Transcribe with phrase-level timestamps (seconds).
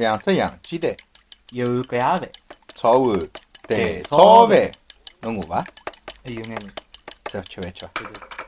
[0.00, 0.96] 两只洋鸡蛋，
[1.50, 2.26] 一碗隔夜饭，
[2.74, 3.20] 炒碗
[3.68, 4.70] 蛋炒饭，
[5.20, 5.58] 侬饿伐？
[6.24, 6.70] 还有眼饿。
[7.24, 7.90] 走，吃饭去伐？
[7.92, 8.39] 对对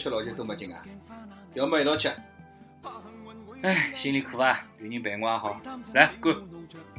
[0.00, 0.82] 吃老酒多没劲啊！
[1.52, 2.10] 要么一道吃，
[3.62, 5.60] 唉，心里苦啊，有人陪我也好。
[5.92, 6.34] 来，干！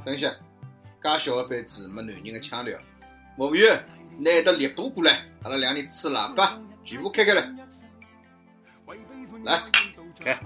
[0.06, 0.30] 等一下，
[1.02, 2.78] 介小个杯子没男人的腔调。
[3.36, 3.84] 服务员，
[4.20, 7.42] 拿一只烈度过来，阿拉两人吹喇叭，全部开开来。
[9.46, 9.64] 来，
[10.24, 10.40] 来。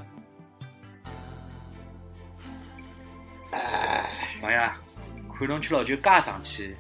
[3.52, 4.58] 哎，王爷，
[5.38, 6.74] 看侬吃老酒介生气，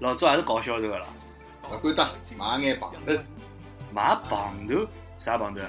[0.00, 1.06] 老早也是搞销售个了。
[1.70, 3.12] 勿敢当，买眼棒头，
[3.92, 4.88] 买棒头？
[5.20, 5.60] 啥帮头？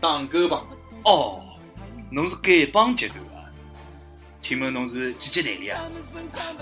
[0.00, 0.66] 打狗棒。
[1.04, 1.40] 哦，
[2.10, 3.46] 侬是丐帮集团啊？
[4.40, 5.80] 请问侬是几级代理啊？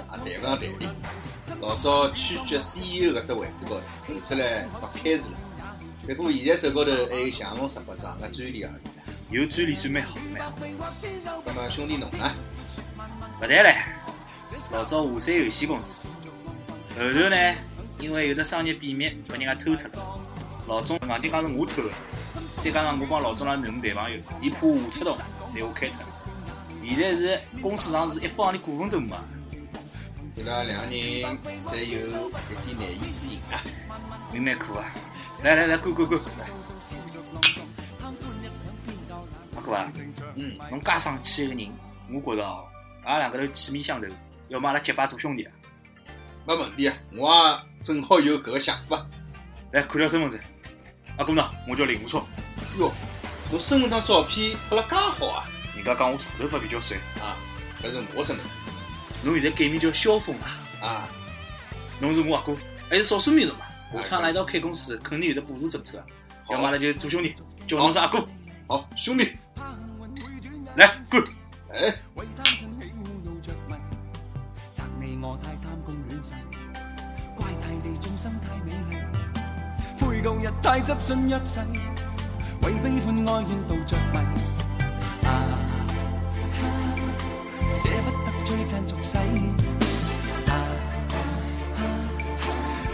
[0.06, 0.88] 啊，谈勿上代理。
[1.62, 5.38] 老早区局 CEO 搿只位置高头，后出来白开除了。
[6.14, 9.34] 不过现在手高头还有降龙十八掌个专利而已。
[9.34, 10.52] 有专利算蛮好，蛮好。
[11.46, 12.30] 那么兄弟侬呢？
[13.40, 13.74] 勿谈唻，
[14.72, 16.06] 老早华山有限公司，
[16.98, 17.54] 后头呢，
[17.98, 20.20] 因为有只商业秘密被人家偷脱了，
[20.70, 21.90] 老总硬劲讲是我偷的，
[22.62, 25.18] 再加上我帮老总拉囡恩谈朋友，伊怕我出动，
[25.52, 26.06] 拿我开脱。
[26.84, 29.16] 现在是公司上是一方的股份都没。
[30.36, 33.58] 伊拉两个人侪有一点难言之隐啊，
[34.32, 34.94] 命蛮苦啊！
[35.42, 36.20] 来来来，干干干！
[39.56, 39.92] 阿哥啊，
[40.36, 41.72] 嗯，侬介生气一个人，
[42.12, 42.64] 我觉着哦，
[43.02, 44.06] 阿拉两个头气味相投，
[44.46, 45.52] 要么阿拉结拜做兄弟啊！
[46.46, 49.04] 没问题啊，我也正好有搿个想法。
[49.72, 50.40] 来，看条身份证。
[51.16, 51.50] 阿哥呢？
[51.68, 52.26] 我叫林武超。
[52.78, 52.92] 哟，
[53.50, 55.48] 侬身份证照片拍了介好啊！
[55.76, 57.36] 人家讲我长头发比较帅啊，
[57.82, 58.54] 搿是我身份证。
[59.22, 60.58] 侬现在改名叫萧峰啊？
[60.80, 61.08] 啊，
[61.98, 62.56] 侬是我阿哥，
[62.88, 63.60] 还是少数民族嘛？
[64.02, 66.02] 下趟阿拉一道开公司，肯定有的补助政策。
[66.48, 67.34] 要么阿拉就做兄弟，
[67.66, 68.24] 叫侬是阿哥。
[68.68, 69.36] 好，兄弟，
[70.76, 71.22] 来干！
[71.70, 71.94] 哎。
[72.14, 72.26] 悔
[80.22, 81.60] 舊日太執信約誓，
[82.62, 84.18] 為悲歡哀怨度着迷。
[85.26, 85.28] 啊，
[87.74, 89.16] 捨不得追讚俗世。
[90.46, 90.52] 啊，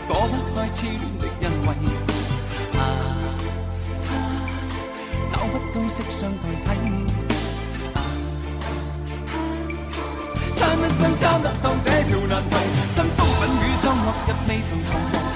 [0.06, 1.69] 躲不開痴戀的欣慰。
[2.78, 2.81] 啊，
[5.32, 6.69] 找不到色相代替。
[7.94, 7.98] 啊，
[10.54, 12.54] 參一生參得當這條難題，
[12.94, 15.35] 吞風品雨裝落日未曾彷徨。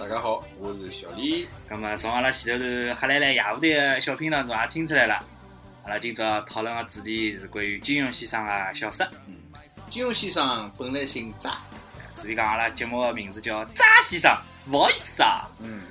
[0.00, 1.46] 大家好，我是小李。
[1.68, 5.22] 那么从阿拉前头头黑来来夜舞台的小品当中也听出来了，
[5.84, 9.06] 阿拉今朝讨论的主题是关于金庸先生的小说。
[9.28, 9.36] 嗯，
[9.90, 11.62] 金庸先生本来姓查，
[12.14, 14.34] 所以讲阿拉节目的名字叫查先生，
[14.70, 15.46] 不好意思啊。
[15.58, 15.82] 嗯，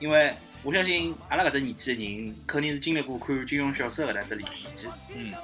[0.00, 0.32] 因为
[0.62, 4.88] 我相信阿拉搿只年纪的人，肯定是经历过看金庸小说搿能只年纪。
[5.14, 5.34] 嗯，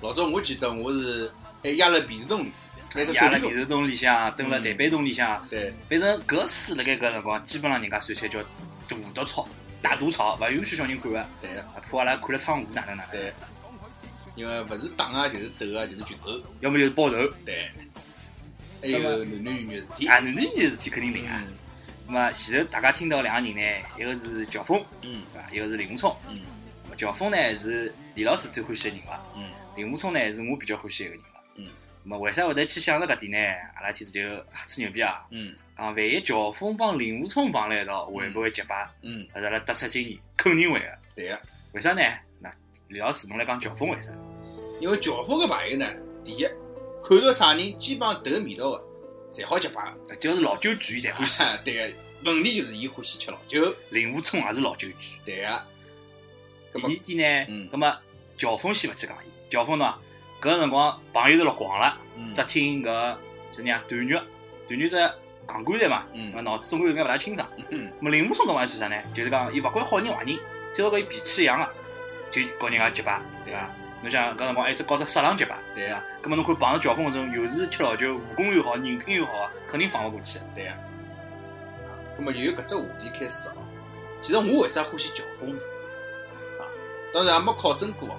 [0.00, 1.28] 老早我记得我是
[1.64, 2.52] 还压了电视洞里。
[2.94, 9.48] 压辣电视洞里向，蹲辣台板洞里向，对，反正搿书辣盖搿辰光，基本上人家算起来叫大毒草、
[9.80, 11.26] 大毒草，勿允许小人看个。
[11.40, 11.50] 对，
[11.88, 13.12] 怕阿拉看了窗户哪能哪能。
[13.12, 13.32] 对，
[14.34, 17.16] 因为勿是打啊，就是斗啊，就是群殴，要么就是报仇。
[17.46, 17.70] 对，
[18.82, 20.08] 还有男男女女事体。
[20.08, 21.42] 啊，男男女女事体肯定灵啊。
[22.08, 25.48] 那么前头大家听到两个人呢，一个是乔峰，嗯，对伐？
[25.52, 26.40] 一个是林武聪，嗯。
[26.96, 29.18] 乔峰呢是李老师最欢喜的人伐？
[29.36, 29.44] 嗯。
[29.76, 31.22] 林武聪呢是我比较欢喜一个人。
[32.10, 33.38] 么为啥会得去想着搿点呢？
[33.76, 34.20] 阿拉天时就
[34.66, 35.24] 吹牛逼啊！
[35.30, 38.88] 嗯，讲万一乔峰帮林武聪碰辣一道，会不会结拜？
[39.02, 40.98] 嗯，阿拉得出经验，肯定会个。
[41.14, 41.40] 对个。
[41.72, 42.02] 为啥呢？
[42.40, 42.52] 那
[42.88, 44.10] 李老师侬来讲乔峰为啥？
[44.80, 45.86] 因为乔峰个朋友呢，
[46.24, 46.44] 第一
[47.02, 48.86] 看到啥人基本上都味道个，
[49.30, 50.16] 侪好结拜个。
[50.16, 51.44] 只要是老酒鬼，伊侪欢喜。
[51.64, 53.74] 对个，问题就是伊欢喜吃老酒。
[53.90, 54.96] 林武冲也是老酒鬼。
[55.24, 55.62] 对个。
[56.72, 57.98] 搿么第二点嗯呢，葛么
[58.36, 59.94] 乔峰先勿去讲伊，乔峰喏，
[60.40, 63.16] 搿个辰光朋友是落光了，嗯只听搿
[63.52, 64.14] 就那样段誉，
[64.66, 64.96] 段誉只
[65.46, 67.46] 戆棺材嘛，嗯搿脑子总归有眼勿大清爽。
[67.68, 68.96] 嗯咁么林武松搿玩意是啥呢？
[69.12, 70.38] 就是讲伊勿管好人坏人，
[70.72, 71.68] 只要搿伊脾气一样个，
[72.30, 73.70] 就告人家结拜，对啊，
[74.00, 80.38] 侬想搿辰光还只搞只色狼结拜，对啊，搿么侬看碰着乔峰搿种又是吃老酒、武功又好、人品又好，肯定放勿过去。
[80.54, 80.76] 对啊。
[81.86, 83.56] 啊，搿么由搿只话题开始哦。
[84.22, 85.60] 其实我为啥欢喜乔峰呢？
[86.60, 86.64] 啊，
[87.12, 88.16] 当然也没考证过哦。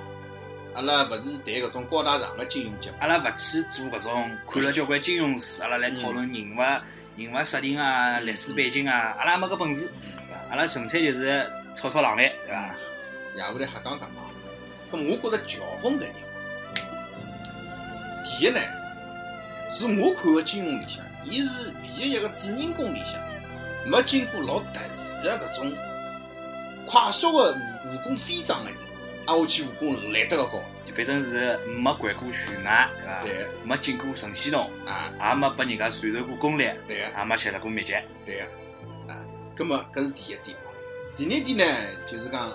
[0.73, 6.61] 阿拉勿是谈搿种高大上个金融节目，阿拉勿去做搿种看了交关金融书，阿拉来讨论人物、
[7.17, 10.37] 人物设定啊、历史背景啊，阿拉没搿本事，对伐？
[10.51, 11.45] 阿拉纯粹就是
[11.75, 12.75] 炒炒冷饭，对伐？
[13.35, 14.23] 也会来瞎讲讲嘛。
[14.91, 16.11] 咁么我觉着乔峰搿人，
[18.23, 18.59] 第一呢，
[19.71, 23.19] 是我看个金融里向，伊是唯一一个主人公里向
[23.85, 25.73] 没经过老特殊个搿种
[26.85, 28.79] 快速个武武功飞涨个人，
[29.27, 30.61] 挨下去武功来得个高。
[30.83, 33.21] 就反正是没掼过悬崖，对伐？
[33.23, 37.19] 对没进过神仙洞，啊，也没拨人家传授过功力，对个。
[37.19, 37.93] 也没吃了过秘籍。
[38.25, 39.25] 对个，啊，
[39.55, 40.57] 葛么搿是第一点。
[41.15, 41.65] 第二点呢，
[42.05, 42.51] 就是讲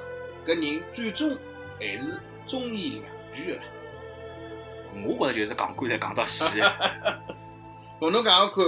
[0.46, 1.36] 搿人最终
[1.78, 3.62] 还是忠义两全个啦。
[5.04, 6.64] 我觉着就是讲棺材讲到死的。
[8.00, 8.64] 搿侬讲讲看，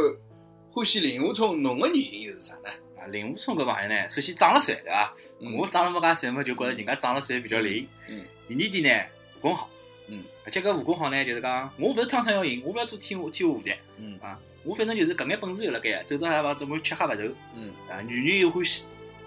[0.71, 2.71] 欢喜令狐冲侬个原因又是啥呢？
[3.09, 5.15] 啊，令狐冲搿朋友呢，首先长得帅，对伐？
[5.41, 7.89] 嗯我长了没介帅嘛，就觉着人家长得帅比较灵。
[8.09, 8.25] 嗯。
[8.47, 9.07] 第二点呢，
[9.39, 9.71] 武功好。
[10.09, 10.25] 嗯。
[10.45, 14.39] 而且搿武功好呢，就是讲，我勿是趟趟要赢，我勿要做天下天下无敌嗯啊！
[14.65, 18.01] 我反正就是搿眼本事有辣盖，走到啥地方总归吃喝勿愁嗯啊！
[18.03, 18.85] 女人又欢喜，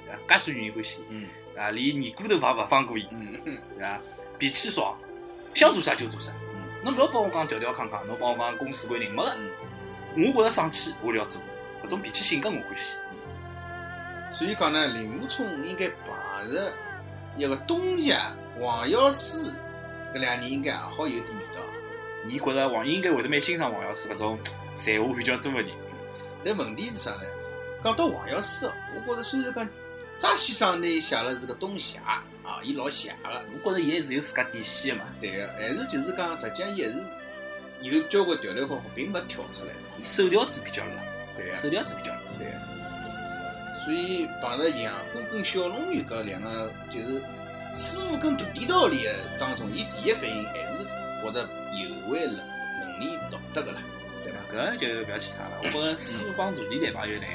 [0.09, 3.99] 啊，介许女人欢喜嗯啊，连尼姑都勿勿放过伊，嗯对伐？
[4.37, 4.97] 脾气爽，
[5.53, 6.33] 想做啥就做啥。
[6.55, 9.35] 嗯侬勿要帮我讲条条康康，侬帮我讲公司规定没个。
[9.37, 9.51] 嗯。
[10.17, 11.41] 我觉着爽气，我就要做。
[11.83, 12.97] 搿种脾气性格我欢喜。
[14.31, 16.73] 所以讲呢，令狐冲应该碰着
[17.35, 18.17] 一个东邪
[18.59, 19.51] 黄药师
[20.13, 21.61] 搿两人应该也好有点味道。
[22.25, 24.39] 你觉着王应该会得蛮欣赏王药师搿种
[24.73, 25.69] 才华比较多个人。
[26.43, 27.21] 但问题是啥呢？
[27.83, 29.67] 讲到黄药师哦，我觉着虽然讲
[30.17, 32.23] 张先生呢写了是个东邪啊，
[32.63, 37.03] 伊老邪个，我觉着伊还是有自家底线个嘛，对个，还是就是讲实际上伊还是
[37.81, 39.73] 有交关条条框框，并没跳出来。
[39.99, 40.91] 伊手条子比较辣，
[41.35, 42.21] 对个，手条子比较辣。
[43.91, 47.21] 所以碰着杨过跟小龙女搿两个就是
[47.75, 50.85] 师傅跟徒弟道理的当中，伊第一反应还是
[51.21, 51.41] 觉得
[51.73, 53.81] 有违伦伦理道德个啦，
[54.23, 54.39] 对伐？
[54.49, 55.51] 搿就勿要去猜了。
[55.61, 57.25] 我觉着师傅帮徒弟谈朋友呢，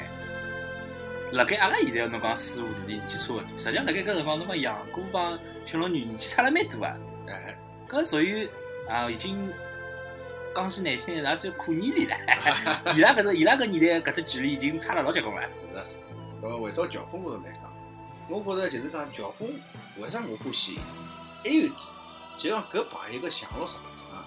[1.33, 6.97] 辣盖阿拉现在侬讲师傅徒弟年纪差勿多，实际上辣盖搿辰光侬讲杨过帮小龙女年纪差了蛮多啊。
[7.27, 7.55] 哎，
[7.87, 8.49] 搿属于
[8.89, 9.53] 啊，已经
[10.55, 12.17] 讲句难听点，也算可年里了。
[12.95, 15.47] 伊拉搿只伊拉搿年代搿只距离已经差了老结棍了。
[16.39, 16.45] 是。
[16.45, 17.73] 搿么回到乔峰高头来讲，
[18.29, 19.49] 我觉着就是讲乔峰
[19.97, 20.79] 为啥我欢喜伊？
[21.43, 21.79] 还有一点，
[22.37, 24.25] 就讲搿朋友个降落场景啊，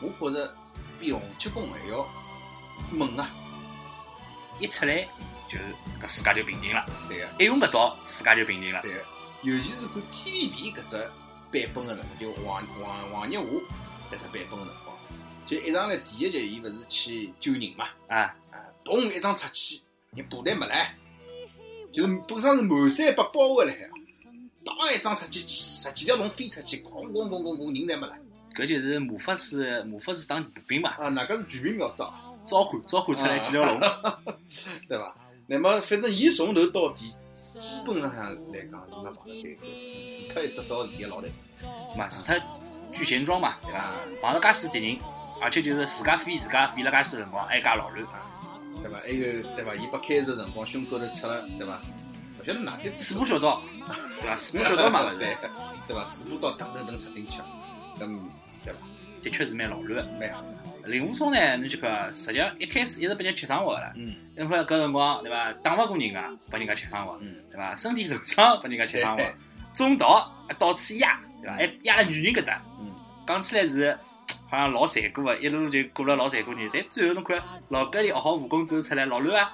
[0.00, 0.54] 我觉着
[1.00, 2.06] 比洪七公还要
[2.90, 3.30] 猛啊！
[4.60, 5.08] 一出来
[5.48, 5.58] 就
[6.00, 7.28] 搿世界就平静了，对个。
[7.38, 8.82] 一用搿招世界就平静了。
[8.82, 9.04] 对个，
[9.42, 10.96] 尤其是看 TVB 搿只
[11.50, 13.44] 版本个辰光，就黄黄黄日华
[14.10, 14.96] 搿只版本个辰光，
[15.46, 19.80] 就一上来第一集，伊勿是去救人嘛，啊，啊，嘣一张出去，
[20.14, 20.94] 人部队没来，
[21.92, 23.78] 就是本身是满山被包围了海，
[24.64, 28.14] 当一张出去，十几条龙飞出去，咣咣咣咣咣，人侪没了，
[28.54, 32.12] 搿就是魔法师魔法师当步兵嘛，啊，哪个是全民秒杀，
[32.46, 33.80] 召唤召唤出来几条龙。
[34.88, 35.16] 对伐？
[35.46, 37.14] 那么反正伊从头到底，
[37.58, 41.28] 基本上来讲是没碰到对手，除除脱一只少个老头，
[41.96, 42.40] 嘛，除脱
[42.92, 43.78] 聚贤庄嘛，对伐？
[43.78, 43.94] 啊。
[44.20, 44.98] 碰着介许多敌人，
[45.40, 48.06] 而且就是自家飞自家飞了介许多辰光，还介老乱。
[48.82, 48.98] 对伐？
[48.98, 49.74] 还有对伐？
[49.74, 51.80] 伊被开始辰光胸口头插了，对伐？
[52.38, 53.60] 勿晓得哪点四步小刀，
[54.20, 54.36] 对伐？
[54.36, 55.36] 四步小刀嘛， 勿是，对
[55.86, 56.06] 是伐？
[56.06, 57.40] 四步刀噔噔噔插进去，
[58.00, 58.30] 嗯
[58.64, 58.78] 对伐？
[59.22, 60.18] 的确是蛮老乱的。
[60.20, 60.44] 蛮好。
[60.86, 63.92] 令狐冲呢，侬去看，实际上一开始一直被人家吃生活个了。
[63.96, 67.74] 嗯因为搿辰光对伐，打勿过人家，拨人家吃生活，嗯，对伐？
[67.74, 69.34] 身体受伤拨人家吃生活对，
[69.74, 70.04] 中毒
[70.58, 71.56] 到处压，对伐？
[71.56, 72.94] 还压了女人搿搭，嗯，
[73.26, 73.98] 讲起来是
[74.50, 76.70] 好像老残酷个，一路就过了老残酷日子。
[76.74, 79.52] 但最后侬看，老搿里学好武功之后出来，老乱啊，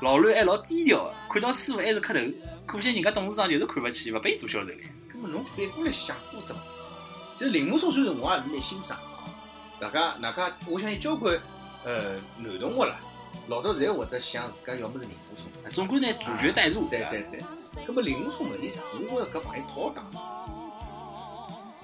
[0.00, 2.20] 老乱还老低调个，看到师傅还是磕头，
[2.66, 4.74] 可惜人家董事长就是看勿起，勿拨伊做销售了。
[5.12, 6.68] 咁么侬反过来想过只问题，
[7.36, 9.24] 其实令狐冲虽然我也是蛮欣赏啊，
[9.80, 11.38] 大家大家，我相信交关
[11.84, 12.96] 呃男同学啦，
[13.48, 16.90] 老早侪会得想自家要么是令狐冲，总归呢主角带入，伐？
[16.90, 17.42] 对对对。
[17.86, 18.80] 咁么令狐冲问题啥？
[18.92, 20.02] 我觉着搿朋友讨打，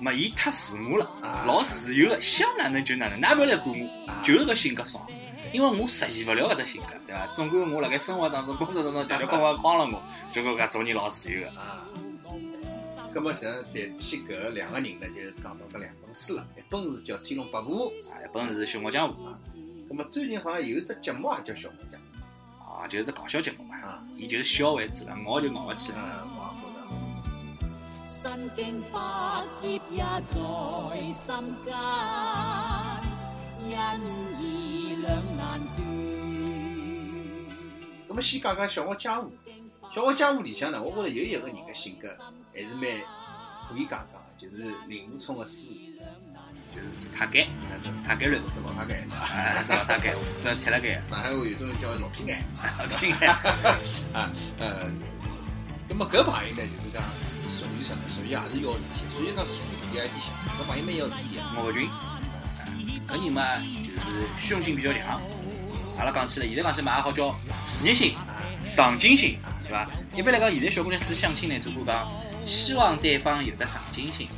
[0.00, 5.06] 没伊太自我了，啊老自由个，想哪能就哪能，哪勿要来管我，啊就是搿性格爽。
[5.52, 7.26] 因为我实现勿了搿只性格，对伐？
[7.34, 11.48] 总归我辣盖生活当中、工作当中条条框框框了我，结果搿种人老自由个。
[11.60, 11.84] 啊，
[13.12, 19.28] 咁么像谈起搿两个人呢，就是讲到搿两本书了，一本是叫《天龙八部》，啊，一本是《笑傲江湖》
[19.90, 22.00] 咁么最近好像有一只节目也叫《笑傲江
[22.60, 26.28] 湖啊，就是搞笑节目嘛》，啊，伊就是笑为主了，熬就熬勿起了。
[28.10, 28.18] 嗯，我也觉得。
[28.20, 28.98] 身經百
[29.62, 30.34] 劫也在
[31.14, 31.30] 心
[31.64, 31.68] 間，
[33.62, 33.70] 因
[34.40, 35.40] 義兩難
[35.76, 35.78] 斷。
[38.08, 39.32] 咁么先讲讲《小魔江湖》，
[39.94, 42.08] 《小魔江湖》里向呢，我觉着有一个人的性格
[42.52, 42.82] 还是蛮
[43.68, 45.74] 可以讲讲，就是令狐冲的师傅，
[46.74, 49.06] 就是只太监，那叫太监人，这老太监？
[49.32, 52.44] 哎，只老太监，只要贴了监，上海话有种叫老皮眼
[52.98, 53.14] 听
[54.12, 54.90] 啊，呃，
[55.88, 57.00] 咁么搿朋友呢，就是讲
[57.50, 58.02] 属于什么？
[58.08, 61.42] 属于也是要事体，所以讲师傅有一点像，搿朋友蛮要事体的。
[61.66, 61.90] 岳群，
[63.08, 65.20] 搿人嘛就是虚荣心比较强。
[65.98, 68.24] 阿拉讲起来，现在讲起来嘛，也好叫事业心、啊，
[68.62, 69.86] 上进心，对伐？
[70.16, 72.10] 一般来讲，现在小姑娘去相亲呢，只顾讲
[72.44, 74.28] 希望对方有得上进心，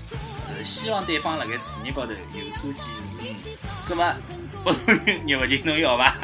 [0.46, 3.22] 就是希望对方辣盖事业高头有所建树。
[3.88, 4.14] 葛么，
[4.64, 4.72] 不
[5.26, 6.16] 岳群侬要伐？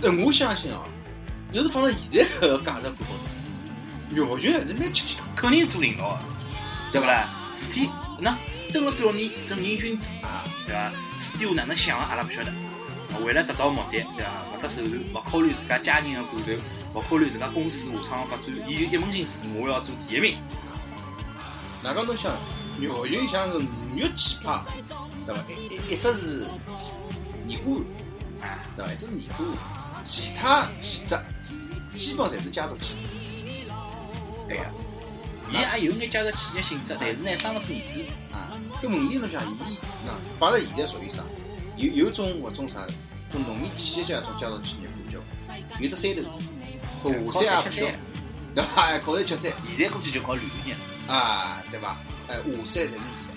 [0.00, 0.84] 那 我相信哦，
[1.52, 3.06] 要是放到现在搿个价值观
[4.16, 6.20] 高头，岳群还是蛮吃香肯定做领导的，
[6.92, 7.28] 对勿啦？
[7.54, 7.88] 事体
[8.18, 8.36] 那
[8.72, 10.44] 登了表面正人君子，啊。
[10.66, 10.90] 对伐？
[11.18, 12.52] 事体下哪能想的，阿拉勿晓得。
[13.24, 14.30] 为了达到目的，对伐？
[14.54, 16.52] 勿择手段，勿考虑自家家人的感受，
[16.94, 20.38] 勿考虑自家公司下趟的发展，伊就一门心思，我要做第一名。
[21.82, 22.32] 哪个侬想，
[22.78, 24.60] 岳云像是五岳奇葩，
[25.26, 25.42] 对伐？
[25.48, 26.46] 一一一只是
[27.46, 27.82] 尼姑
[28.40, 28.92] 庵，啊，对伐？
[28.92, 29.44] 一只是尼姑，
[30.04, 31.18] 其他几只
[31.96, 33.19] 基本侪是家族企业。
[34.50, 34.64] 对个。
[35.50, 38.04] 伊也有眼家族企业性质，但是呢，生勿出儿子。
[38.32, 38.50] 啊，
[38.82, 41.22] 搿问题侬想，伊那摆辣现在属于啥？
[41.76, 42.84] 有有种搿种啥，
[43.30, 45.18] 种农民企业家种家族企业比较，
[45.78, 47.86] 有只山头，搿下山也不小，
[48.54, 48.82] 对伐？
[48.82, 49.52] 哎，靠山吃山。
[49.76, 51.14] 现在估计就靠旅游业了。
[51.14, 51.96] 啊，对伐？
[52.28, 53.30] 哎，下山侪是伊的，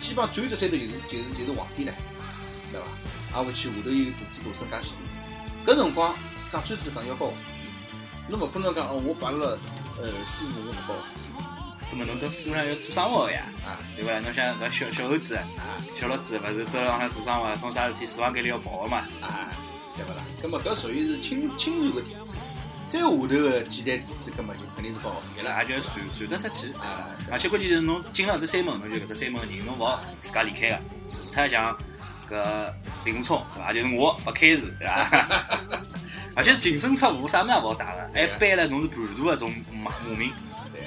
[0.00, 1.92] 基本上最后只山头就是就是就是皇帝唻，
[2.70, 2.86] 对伐？
[3.34, 4.94] 挨下去下头有大子大孙介许
[5.64, 6.14] 多，搿辰光
[6.50, 7.42] 讲专子讲要搞皇帝，
[8.28, 9.58] 侬勿可能讲哦，我摆了
[10.02, 11.20] 呃师傅我勿搞皇帝
[11.92, 14.18] 那么侬这书上要做生活个呀，啊对伐啦？
[14.20, 15.44] 侬像搿小小猴子、啊
[15.94, 19.04] 小老子，勿是都浪向做生活，做啥事体死亡概率要跑个嘛？
[19.20, 19.52] 啊，
[19.96, 20.24] 对勿啦？
[20.40, 22.38] 葛末搿属于是亲亲传个弟子，
[22.88, 26.72] 再下头个几代弟子，葛末就肯定是搞皇帝了也就传传得出去。
[26.78, 30.78] 啊，而且关键就是侬进了这山门，侬就搿只山门个人，侬勿好自家离开个。
[31.08, 31.76] 除脱像
[32.30, 32.72] 搿
[33.04, 33.72] 令狐冲，对伐？
[33.72, 35.68] 就是我勿开除，对伐？
[36.34, 40.32] 而且是净身出户，啥物事也勿好带个，还背了侬是叛徒个种骂骂名。
[40.72, 40.82] 对。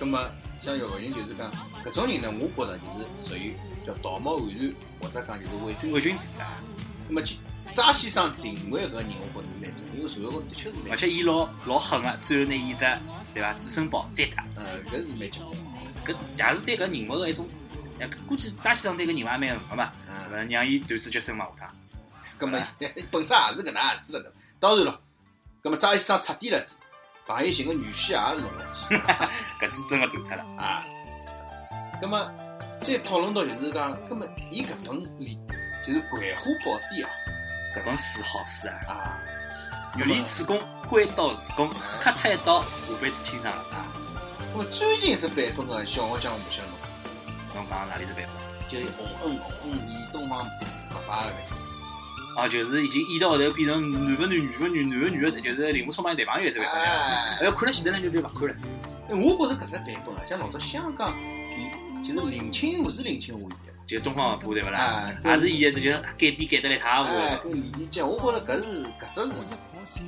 [0.00, 0.18] 葛末
[0.58, 1.52] 像姚云就是讲
[1.84, 3.54] 搿种人呢，我觉着就是属于
[3.86, 6.62] 叫道貌岸然，或者讲就是伪君伪君子啊！
[7.08, 7.22] 那么
[7.74, 12.84] 张先生定位搿个人，我觉着蛮正，因为社会高头的确是蛮，而且伊老老狠个，最后拿伊只
[13.34, 15.56] 对伐至尊宝摘脱，呃，搿是蛮结棍
[16.04, 17.46] 搿也是对搿人物个一种，
[18.00, 19.92] 哎，估计张先生对搿人物也蛮恨个嘛？
[20.48, 21.74] 让伊断子绝孙嘛下趟。
[22.38, 22.58] 葛么
[23.10, 24.32] 本身也是搿能样子了的。
[24.60, 25.00] 当然了，
[25.62, 26.68] 葛么张医生彻底了点，
[27.26, 28.94] 朋友寻个女婿也是弄了去
[29.60, 30.44] 搿次真个断脱了。
[30.62, 30.84] 啊。
[32.00, 32.32] 葛么
[32.80, 35.38] 再讨论到就是讲，葛么伊搿本里
[35.84, 37.10] 就是《葵花宝典》啊，
[37.76, 38.94] 搿本书好书啊！
[38.94, 39.18] 啊
[39.96, 41.68] 玉林主公，挥刀自宫，
[42.00, 42.68] 咔嚓一刀，下
[43.00, 43.62] 辈子清爽了。
[43.74, 43.86] 啊。
[44.52, 46.88] 葛么最近一只版本个《笑傲江湖》晓得伐？
[47.54, 48.68] 侬讲哪里是版本？
[48.68, 50.38] 就是洪恩洪恩演东方
[50.90, 51.36] 不败个版
[52.38, 56.68] 哦，就是已经演到后头变成男个男，女个女，男个女个，就是令狐冲帮伊谈朋友这本。
[56.68, 56.82] 版本。
[56.84, 58.54] 哎哎，看了前头呢就就勿看了。
[59.08, 61.12] 哎，我觉着搿只版本啊，像老早香港，
[62.04, 63.56] 就是林青霞是林青霞演的，
[63.88, 65.12] 就东方不败对勿啦啊？
[65.24, 67.48] 也是演的，就是改编改得来一塌糊哎，涂。
[67.50, 70.00] 跟李连杰，我觉着搿是搿只是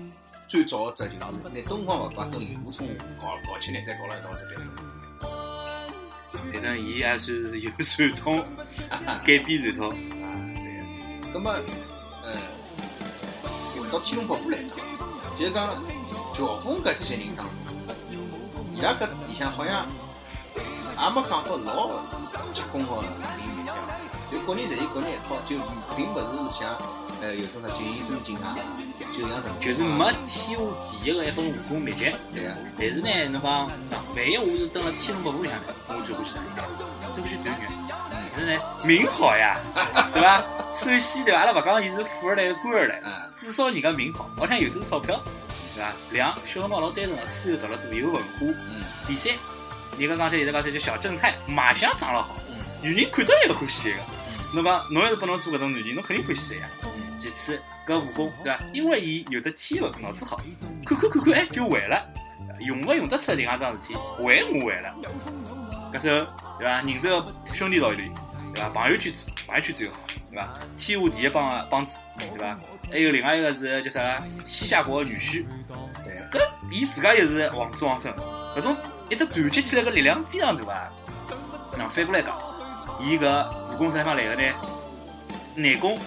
[0.47, 2.87] 最早的只，就是拿东方爸爸跟令狐冲
[3.21, 4.85] 搞搞起来，再搞了一道这版本。
[6.53, 8.45] 反正伊也算是有传统，
[9.27, 9.89] 改编传统。
[10.23, 11.33] 啊，对。
[11.33, 11.53] 葛么，
[12.23, 12.31] 呃，
[13.81, 14.79] 回到《天龙八部》来讲，
[15.35, 15.83] 就是讲
[16.35, 17.55] 乔峰搿些人当中，
[18.73, 19.87] 伊拉搿里向好像
[20.53, 21.91] 也没讲好老
[22.53, 22.97] 结棍个
[23.37, 23.75] 名名样，
[24.31, 25.57] 就个人侪有个人一套，就
[25.97, 26.77] 并勿是像
[27.23, 28.57] 呃有种啥九阴真经啊、
[29.12, 32.12] 九阳神功就是没天下第一个一本武功秘籍。
[32.35, 32.57] 对个。
[32.79, 33.67] 但是呢，侬讲，
[34.15, 35.59] 万一我是登了《天龙八部》里向，
[35.89, 37.12] 我最欢喜啥人？
[37.12, 37.65] 最欢喜段誉。
[38.35, 39.59] 但是呢，名好呀，
[40.13, 40.43] 对伐？
[40.75, 41.41] 首先对伐？
[41.41, 45.21] 阿拉勿讲伊是富二代个官二代，啊，至少人家名好，屋里向有点钞票，
[45.75, 45.93] 对伐？
[46.11, 48.29] 两小辰光老单纯个，书又读了多，有文化。
[48.41, 49.33] 嗯第三，
[49.99, 53.97] 人家讲起现在讲这叫小正太，卖相长了好，嗯女人看到伊都欢喜个。
[53.99, 56.69] 嗯侬讲，侬要是拨侬做搿种男人，侬肯定欢喜个呀。
[56.85, 58.59] 嗯其次，搿武功对伐？
[58.73, 60.41] 因为伊有的天分，脑子好，
[60.87, 62.03] 看看看看，哎，就会了。
[62.61, 64.95] 用勿用得出另外桩事体，会我会了。
[65.93, 66.27] 搿首
[66.61, 66.81] 对伐？
[66.81, 68.12] 认得个兄弟道理，
[68.55, 68.69] 对伐？
[68.69, 69.99] 朋友圈子，朋友圈子又好，
[70.31, 70.52] 对伐？
[70.76, 72.59] 天下第一帮帮子，对伐？
[72.93, 74.23] 还有另外一个是叫啥个？
[74.45, 75.47] 西夏国的女婿，
[76.05, 78.12] 对，搿伊自家又是王子王孙，
[78.55, 78.76] 搿种
[79.09, 80.90] 一只团结起来个力量非常大啊。
[81.79, 82.38] 那反过来讲，
[83.00, 84.43] 伊搿武功啥地方来个呢？
[85.55, 85.99] 内功，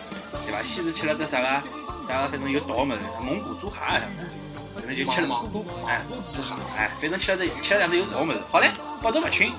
[0.45, 0.61] 对伐？
[0.61, 1.47] 先是吃了只啥个
[2.05, 4.07] 啥个，反正有毒个物事，蒙古猪哈啊啥的，
[4.75, 8.39] 反正就吃了芒果哎芒果之哈，哎，反正吃了只吃了两只有毒个物事。
[8.49, 8.69] 好唻，
[9.01, 9.53] 百毒勿侵，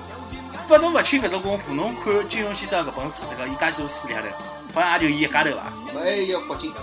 [0.67, 4.29] 百毒勿清搿种功夫，侬看金庸先生搿本书，迭个伊介许多书里向头，
[4.73, 5.71] 好像也就伊一家头伐？
[5.93, 6.73] 还有国金，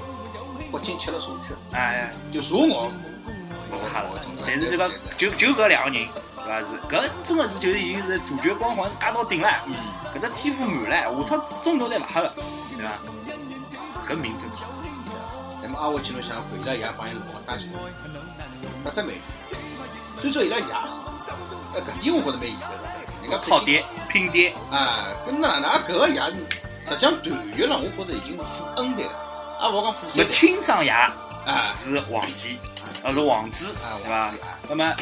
[0.71, 2.93] 国金吃了茶血，哎，就茶我，
[3.93, 4.21] 哈了。
[4.47, 6.61] 但是这个就就搿两个人，对伐？
[6.61, 9.75] 是搿真的是就是已经是主角光环加到顶了，嗯，
[10.15, 12.33] 搿只天赋满了，下趟中途再勿黑了，
[12.77, 12.91] 对伐？
[14.09, 14.69] 搿名真好。
[15.61, 17.81] 那么阿华去侬想看，伊拉爷帮伊弄了介许多，
[18.85, 19.21] 只只美女，
[20.21, 20.89] 最主要伊拉爷好，
[21.75, 26.35] 哎，搿点我觉着蛮严格个，人家靠爹拼爹，啊，跟哪哪搿个爷是，
[26.85, 34.35] 实际上段誉了，我觉着已经富 N 代了，也勿好讲富那三代，亲生爷啊是皇帝，啊呃是王子，啊对伐？
[34.69, 34.97] 那么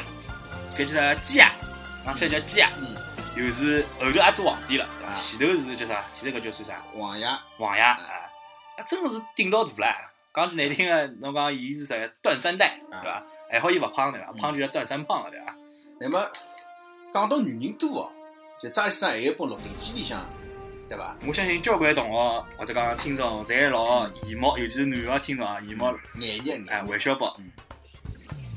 [0.76, 1.50] 搿叫啥鸡啊？
[2.04, 2.94] 讲起来叫鸡啊，嗯，
[3.36, 5.12] 又是后头也做皇帝了，对伐？
[5.12, 6.04] 啊前头是叫啥？
[6.14, 6.82] 前头搿叫算啥？
[6.94, 7.26] 王爷
[7.58, 7.96] 王爷啊，
[8.76, 10.10] 那真个是顶到大了。
[10.32, 12.08] 讲句难听个，侬讲伊是啥呀？
[12.22, 13.22] 断三代，对伐？
[13.50, 14.32] 还好伊勿胖对伐？
[14.38, 15.54] 胖就叫断三胖了，对伐？
[16.00, 16.24] 那么
[17.12, 18.12] 讲到女人多哦，
[18.62, 20.24] 就张先生还有一本《鹿鼎记》里向，
[20.88, 21.16] 对伐？
[21.26, 25.86] 我相信交关同学或者讲听众侪老羡慕，尤其是男个听众啊，羡慕
[26.20, 27.50] 眼眼哎，眼韦小宝嗯，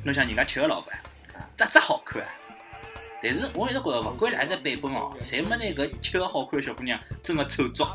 [0.03, 0.91] 侬想人家吃个老婆
[1.33, 2.29] 啊，只只好看啊！
[3.23, 7.85] 但是我一直觉着，勿管哪一只版本哦，侪没拿搿吃个好看的小姑娘真个丑足，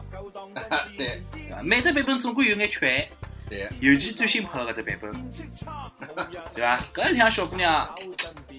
[0.96, 1.22] 对？
[1.62, 3.08] 每只版本总归有眼缺陷，
[3.48, 5.12] 对，尤其最新拍的搿只版本，
[6.54, 6.82] 对伐？
[6.94, 7.94] 搿里向小姑娘，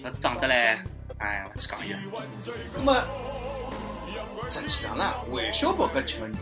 [0.02, 0.82] 搿长得来，
[1.20, 1.98] 哎，勿去讲伊了。
[2.74, 2.96] 那么
[4.48, 6.40] 实际上啦，韦小宝搿七个女人，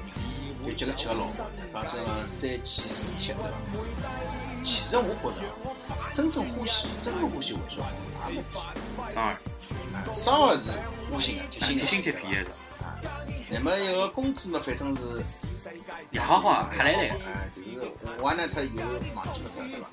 [0.67, 3.59] 就几个七个老婆，讲说三妻四妾，对伐？
[4.64, 5.47] 其实我觉着，
[6.12, 7.88] 真正欢喜，真正欢喜韦小宝
[8.31, 9.11] 也没几个。
[9.11, 9.33] 双儿，
[9.95, 10.71] 啊，双儿是
[11.11, 12.51] 无心的，贴心的，贴心贴肺的，
[12.85, 12.99] 啊。
[13.51, 15.03] 那么一个工资嘛，反正是
[16.11, 17.88] 也好好黑来来，哎，就是
[18.21, 18.71] 我呢，他有
[19.14, 19.88] 忘记勿脱，对伐？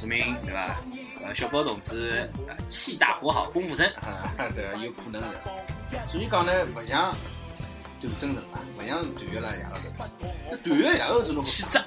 [0.00, 0.76] 说明对伐？
[1.22, 3.86] 呃，小宝同志呃气大活好，功夫深。
[3.96, 5.28] 啊， 对啊，有可能的。
[6.08, 7.14] 所以讲呢，勿像
[8.00, 10.10] 段真诚啦，勿像段月啦、杨老头子。
[10.50, 11.78] 那段月、杨老头子侬气质，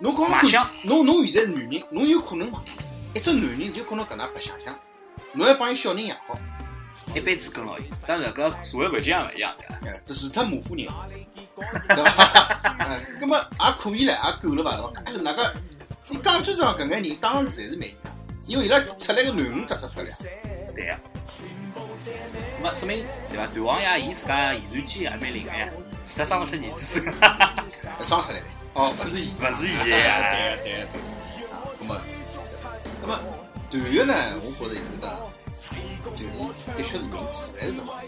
[0.00, 2.52] 侬讲马相侬侬现在女人，侬有可能
[3.14, 4.76] 一只男人就可能搿能白相相，
[5.32, 6.36] 侬还帮伊小人养好，
[7.14, 7.82] 一辈子跟牢伊。
[8.04, 9.86] 当然，搿社会环境也勿一样，对伐？
[9.86, 10.88] 哎，这是他母夫人，
[11.86, 12.24] 对伐？
[12.80, 14.76] 哎，葛么也可以了，也够了伐？
[15.04, 15.18] 对伐？
[15.18, 15.54] 搿哪个？
[16.10, 17.96] 你讲最重要搿眼人，当时侪是美人，
[18.48, 20.18] 因为伊拉出来个囡恩只只漂亮。
[20.74, 20.96] 对个。
[22.60, 23.46] 那么说明对伐？
[23.46, 25.68] 段王爷伊自家遗传基因也蛮灵个呀，
[26.02, 27.00] 除脱生勿出儿子。
[27.00, 27.12] 之外，
[28.04, 32.00] 生出来的，哦，勿是伊，勿是伊 对呀对对对，啊，那么，
[33.02, 33.18] 那么
[33.70, 35.06] 段誉呢，我觉着也是讲，
[36.16, 36.32] 就是
[36.74, 38.00] 的确是命自然是好，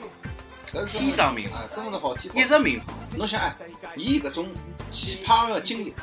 [0.72, 2.92] 搿是天生命啊，真的是好天一直命好。
[3.16, 3.52] 侬想哎，
[3.96, 4.48] 伊搿种
[4.90, 5.94] 奇葩个经历，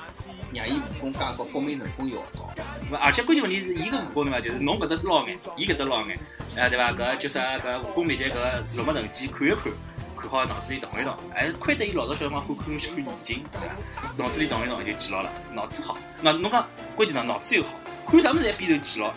[0.53, 4.39] 让伊武功加高，国民成功又学到，而且关键问题是，伊个武功对伐？
[4.39, 6.17] 就是侬搿搭捞眼，伊搿搭捞眼，
[6.57, 6.91] 啊对伐？
[6.91, 7.57] 搿叫啥？
[7.57, 9.71] 搿武功秘籍搿入门成绩看一看，
[10.17, 14.13] 看好脑子里动一动，还亏得伊老早小辰光欢欢喜看易经，对伐？
[14.17, 15.97] 脑子里动一动就记牢了，脑子好。
[16.21, 17.69] 那侬讲关键呢，脑子又好，
[18.09, 19.11] 看啥物事侪边头记牢。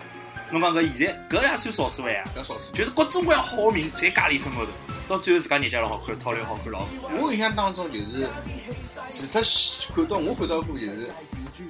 [0.51, 2.71] 侬讲搿现在搿也算少数个呀，搿少数。
[2.73, 4.71] 就是各种各样好个命侪加里身高头，
[5.13, 6.89] 到最后自家日脚老好看，套路好看老好。
[7.21, 8.27] 我印象当中就是，
[9.07, 11.11] 除脱西看到我看到过就是，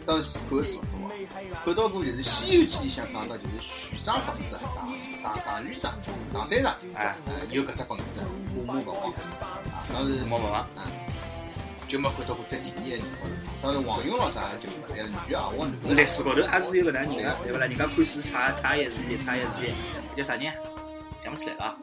[0.07, 1.11] 当时看的书勿多啊，
[1.65, 4.63] 看到过就是《西游记》里向讲到就是玄奘法师啊，
[5.25, 5.91] 唐唐唐玄奘、
[6.33, 8.23] 唐三藏，哎，呃，有搿只本事，
[8.57, 9.15] 五马文王啊，
[9.93, 10.87] 当时没文王，啊，
[11.89, 13.31] 就没看到过在第二个人高头。
[13.61, 17.67] 当然王勇老啥就勿对了，女啊，我男历史高头也是有搿能人个，对勿啦？
[17.67, 20.55] 人家看书差差一字一，差一字一，叫啥人啊？
[21.21, 21.77] 想勿起来了啊。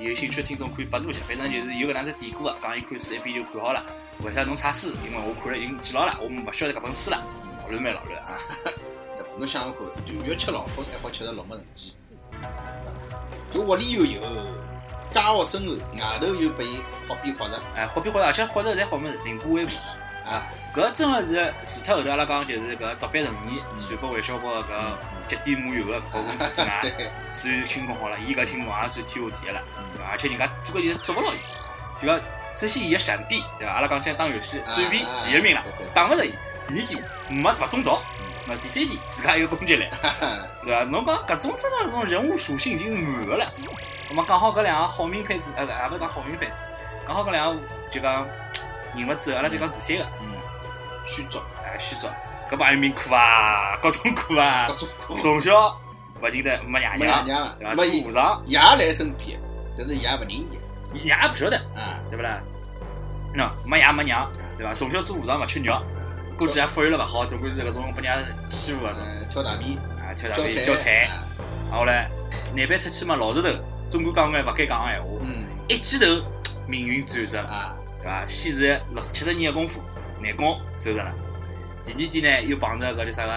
[0.00, 3.84] 有兴趣的听众可以百度一下，反正就是有搿能只典故个，讲伊看书一遍就看好了。
[4.22, 4.88] 为啥侬差书？
[5.04, 7.22] 因为我看了已经记牢了，我勿晓得搿本书了。
[7.62, 8.32] 老乱蛮老乱啊！
[8.32, 9.30] 啊，对伐？
[9.36, 11.94] 侬想想看，段誉吃老本还好吃着六脉神鸡，
[13.52, 14.22] 就屋里又有，
[15.12, 17.60] 家学深厚，外头又拨伊好比活着。
[17.76, 19.72] 哎，好比活，而且活着侪好物事，灵补微补。
[20.24, 24.72] 啊，搿真个是除脱后头阿拉讲就是搿独臂成年，传拨韦小宝搿
[25.30, 29.62] 脚底抹油个搿功夫之外， 对，算轻功好了，伊搿轻功也算天下第一了？
[30.10, 31.38] 而且人家最关键是捉勿牢伊，
[32.02, 32.20] 就讲
[32.56, 33.74] 首先伊个闪避，对伐？
[33.74, 35.62] 阿拉讲现在打游戏，闪避啊第一名了
[35.94, 36.34] 打勿着伊。
[36.66, 37.98] 第二点没勿中毒，
[38.46, 39.88] 那第三点自家有攻击力，
[40.64, 40.84] 对伐？
[40.84, 43.46] 侬讲搿种真个种人物属性已经满个了。
[44.08, 46.64] 那么刚好搿两个好命配置，呃，也勿是讲好命配置，
[47.06, 48.26] 刚好搿两个就讲
[48.94, 50.32] 人物走，阿拉就讲第三个，嗯，
[51.06, 52.08] 虚竹，哎，虚竹，
[52.50, 55.78] 搿帮有命苦啊，各种苦啊各，种苦，从小
[56.20, 57.24] 勿认得没爷娘？
[57.76, 59.40] 没和尚，爷来身边，
[59.78, 60.46] 但是爷勿认伊，
[60.94, 62.40] 伊娘也勿晓得，啊，对勿啦？
[63.34, 64.74] 喏，没爷没娘，对伐？
[64.74, 65.80] 从小做和尚勿吃肉，
[66.36, 71.04] 估计也发育了勿好，总归是搿种被人家欺负搿种，嗯，挑大米，啊，挑大交米交菜。
[71.04, 71.14] 啊
[71.70, 72.08] 然后嘞，
[72.56, 73.48] 难办出去嘛，老实头，
[73.88, 75.08] 总归讲眼勿该讲个闲话。
[75.22, 76.04] 嗯，一记头，
[76.66, 78.26] 命运转折了，啊，对伐？
[78.26, 79.80] 先是六七十年的功夫，
[80.20, 81.12] 难攻收着了。
[81.94, 83.32] 第二天呢，又碰着搿叫啥个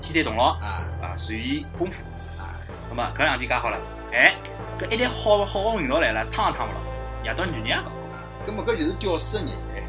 [0.00, 2.02] 天山童姥啊，啊，传伊功夫。
[2.38, 2.54] 啊，
[2.90, 3.78] 那么搿两天介好了，
[4.12, 4.34] 哎，
[4.78, 9.88] 搿一台好好个运道来了，趟也趟勿牢，夜到女人也勿啊，根本搿就是屌丝的日节，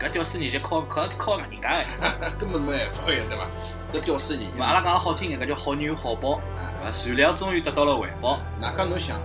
[0.00, 2.30] 搿屌丝日节靠靠靠搿人家个。
[2.38, 3.46] 根本没办法呀，对伐？
[3.92, 6.70] 搿屌丝的日节那么，阿拉讲了好听眼，搿叫好牛好报，啊。
[6.80, 6.92] 对伐？
[6.92, 8.88] 善良终于得到了回报，哪讲？
[8.88, 9.20] 侬想，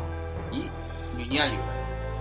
[0.49, 0.69] 伊
[1.15, 1.73] 女人也有了，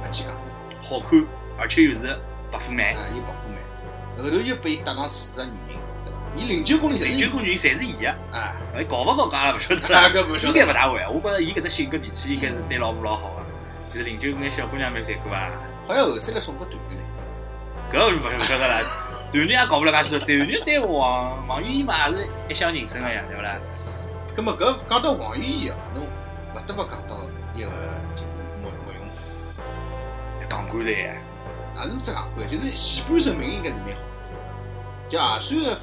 [0.02, 1.26] 勿去讲伊，好看，
[1.58, 2.18] 而且又是
[2.50, 3.56] 白富美，啊，伊白富美，
[4.22, 6.18] 后头又被伊搭上四个女人，对伐？
[6.36, 9.94] 伊零九公里零九公里侪是伊个，啊，哎，搞勿搞搿阿拉勿晓得。
[9.94, 10.58] 啊，了，搿勿晓得。
[10.60, 11.04] 应该勿大会。
[11.08, 15.50] 我觉着伊搿只性格脾气应该是对老婆老好个，就是零九眼小姑娘蛮残酷啊，
[15.88, 17.04] 好像后三来送拨团员嘞，
[17.92, 18.80] 搿勿勿晓得啦。
[19.30, 23.56] 团员也搞勿了介许多，团员对王王语嫣嘛也是一厢情深个呀，对勿啦？
[24.36, 26.04] 葛末搿讲到王语嫣哦，侬
[26.54, 27.16] 勿得勿讲到
[27.54, 27.68] 一个
[28.14, 29.28] 就是莫莫永富，
[30.48, 34.11] 讲官才，也是只讲官，就是前半生命应该是蛮好的，
[35.12, 35.78] 就二岁个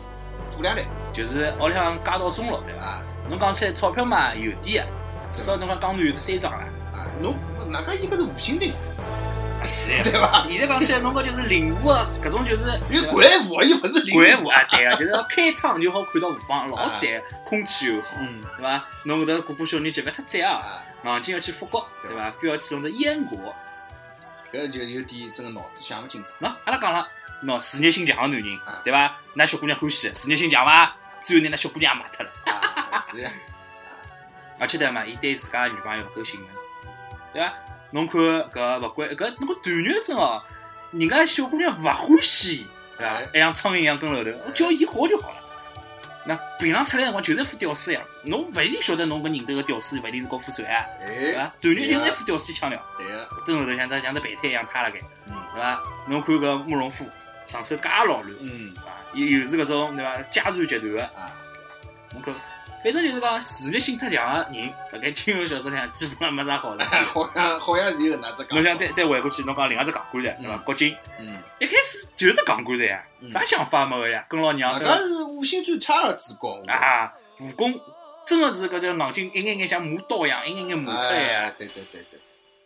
[0.47, 2.83] 富两代就是屋里向家道中落，对伐？
[2.83, 6.65] 啊侬讲起来钞票嘛有点个，至少侬讲江南有得三张啦。
[6.91, 7.35] 啊，侬
[7.71, 8.75] 哪介伊搿是无心的人，
[9.63, 10.47] 是 对伐？
[10.49, 18.83] 现在讲起来，侬讲就是领悟个搿种就是因为怪物伊勿是领怪物啊，对个，就是开窗就好看到河浜，老赞，空气又好，嗯对伐？
[19.05, 20.63] 侬搿搭过过小日节勿太赞啊，
[21.03, 22.31] 啊，硬劲要去复国，对对伐？
[22.31, 23.53] 非要去弄只燕国。
[24.51, 26.35] 搿就有点真个脑子想勿清爽。
[26.41, 27.07] 喏，阿拉讲了，
[27.43, 29.15] 喏，事业心强个男人啊，对伐？
[29.35, 30.95] 㑚小姑娘欢喜，事业心强伐？
[31.21, 33.31] 最后拿那小姑娘也卖脱了，啊，是呀，
[34.57, 36.49] 而且对嘛，伊对自家女朋友勿够信任，
[37.33, 37.53] 对伐？
[37.91, 40.43] 侬看搿勿管搿侬个团员真哦，
[40.91, 43.25] 人家小姑娘勿欢喜，对伐哎？
[43.33, 45.35] 还像苍蝇一样跟后头，叫伊好就好了。
[46.25, 51.51] 那平常出来辰光就是一副屌丝样子，侬勿一定晓得侬搿认得个屌丝勿一定是高富帅啊，对伐哎，？
[51.61, 55.81] 团员就是一副屌丝腔调，对个，跟后头像只像只备胎一样塌辣盖，嗯对伐？
[56.07, 57.09] 侬看搿慕容复
[57.49, 58.93] 上手介老乱，嗯啊？
[59.13, 60.21] 又又是搿种对伐？
[60.29, 61.31] 家传集团个，啊，
[62.13, 62.33] 侬看，
[62.83, 66.95] 反正就是讲事业心太强个人，辣盖金庸小说里向基本上没啥好事体。
[67.11, 68.45] 好像好像是有哪只。
[68.51, 70.53] 侬想再再回过去，侬讲另外只戆官才，对伐？
[70.53, 77.73] 嗯郭靖嗯，一开始就是戆官才呀，嗯啥想法没个呀，跟老娘对伐大家是五星最差的主角啊，武功
[78.27, 81.51] 真个是搿叫硬劲，一眼眼像磨刀一样，一眼眼磨出来哎呀。
[81.57, 82.18] 对对对对，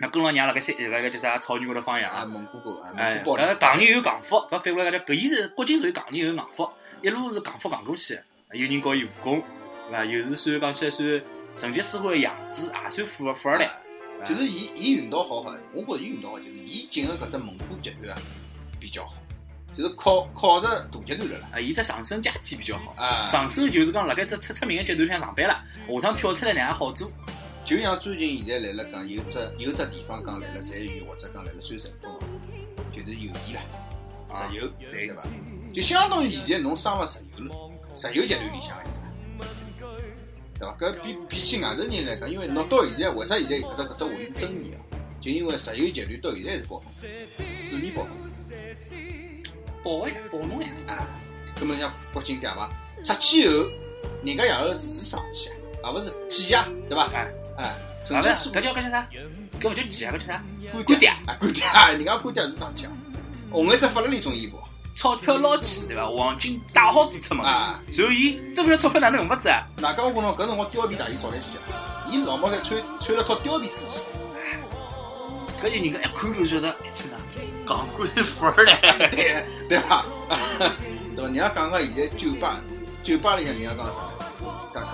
[0.03, 2.29] 那跟牢娘辣盖山，辣盖叫啥草原高头放啊，羊。
[2.29, 6.69] 蒙古狗啊，哎，蒙古包搿戆人有戆法，搿反过来讲叫搿伊是郭靖属于戆人有硬法，
[7.01, 8.23] 一路是戆法戆过去的。
[8.51, 9.41] 有人教伊武功，
[9.89, 10.03] 对伐？
[10.03, 11.23] 又是算讲起来算
[11.55, 13.71] 成吉思汗的养子，也算富二富二代。
[14.25, 18.21] 就是伊伊运道好好，我觉着伊运道好，就是伊进入搿只蒙古集团啊
[18.81, 19.13] 比较好，
[19.73, 21.47] 就是靠靠着大集团了啦。
[21.53, 22.93] 啊，伊只上升阶梯比较好。
[23.01, 27.09] 啊，上升就是讲辣盖只出出名个集团里向上班了，下趟跳出来哪样好做？
[27.65, 32.19] 就像最近现在来了讲，有只有只地方讲来了裁员或者讲来了算成功，
[32.91, 33.80] 就是邮电啦，
[34.30, 35.23] 啊石油对对伐？
[35.73, 39.97] 就相当于现在侬上了石油了，石油集团里向个人了，
[40.60, 40.76] 对伐？
[40.78, 44.82] 搿比比起外头人来讲，因为侬到现在为啥现在搿只搿只话题是争议啊？
[45.21, 46.91] 就因为石油集团到现在还是爆发，
[47.65, 48.10] 主力爆发
[49.84, 51.08] 报呀，报侬呀，啊。
[51.58, 52.69] 葛末像北京对伐？
[53.06, 53.69] 出去后，
[54.23, 57.10] 人家夜头是上去啊，啊勿是挤压，对伐？
[58.01, 59.07] 甚至是搿叫搿叫啥？
[59.59, 60.41] 搿勿叫挤啊，搿叫啥？
[60.71, 62.91] 官官嗲啊，官嗲，人家官爹是上去啊，
[63.51, 64.59] 红颜色法拉利种衣服
[64.95, 66.05] 钞票捞起对伐？
[66.07, 67.79] 黄金大号子出门，啊。
[67.97, 69.63] 然后伊都勿晓得钞票哪能用法子啊？
[69.77, 71.57] 哪讲我讲侬搿辰光貂皮大衣少来些，
[72.11, 74.01] 伊老毛才穿穿了套貂皮出去，
[75.61, 77.17] 搿就人家一看就晓得，一天呐，
[77.65, 79.09] 港官是富二代。
[79.09, 80.05] 对 对伐？
[80.59, 80.67] 对
[81.17, 81.23] 伐？
[81.23, 82.59] 人家讲讲现在酒吧，
[83.01, 84.09] 酒吧里向人家讲啥呢？
[84.73, 84.93] 讲讲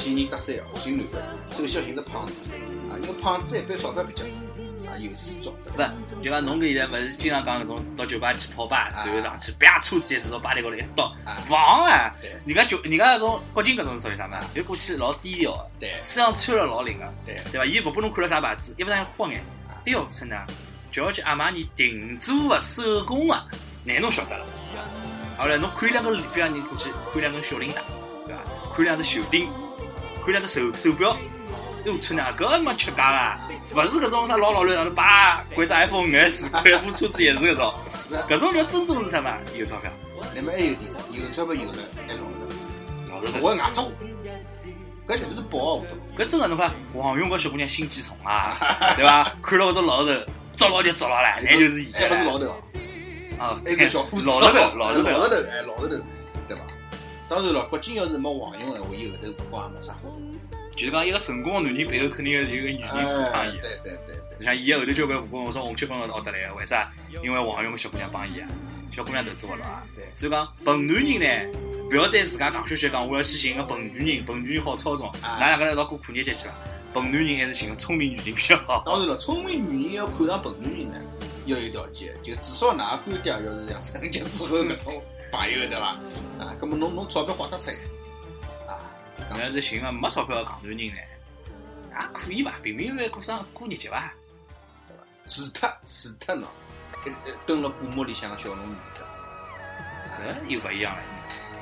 [0.00, 2.50] 新人搭讪哦，新男的，首先要寻个胖子
[2.88, 5.52] 啊，因为胖子一般钞票比较多啊，有事做。
[5.52, 12.30] 勿是，就讲侬搿现在勿是经常讲搿种到酒吧去泡吧，然后上去啪车子直接从吧台高头一倒啊，房啊对！
[12.46, 14.40] 人家就人家搿种北京搿种是属于啥嘛？
[14.54, 17.66] 就过去老低调的，对身上穿了老灵个，对对伐？
[17.66, 19.44] 伊勿拨侬看了啥牌子，衣服上晃眼，
[19.84, 20.46] 哎哟，真的，
[20.90, 23.34] 就要去阿玛尼定做个手工个，
[23.84, 24.46] 哪侬晓得了？
[25.36, 27.76] 后来侬看两个里边人过去，看两根小铃铛，
[28.26, 28.40] 对伐？
[28.74, 29.48] 看两只袖钉，
[30.30, 31.16] 看两只手手表，
[31.84, 33.40] 哟，穿哪搿他妈吃家啦！
[33.74, 37.74] 勿是搿种啥老老卵上头叭掼只 iPhone 五 S，掼部车子也是搿种。
[38.28, 39.36] 搿种叫真正是啥嘛？
[39.56, 39.90] 有钞票，
[40.34, 40.98] 那么还有点啥？
[41.10, 42.30] 有钞票有了，还老了。
[43.10, 43.40] 老实的。
[43.40, 43.92] 我外出，
[45.08, 45.82] 搿绝对是宝啊！
[46.16, 48.56] 搿真个侬看黄勇搿小姑娘心机重啊，
[48.96, 49.32] 对伐？
[49.42, 50.12] 看到搿只老头，
[50.56, 52.50] 捉牢就捉牢了，那就是伊还不是老头
[53.38, 55.96] 啊，啊，还是小伙子，老头头， 老头头，老头头，哎，老头头，
[56.46, 56.62] 对伐？
[57.28, 60.10] 当然了，北京要是没黄勇的话，伊后头辰光也没啥好。
[60.76, 63.70] 就是讲一个成功的男人背后肯定有一个女人支撑哎，伊对。
[63.82, 66.90] 对对对，你像伊个后头交关武功，我说洪七公学得来的，为啥？
[67.22, 68.48] 因为黄勇个小姑娘帮伊啊，
[68.94, 69.82] 小姑娘投资勿了啊。
[69.94, 71.58] 对所以讲笨男人呢，
[71.90, 76.54] 不要再自家讲笑笑讲，我要去寻个笨女人，笨女人好操纵，啊㑚两个人一道过苦日节去了。
[76.92, 78.82] 笨男人还是寻个聪明女人比较好。
[78.86, 80.98] 当然了，聪明女人要看上笨男人呢，
[81.46, 85.86] 要有条件，就至少哪个观点要是像陈杰之后搿种朋友对伐？
[86.38, 87.70] 啊，葛么侬侬钞票花得出
[89.30, 91.00] 侬要是寻个没钞票个戆男人呢，
[91.90, 94.12] 也可以吧，平平凡凡过生过日节吧。
[95.24, 96.44] 除脱除脱喏，
[97.06, 99.06] 一一蹲辣古墓里向个小龙女的，
[100.18, 101.02] 搿又勿一样了。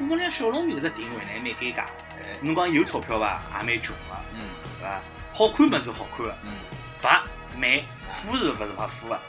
[0.09, 1.85] 我俩小龙女搿只定位呢，还蛮尴尬。
[2.16, 4.40] 哎，侬讲有钞票伐，也蛮穷个，嗯
[4.78, 5.00] 对伐？
[5.35, 6.54] 好看么是好看个，嗯，
[7.02, 7.20] 白
[7.57, 7.85] 美
[8.22, 9.20] 富是勿是勿富个？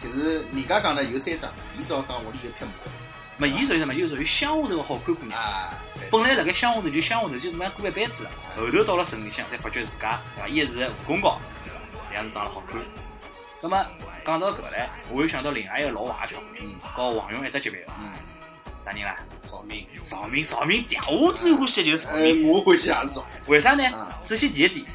[0.00, 2.70] 就是人家讲呢有三张，伊只好讲屋里有匹马
[3.36, 3.94] 没，伊属于什么？
[3.94, 5.38] 就属于乡下头个好看姑娘。
[5.38, 5.79] 啊，对
[6.10, 10.48] 本来辣盖乡下头就乡下头就这么样过一辈子了，后头到了城里向才发觉自家对伐？
[10.48, 11.38] 一是武功高，
[12.14, 12.80] 二是长得好看。
[13.62, 13.86] 那么
[14.24, 18.12] 讲到搿唻，我又想到另外一个老坏巧，嗯和黄勇一只级别的，嗯，
[18.80, 19.16] 啥人啦？
[19.44, 24.18] 赵明，赵明，赵明嗲，我最欢喜的就是赵哎明。，我欢喜也是赵明，为啥呢啊？
[24.22, 24.86] 首先第一点，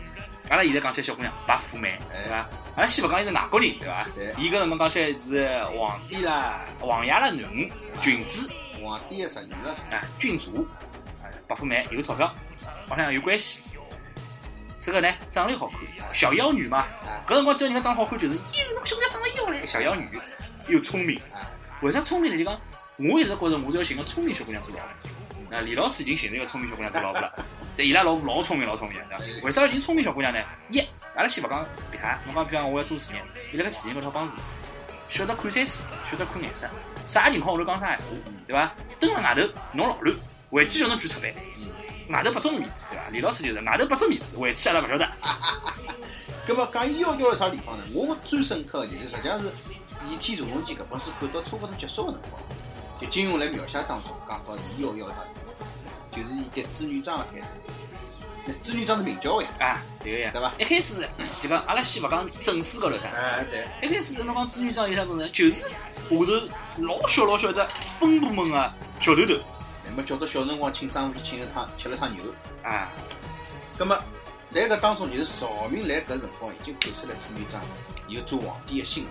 [0.49, 2.49] 阿拉现在讲起来小姑娘白富美，哎对伐？
[2.75, 4.35] 阿拉先勿讲伊是外国人，对伐对？
[4.39, 7.69] 伊搿辰光讲起来是皇帝啦、王爷啦囡恩、
[8.01, 8.51] 君子
[8.85, 10.67] 皇帝的侄女了，啊、君主，
[11.21, 12.33] 啊，白富美有钞票，
[12.87, 13.63] 好像有关系。
[14.77, 15.79] 这个呢，长得又好看，
[16.13, 16.79] 小妖女嘛。
[16.79, 18.41] 啊搿辰光叫人家长得好看，就是哟，
[18.75, 20.07] 侬小姑娘长得妖嘞，小妖女
[20.67, 21.17] 又聪明。
[21.33, 21.49] 啊，
[21.81, 22.37] 为啥聪明呢？
[22.37, 22.61] 就讲
[22.97, 25.57] 我一直觉着我是要寻个聪明小姑娘做老婆。
[25.57, 27.33] 啊，李老师已经寻了一个聪明小姑娘做老婆了。
[27.75, 29.17] 对，伊拉老婆老聪明老聪明的。
[29.17, 30.39] 对伐为啥要寻聪明小姑娘呢？
[30.69, 30.79] 一，
[31.15, 33.21] 阿拉先勿讲别他，侬讲比方我要做事业，
[33.51, 34.33] 伊辣盖事业高头帮助，
[35.09, 36.69] 晓得看山水，晓得看颜色，
[37.05, 38.03] 啥情况下头讲啥闲话，
[38.47, 38.73] 对伐？
[38.99, 40.15] 蹲辣外头侬老乱，
[40.49, 43.03] 回去叫侬举出板，嗯，外头不种面子，对伐？
[43.11, 45.07] 李老师就是外头不种面子，回去阿拉勿晓得。
[46.45, 47.83] 葛么讲伊要要了啥地方呢？
[47.93, 49.49] 我最深刻的就是实际上是
[50.07, 52.41] 《倚天屠龙记》搿本书看到差不多结束个辰光，
[53.01, 55.67] 就金庸来描写当中讲到伊要要啥地方，
[56.11, 57.43] 就是伊对织女装了开始。
[58.47, 61.09] 那朱元璋是明教呀，啊，对个呀，对伐一开始
[61.41, 63.11] 就讲阿拉先勿讲正史高头看。
[63.11, 65.27] 哎对，一开始侬讲朱元璋有啥功能？
[65.31, 65.69] 就是下
[66.07, 66.25] 头
[66.77, 67.65] 老小老小一只
[67.99, 69.33] 分部门个小头头
[69.85, 72.23] 那么叫到小辰光请张无忌请了趟吃了趟牛，
[72.63, 72.91] 啊，
[73.77, 73.97] 那么
[74.51, 77.61] 来搿当中就是赵明来搿辰光已经看出来朱元璋
[78.07, 79.07] 有做皇帝的心，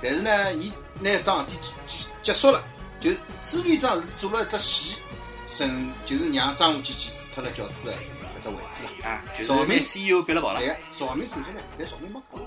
[0.00, 2.62] 但是呢，伊拿一桩事体结结束了，
[3.00, 4.98] 就是织女装是做了一只戏，
[5.46, 7.94] 神就是让张无忌去除脱了饺子的
[8.38, 9.10] 搿只位置啊。
[9.10, 10.68] 啊，就是赵明 CEO 逼了跑了对。
[10.68, 12.40] 个，赵明看出来，但赵明没讲。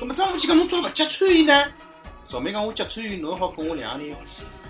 [0.00, 1.72] 那么张无忌讲侬做勿揭穿伊呢？
[2.28, 4.16] 赵明讲我揭穿伊，侬好跟我两个人，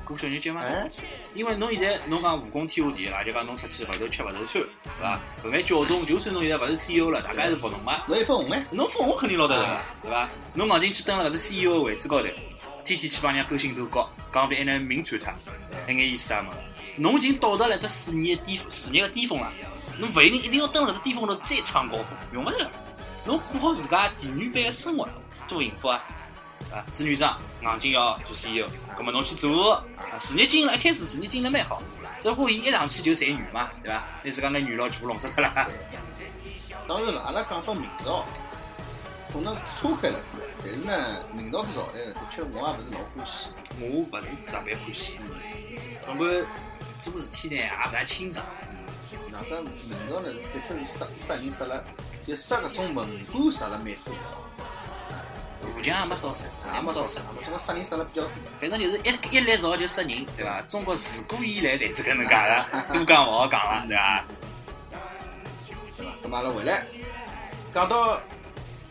[0.04, 0.86] 过小日节吗，哎，
[1.34, 5.20] 因为侬现在侬讲武功天下第一啦，就讲侬出去勿愁吃勿愁穿，对伐？
[5.42, 8.02] 搿眼教众，就算侬现在勿是 CEO 了，大家还是服侬嘛。
[8.06, 10.28] 侬一分红哎，侬分红肯定捞得着对伐？
[10.52, 12.28] 侬硬劲去蹲辣搿只 CEO 个位置高头，
[12.84, 15.34] 天天去帮人家勾心斗角，讲别还能名传他，
[15.88, 16.52] 那眼意思啊嘛？
[16.96, 19.50] 侬已经到达了只事业巅事业个巅峰了，
[19.98, 22.70] 侬勿一定一定要蹲辣搿只巅峰头再创高峰，用勿着。
[23.24, 25.08] 侬过好自家妓女般个生活，
[25.48, 26.04] 多幸福啊！
[26.72, 31.82] 啊，是女装硬劲要做 CEO，葛末侬去做，啊事业经营了一开始事业经营了蛮好，
[32.20, 34.04] 只不过伊一上去就赚女嘛，对伐？
[34.22, 35.52] 那自家眼女佬全部弄死脱了。
[36.88, 38.24] 当然了，阿拉讲到明朝，
[39.32, 43.48] 可能错开了点，但是呢，明朝这朝代呢，的确我也勿是老欢喜。
[43.80, 45.16] 我勿是特别欢喜，
[46.02, 46.44] 总归
[46.98, 48.44] 做事体呢也勿大清爽。
[49.30, 51.84] 哪个明朝呢，的确是杀杀人杀了，
[52.26, 54.14] 就杀搿种文官杀了蛮多
[55.74, 58.32] 武将也没少杀也没少杀，我这个杀人杀了比较多。
[58.60, 60.60] 反正就是一一来朝就杀人，对伐？
[60.62, 64.24] 中国自古以来侪是搿能介的，多讲勿好讲了，对伐？
[64.90, 66.28] 对伐？
[66.28, 66.86] 咁阿拉回来
[67.72, 68.20] 讲到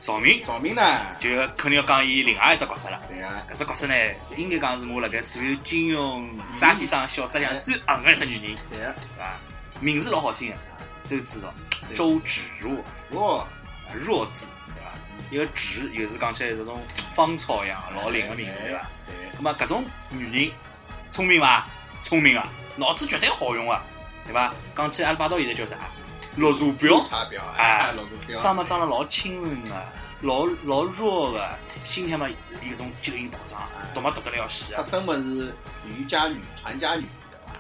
[0.02, 0.82] 赵明赵明呢，
[1.20, 3.02] 就肯定要讲伊另外一只角色了。
[3.08, 3.96] 对啊，搿只角色呢，
[4.38, 6.28] 应该讲是我辣盖所有金庸
[6.60, 9.40] 查先生小说里向最红个一只女人，对啊，对伐？
[9.80, 10.56] 名字老好听个，
[11.06, 11.54] 周芷若，
[11.96, 12.74] 周芷若，
[13.12, 13.48] 哦，
[13.94, 14.55] 若字，对伐？
[15.32, 16.82] 一个芷又是讲起来这种
[17.16, 18.90] 芳草一样老灵个名字，对伐？
[19.08, 20.52] 对，那么搿种女人
[21.12, 21.68] 聪明伐？
[22.04, 23.84] 聪明啊，脑子绝对好用啊，
[24.26, 24.54] 对伐？
[24.76, 25.78] 讲起阿拉摆到现在叫啥？
[26.36, 29.84] 绿茶婊绿，茶婊哎啊，绿茶婊，长嘛长得老清纯个，
[30.22, 31.50] 老老弱个，
[31.84, 32.28] 心态嘛
[32.62, 33.62] 连搿种九阴道长，
[33.94, 34.78] 读嘛读得了要死啊！
[34.78, 35.56] 出身嘛是
[35.88, 37.54] 渔家女、传家女，对伐？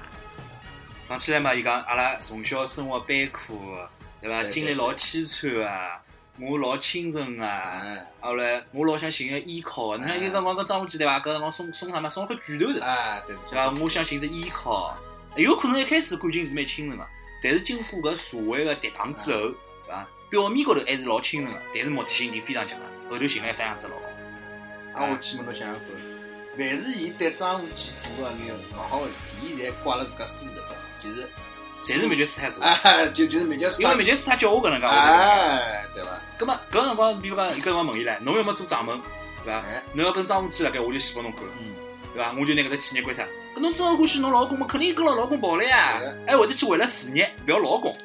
[1.10, 3.75] 讲起来嘛，伊讲阿拉从小生活悲苦，
[4.21, 4.43] 对伐？
[4.49, 6.01] 经历老凄惨啊，
[6.39, 7.48] 我老清纯啊。
[7.48, 11.19] 哎后来我老想寻个依靠个，侬像有辰光跟张无忌对伐？
[11.19, 12.10] 搿辰光送送啥嘛？
[12.10, 13.71] 送了块拳头对对伐？
[13.80, 14.98] 我想寻只依靠，
[15.36, 17.08] 有可能一开始感情是蛮清纯个，
[17.43, 19.56] 但是经过搿社会个跌宕之后，对
[19.88, 20.08] 伐？
[20.30, 22.86] 表面高头还是老清纯个，但是目的性已经非常强了。
[23.10, 24.10] 后头寻了一啥样子老公？
[24.93, 25.86] 啊，我去问侬想想看，
[26.58, 31.30] 凡是伊对张无忌做个眼勿好个事体，伊侪挂辣自家师傅头高，就是，
[31.81, 35.21] 侪是灭绝师太做的，哎， 就就是灭绝师因为太，灭绝师太叫我搿能介，我才搿能介。
[35.23, 36.21] 哎，对伐？
[36.38, 38.99] 葛末搿辰光，比如讲，搿辰光问伊唻，侬要么做掌门，
[39.43, 39.59] 对伐？
[39.59, 41.75] 哎，侬要跟张无忌辣盖，我就死拨侬看，嗯，
[42.13, 42.33] 对伐？
[42.39, 43.23] 我就拿搿只企业关脱。
[43.55, 44.67] 搿侬真的欢喜侬老公嘛？
[44.67, 46.13] 肯定跟牢老公跑了呀对！
[46.27, 47.95] 还会得去为了事业，勿要老公。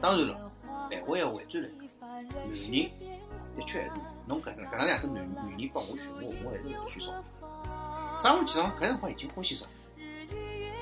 [0.00, 0.36] 当然了，
[0.90, 2.70] 哎，我要回转来讲，男人
[3.54, 7.12] 的确还是侬搿搿能两个男男人帮我选，我我还是会得选少。
[8.18, 9.64] 张无忌上搿辰光已经欢喜少，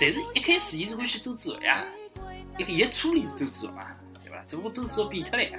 [0.03, 1.85] 但是一开始伊是欢喜周芷若呀，
[2.59, 3.87] 一个伊的初恋是周芷若嘛，
[4.25, 4.43] 对伐？
[4.49, 5.57] 只不过周芷若变脱了呀。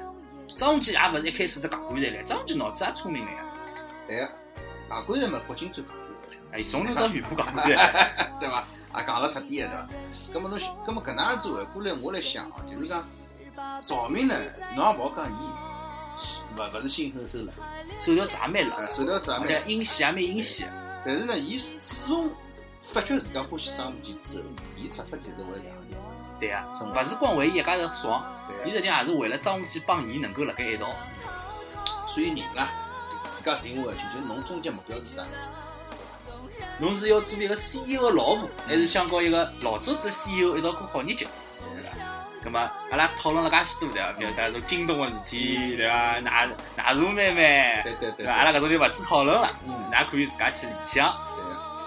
[0.58, 3.38] 张无忌也勿是一开始只戆棺材唻，张无忌脑子也聪明了呀，
[4.06, 4.30] 对个，
[4.90, 5.98] 戆棺材嘛，郭靖最讲究
[6.52, 8.34] 哎，从头到尾不戆棺材。
[8.38, 8.68] 对伐？
[8.98, 9.88] 也讲了彻底个对伐？
[10.34, 13.08] 葛么侬想，葛么搿能样子回过来，我来想哦，就是讲
[13.80, 14.36] 赵明呢，
[14.76, 15.38] 侬也勿好讲伊
[16.60, 17.54] 勿勿是心狠手辣，
[17.98, 20.70] 手条子也蛮呃，辣，手条子也蛮，阴险也蛮阴险。
[21.06, 22.30] 但是呢，伊是自从
[22.84, 24.44] 发觉自家欢喜张无忌之后，
[24.76, 25.98] 伊出发点是为两个人，
[26.38, 28.22] 对呀，生活勿是光为伊一家头爽，
[28.66, 30.88] 伊实际上也是为了张无忌帮伊能够辣盖一道。
[32.06, 32.70] 所以人啦，
[33.22, 35.24] 自家定位就是侬终极目标是啥？
[36.80, 41.26] 侬是要做一个 CEO 的老婆，还是想搞一个老早子的 CEO 一道过好日脚？
[41.74, 41.90] 对个，
[42.50, 44.12] 咁么，阿拉讨论了介许多对伐？
[44.12, 46.20] 比如啥种京东的事体，对伐？
[46.20, 48.26] 奶奶茶妹妹，对对对？
[48.26, 51.16] 阿拉搿种就勿去讨论了，嗯㑚可以自家去理想。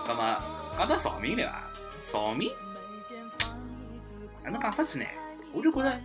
[0.07, 0.43] 对个，咁么，
[0.77, 1.63] 讲到赵明对伐？
[2.03, 2.53] 赵明，
[4.45, 5.07] 哪能讲法子呢？
[5.53, 6.01] 我就觉着，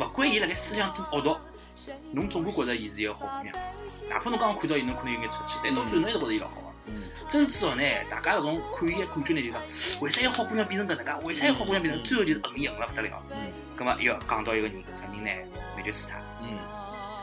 [0.00, 1.36] 勿管伊辣盖思想多恶毒，
[2.12, 3.54] 侬总归觉着伊是一个好姑娘。
[4.08, 6.68] 哪怕侬刚刚看到伊，侬可能有眼出气，但到最后侬还是觉着伊老好个。
[6.86, 9.60] 嗯，周芷若呢，大家搿种看伊个感觉呢，就讲
[10.00, 11.26] 为啥一个好姑娘变成搿能介？
[11.26, 13.22] 为啥一个好姑娘变成最后就是恨伊恨了勿得了？
[13.30, 15.30] 嗯咁么要讲到一个人，啥人呢？
[15.76, 16.18] 灭绝师太。
[16.40, 16.58] 嗯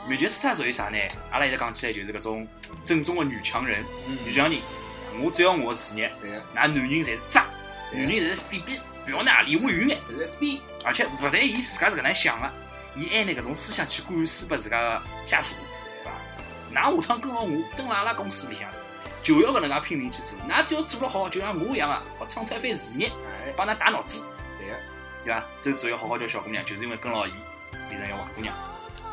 [0.06, 0.98] 灭绝师太属于啥呢？
[1.30, 2.46] 阿拉现在讲起来就是搿种
[2.84, 4.60] 正宗的女强人、嗯，女强人。
[5.20, 6.12] 我只要我的事业，
[6.54, 7.46] 那男人侪是渣，
[7.90, 10.00] 对男人侪是废逼，不要拿离我远眼。
[10.00, 12.50] 侪是 SB，而且勿但伊自家是搿能想个，
[12.94, 15.54] 伊还拿搿种思想去灌输拨自家个下属，
[16.02, 16.10] 对
[16.74, 16.90] 伐？
[16.90, 18.68] 㑚下趟跟牢我，蹲辣阿拉公司里向，
[19.22, 20.38] 就要搿能介拼命去做。
[20.48, 24.26] 㑚只要做了好，就像我一样啊，好创出一番事业，哎，帮㑚打脑子，
[24.58, 24.76] 对个。
[25.24, 25.44] 对伐？
[25.60, 27.32] 周子要好好叫小姑娘，就是因为跟牢伊，
[27.88, 28.54] 变成一个坏姑娘。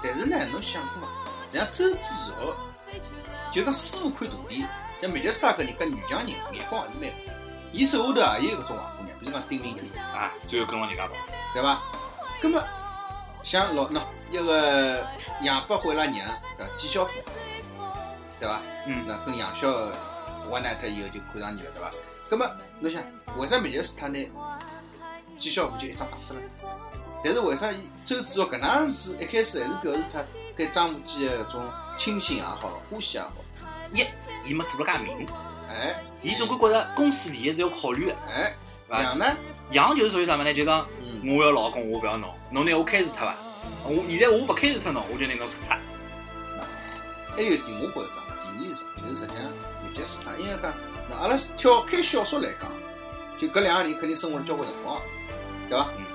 [0.03, 1.07] 但是呢，侬想过伐？
[1.47, 2.55] 实际上周子若
[3.51, 4.67] 就讲师傅看大点，
[5.01, 7.15] 像灭绝师太搿人搿女强人眼光还是蛮好。
[7.71, 11.13] 伊手下头也有搿种坏姑娘，比如讲丁玲君，啊，最后跟牢人家跑。
[11.53, 11.81] 对伐？
[12.41, 12.63] 葛么
[13.41, 15.07] 像老喏一个
[15.41, 16.75] 杨百惠拉娘对伐？
[16.75, 17.21] 纪晓芙，
[18.39, 18.59] 对伐？
[18.87, 19.69] 嗯那跟杨逍
[20.49, 21.91] 为难脱以后就看上你了，对伐？
[22.29, 22.45] 葛么
[22.79, 23.01] 侬想，
[23.37, 24.19] 为啥灭绝师太拿
[25.37, 26.39] 纪晓芙就一张打出来？
[27.23, 30.23] 但是为啥伊周芷若搿能样子一开始还是表示他
[30.55, 33.31] 对张无忌的搿种倾心也好，欢喜也好，
[33.93, 34.05] 一，
[34.45, 35.25] 伊没做了介明，
[35.69, 38.15] 哎伊总归觉着公司利益是要考虑的。
[38.27, 38.53] 哎，
[38.89, 39.25] 两呢，
[39.71, 40.53] 杨就是属于啥么呢？
[40.53, 43.35] 就讲嗯，我要老公，我勿要侬，侬拿我开除脱伐？
[43.85, 45.77] 我现在我勿开除脱侬，我就拿侬杀脱。
[47.35, 48.15] 还有一点我觉着啥？
[48.39, 48.83] 第二是啥？
[49.01, 49.45] 就是实际上
[49.83, 50.73] 灭绝师太应该讲，
[51.09, 52.69] 那阿拉跳开小说来讲，
[53.37, 54.99] 就搿两个人肯定生活了交关辰光，
[55.69, 55.87] 对伐？
[55.97, 56.05] 嗯。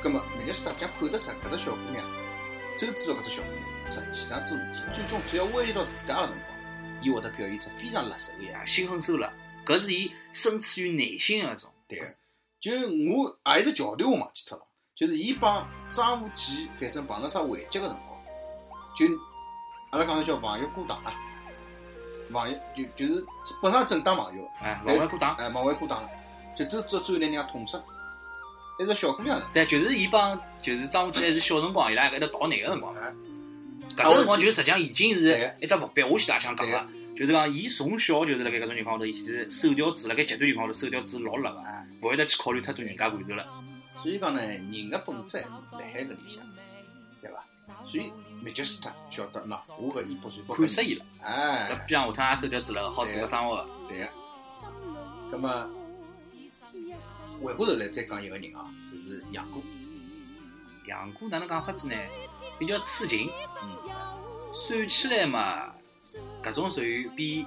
[0.00, 2.04] 葛么灭绝师太讲看得出搿只小姑娘，
[2.76, 6.57] 周芷若搿只小姑娘，实际上做事体，最终只要威胁到自家个辰光，
[7.00, 9.32] 伊会得表现出非常辣手个样心狠手辣，
[9.66, 11.70] 搿是伊深处于内心个一种。
[11.86, 12.04] 对个，
[12.60, 12.72] 就
[13.14, 14.64] 我还有只桥段我忘记脱了，
[14.94, 18.20] 就是伊帮张无忌反正碰到啥危机个辰光，
[18.96, 19.06] 就
[19.90, 21.14] 阿拉讲叫朋友过档啦，
[22.32, 23.26] 朋友就就是
[23.62, 25.34] 本上正当朋友，哎，勿会过档。
[25.36, 26.10] 哎，往外过档了，
[26.56, 27.84] 就这这最后拿人家捅死了，
[28.80, 33.14] 一个小姑娘呢，对，就是伊帮，就是张无忌还是小辰光，伊拉还在逃难个辰光，哎
[33.96, 36.02] 搿只辰光就实际上已经是一只伏笔。
[36.02, 36.86] 我现在也想讲个，
[37.18, 43.44] 就是讲伊从小就是辣盖搿种情况下头，伊是手条子辣盖极端情况下头手条子老辣个，哎，勿会得去考虑太多人家感受了。
[44.00, 46.46] 所以讲呢，人个本质辣海搿里向，
[47.20, 47.44] 对伐？
[47.84, 53.68] 所以灭绝师太晓得，喏，我搿一步算不看死伊了，哎搿，比方下趟也手条子辣，好做个生活个。
[53.88, 54.08] 对个。
[55.32, 55.68] 葛么
[57.42, 59.60] 回过头来再讲一个人啊，就是杨过。
[60.86, 61.96] 杨过哪能讲法子呢？
[62.60, 63.28] 比较痴情，
[63.60, 65.74] 嗯，算起来嘛，
[66.42, 67.46] 搿种属于比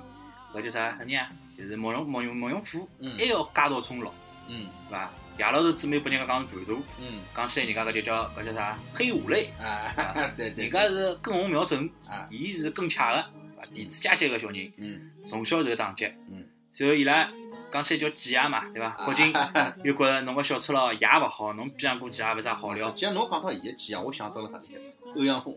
[0.54, 0.92] 搿叫啥？
[0.98, 1.30] 啥人啊？
[1.58, 3.12] 就是慕容慕容慕容复嗯。
[3.18, 4.14] 还要家道中落，
[4.48, 4.66] 嗯。
[4.90, 5.12] 对伐？
[5.38, 8.78] 夜老头姊妹拨人家讲是叛徒，嗯，讲起来人家搿就叫搿叫啥？
[8.94, 9.94] 黑五类，啊，
[10.38, 13.26] 对对，人家是根红苗正，啊，伊是更恰个？
[13.74, 15.12] 弟子家级个小人，嗯。
[15.26, 17.32] 从小受打击，嗯，随后伊拉
[17.72, 18.88] 讲起来叫季爷嘛，对伐？
[18.90, 19.06] 啊。
[19.06, 19.34] 国靖
[19.84, 22.90] 又觉着侬个小赤佬也勿好，侬逼上过季也勿啥好料。
[22.90, 24.80] 实际上侬讲到伊个几啊，我想到了啥呢？
[25.16, 25.56] 欧阳锋，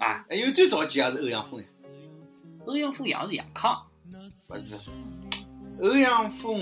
[0.00, 0.24] 啊。
[0.28, 1.66] 还有最早几也是欧阳锋呀，
[2.66, 3.86] 欧阳锋养是杨康，
[4.48, 4.90] 勿是。
[5.80, 6.56] 欧阳锋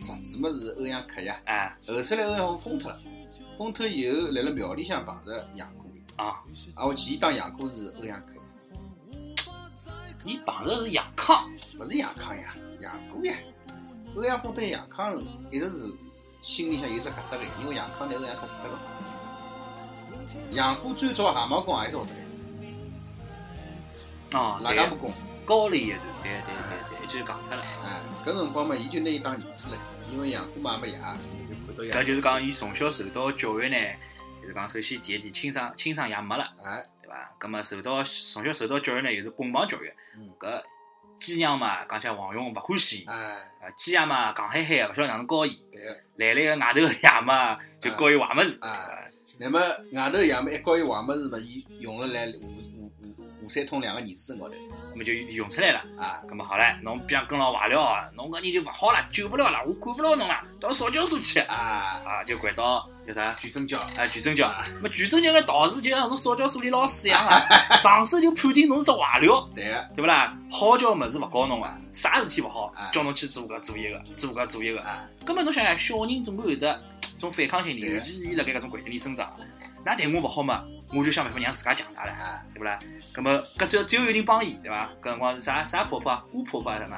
[0.00, 3.00] 实质么是欧阳克呀，哎后首来欧阳锋疯脱了，
[3.56, 6.42] 疯脱以后来了庙里向碰着杨过的，啊，
[6.74, 8.42] 啊，我记忆当杨过是欧阳克呀，
[10.26, 13.34] 伊碰着是杨康，勿是杨康呀，杨过呀。
[14.14, 15.94] 欧阳锋对杨康一直是
[16.42, 18.78] 心里向有只疙瘩个，因为杨康拿欧阳克杀脱了。
[20.50, 22.10] 杨过最早蛤蟆功也是学得的，
[24.38, 24.64] 哦，对。
[24.64, 25.10] 拉家木功，
[25.50, 27.62] 高了一段，对对对对，一记讲脱了。
[27.84, 29.76] 哎，搿辰光嘛，伊就拿伊当儿子了，
[30.08, 31.00] 因为养过嘛也没爷，就
[31.66, 31.92] 看到爷。
[31.92, 33.76] 搿就是讲伊从小受到教育呢，
[34.40, 37.34] 就是讲首先第一点亲生亲生爷没了，哎，对伐？
[37.36, 40.30] 葛么受到从小受到教育呢，又是棍棒教育嗯。
[40.38, 40.62] 搿
[41.16, 43.16] 鸡娘嘛，讲起来黄勇勿欢喜伊，哎，
[43.60, 45.60] 啊鸡爷嘛戆嗨嗨个，勿晓得哪能教伊。
[46.14, 48.56] 来来个外头个爷嘛，就教伊坏物事。
[48.60, 48.86] 啊
[49.42, 49.58] 那么
[49.94, 52.26] 外头爷嘛一教伊坏物事嘛，伊用了来
[53.50, 54.54] 三通两个儿子身高头，
[54.92, 55.84] 葛么就用出来了。
[55.98, 61.40] 啊，葛么好唻，侬边上跟牢坏了哦，侬搿人就勿好了，救不了了，我管不牢侬了，到少教所去。
[61.40, 63.32] 啊，啊，就掼到叫啥？
[63.32, 67.46] 举证教，啊，举证教，那么举证教个道士就像侬少教所里老师一样啊，
[67.76, 70.36] 上手就判定侬是只坏料，对个，对不啦？
[70.50, 74.80] 好教物事勿教侬啊，啥事体勿好啊，叫侬去做搿做一个，做搿做一个。
[74.82, 76.80] 啊，根么侬想想，小人总归有得
[77.18, 79.28] 种反抗心理，尤其是伊辣盖搿种环境里生长。
[79.84, 80.62] 那对我勿好嘛，
[80.94, 82.78] 我就想办法让自家强大了，啊，对不啦？
[83.14, 84.90] 葛么搿只要只有有人帮伊，对伐？
[85.02, 86.96] 搿辰光是啥啥婆婆啊，巫婆婆还是什么？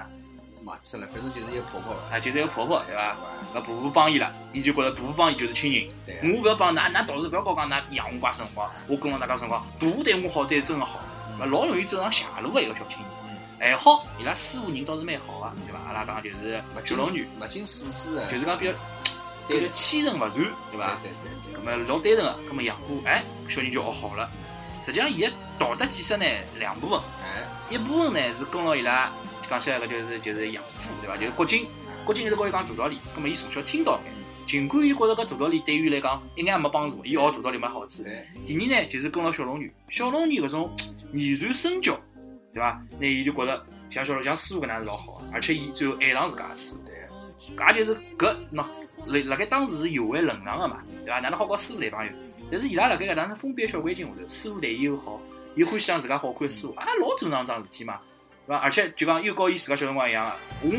[0.64, 3.16] 忘记了，反正就是一个婆婆，啊，就是一个婆婆，对伐？
[3.54, 5.88] 搿婆婆帮伊了，伊就觉着婆婆帮伊就是亲人。
[6.22, 11.00] 我勿要帮㑚，㑚倒是勿要搞讲㑚养我怪辰光，我跟牢大家辰光，婆婆对我好才是真个好，
[11.38, 13.72] 勿老容易走上邪路个一个小青嗯年。
[13.72, 15.78] 还好，伊拉师傅人倒是蛮好个，对伐？
[15.86, 18.72] 阿拉讲就是勿近九龙女，勿近世事的，就是讲比较
[19.52, 20.98] 对比较欺人勿断，对伐？
[21.02, 21.60] 对对对。
[21.60, 24.30] 咁么老单纯个，咁么养过，哎，小人就学好了。
[24.82, 26.26] 实际上，伊个道德建设呢
[26.58, 29.12] 两部分，哎，一部分呢是跟牢伊拉
[29.48, 31.16] 讲起来个就是就是养父，对伐？
[31.16, 31.68] 就是国经，
[32.04, 34.02] 国经一直跟伊讲大道理，咁么伊从小听到的。
[34.44, 38.02] 尽管伊觉着搿大道理对于伊来讲一眼也没帮助，伊学大道理没好处。
[38.02, 40.74] 对，第二呢，就是跟牢小龙女，小龙女搿种
[41.14, 41.96] 言传身教，
[42.52, 42.82] 对伐？
[42.98, 46.74] 那伊就觉着像小龙像师傅搿能样是老好个，而且伊最后爱上自家个师
[47.56, 48.64] 搿也就是搿喏，
[49.06, 51.20] 辣辣盖当时是有违伦常个嘛，对伐？
[51.20, 52.12] 哪能好搞师傅男朋友？
[52.50, 55.20] 但是伊拉辣盖搿能封闭个小环境下头，师傅对伊又好，
[55.54, 57.98] 伊欢喜让自家好看师傅，啊，老正常桩事体嘛，
[58.46, 58.62] 对伐？
[58.62, 60.32] 而且就讲又告伊自家小辰光一样个，
[60.62, 60.72] 我，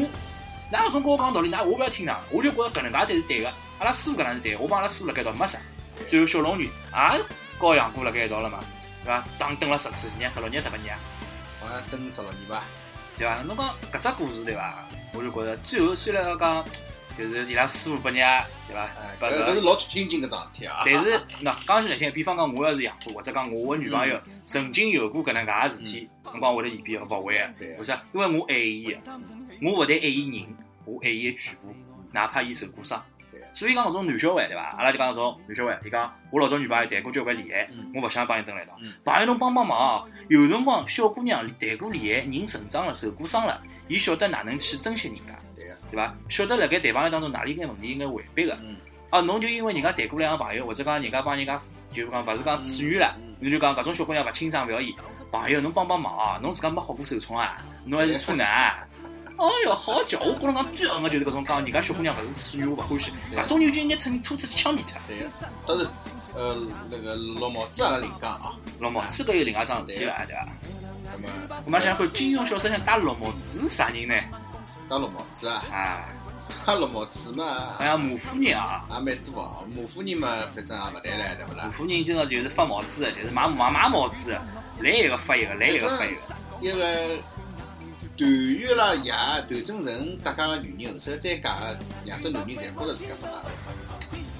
[0.71, 5.59] 㑚搿种跟我讲道理，㑚我勿要听㑚，我就觉着搿能介才是对个，阿拉师傅搿能是对个，我帮阿拉师傅辣盖一道没啥。
[6.07, 7.25] 最后小龙女也
[7.59, 8.59] 和杨过辣盖一道了嘛，
[9.03, 9.23] 对伐？
[9.39, 10.95] 当等了十几年、十六年、十八年，
[11.59, 12.63] 好像等十六年吧，
[13.17, 13.41] 对伐？
[13.43, 14.75] 侬讲搿只故事对伐？
[15.13, 16.63] 我就觉着最后虽然讲
[17.17, 18.89] 就是伊拉师傅拨人家对伐
[19.19, 21.11] 搿搿是搿，老心境个桩事体啊，但是
[21.43, 28.01] 喏，讲起来听，比方讲我要是养过，或者讲我个女朋友曾经有过搿能介个事体，侬讲会得离变勿会个对，为啥？
[28.13, 28.97] 因为我爱伊个，
[29.61, 31.73] 我勿但爱伊人，我爱伊个全部，
[32.11, 33.03] 哪怕伊受过伤。
[33.29, 33.39] 对。
[33.53, 34.63] 所以讲搿种男小孩对伐？
[34.77, 38.91] 阿拉就讲搿种男小孩，伊讲我老早女朋友谈过交关恋爱嗯，我勿想帮伊蹲辣一道嗯。
[39.05, 45.37] 朋友侬帮帮忙哦，有辰光小姑娘谈过恋爱，人成长了，受过伤了，伊晓得哪能去珍惜人家，
[45.93, 46.15] 对伐？
[46.27, 48.57] 晓得辣盖谈朋友当中哪里眼问题应该回避个。
[48.63, 48.75] 嗯，
[49.11, 51.61] 啊，侬就因为人家谈过两个朋友，或者讲人家帮人家
[51.93, 54.95] 就是讲勿是讲处女了嗯，侬就讲搿种小姑娘勿清爽勿要伊。
[55.31, 56.39] 朋友，侬帮帮忙啊！
[56.41, 58.79] 侬自家没好过受宠啊，侬还是处男啊。
[59.35, 60.19] 哎哟，好叫！
[60.19, 63.11] 我觉着讲最恨个就是搿种讲人家小姑娘勿是处女，我勿欢喜。
[63.35, 64.93] 搿种人就应该趁拖出去枪毙脱。
[65.07, 65.29] 对个，
[65.67, 65.87] 当然，
[66.35, 70.47] 呃，那个绿帽子阿拉另讲啊，绿帽子搿有另外桩事体了，对伐？
[71.13, 71.29] 那么，
[71.65, 74.13] 我们想想看，金庸小说里向戴绿帽子是啥人呢？
[74.93, 76.05] 当绿帽子啊，啊，
[76.67, 77.45] 戴绿帽子嘛，
[77.79, 81.71] 好像马夫人啊，也蛮多啊，马夫人嘛，反正也勿谈了，对勿马啦？
[81.75, 84.41] 夫人今朝就是发帽子的，就是买买买帽子的，
[84.81, 86.21] 来一个发一个，来一个发一个。
[86.61, 86.77] 一个
[88.15, 89.11] 段誉啦爷
[89.47, 91.75] 段正淳搭家个女人，后头再嫁个
[92.05, 93.51] 两只男人，侪觉着自家发达了。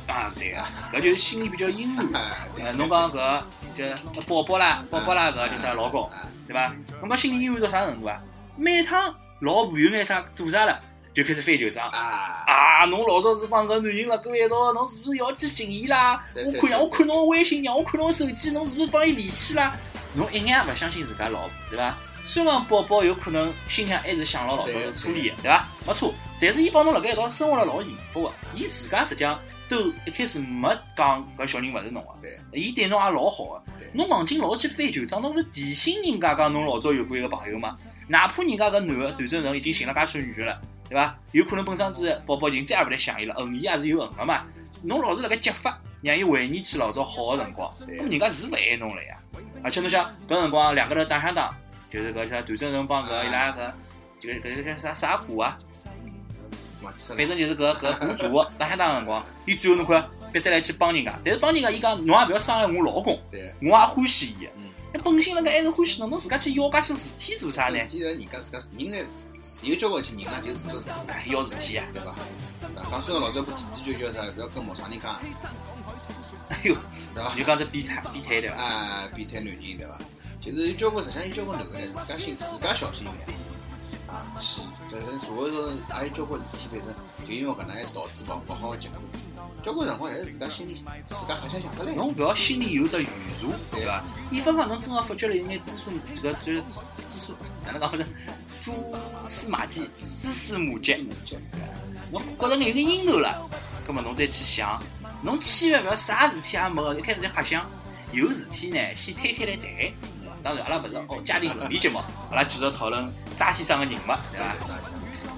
[0.06, 2.06] 啊，对啊，搿就是心里比较阴暗。
[2.62, 3.42] 哎，侬讲搿
[3.76, 6.72] 就宝宝啦，宝宝啦，搿叫啥老公，哎对伐？
[7.02, 8.22] 侬讲心里阴暗到啥程度啊？
[8.56, 10.80] 每趟老婆有眼啥做啥了，
[11.14, 11.90] 就开始翻旧账。
[11.90, 12.86] 啊，啊！
[12.86, 16.24] 侬老早是帮搿男人辣过一道，侬是不是要去寻伊啦？
[16.34, 19.76] 我看让我看侬个微信，让我看侬个手机，侬是不是帮伊联系啦？
[20.16, 21.94] 侬一眼也勿相信自家老婆，对伐？
[22.24, 25.68] 虽然讲宝宝有可能心里向还是想牢老早对是初恋的，对伐？
[25.88, 29.38] 没错，但是伊帮侬辣盖一道生活了老幸福的，伊自家实际上
[29.74, 33.90] 都一开始没讲搿小人勿是侬个，对，伊对侬也老好个对。
[33.96, 37.74] 侬忘记老去翻旧账，侬勿是提醒人家讲侬老早有过一个朋友吗？
[38.08, 41.18] 哪怕人家搿男个段正淳已经寻了介许多女的了，对伐？
[41.32, 44.44] 有可能本身子宝宝已经再也勿来想伊了，恨伊也是有恨个嘛。
[44.84, 49.18] 侬老是辣盖激发，让伊回忆起老早好个辰光，对那么人家是勿爱侬了呀。
[49.64, 51.56] 而且侬想搿辰光两个头打相打，
[51.90, 53.72] 就是搿像段正淳帮搿伊拉搿
[54.20, 55.58] 这个搿个啥啥股啊，
[56.84, 63.54] 反正就是搿搿雇主个打相打个辰光，伊最后侬看逼得来去帮人家，但是帮人家伊讲侬也勿要伤害我老公，对。
[63.62, 64.48] 我也欢喜伊
[65.04, 67.80] 本性辣盖还是欢喜侬，侬自家去要介许多事体做啥呢？
[67.88, 68.98] 既然人家自家是人呢
[69.42, 71.86] 是有交关事体，人家就是做事体，哎，要事体啊！
[71.92, 72.12] 对伐？
[72.12, 75.16] 啊，讲虽然老早部电视剧叫啥，勿要跟陌生人讲，
[76.50, 76.76] 哎哟，
[77.16, 77.44] 对伐就？
[77.44, 78.56] 讲这变态变态对伐？
[78.62, 79.98] 啊，变态男人对伐？
[80.40, 83.38] 就是有交关，实际上有交关男个呢，自家心自家小心一点。
[84.14, 86.94] 啊，去，这是社会上也有交关事体反正，
[87.28, 89.00] 就因为搿能样导致勿勿好个结果。
[89.64, 91.94] 交关辰光还是自家心里自家瞎想想出来。
[91.94, 94.04] 侬勿要心里有只预设，对伐？
[94.30, 97.34] 以防讲侬真个发觉了有眼蛛丝，这个就是蛛丝，
[97.66, 98.06] 哪能讲法子？
[98.62, 98.74] 蛛
[99.26, 101.08] 丝马迹、蛛丝马迹，
[102.12, 103.50] 侬觉着有个阴头了，
[103.88, 104.80] 葛末侬再去想，
[105.24, 107.68] 侬千万勿要啥事体也没个，一开始就瞎想。
[108.12, 110.13] 有事体呢，先摊开来谈。
[110.44, 114.54] 当然，阿拉勿是哦家庭伦理节目，阿拉继续讨论扎先生个人物，对伐？
[114.54, 114.68] 对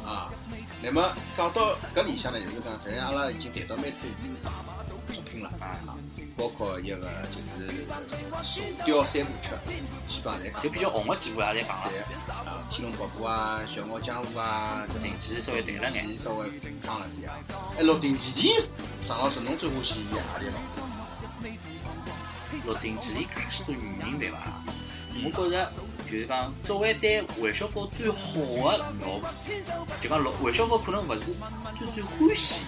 [0.03, 0.09] 伐？
[0.09, 0.31] 啊，
[0.81, 4.09] 那么讲到搿里向呢，就是讲，实际上阿拉已经谈到蛮多
[5.13, 5.77] 作品了啊，
[6.35, 6.97] 包括一个
[7.31, 7.85] 就是
[8.43, 9.49] 《射雕三部曲》，
[10.07, 11.89] 基本上侪讲就比较红个几部也侪讲了。
[11.89, 11.99] 对
[12.45, 16.51] 啊，《天龙八部》啊，《笑傲江湖》啊，近期稍微谈了眼，稍微
[16.83, 17.37] 讲了点啊。
[17.77, 18.69] 哎，《鹿鼎记》里，
[19.01, 20.59] 尚老师侬最欢喜演何里咯？
[22.67, 24.37] 《鹿鼎记》里介许多女人对伐？
[25.23, 25.71] 我觉着
[26.05, 28.17] 就是讲，作为对韦小宝最好
[28.71, 29.21] 的老婆，
[30.01, 31.35] 就讲老韦小宝可能勿是
[31.77, 32.61] 最最欢喜，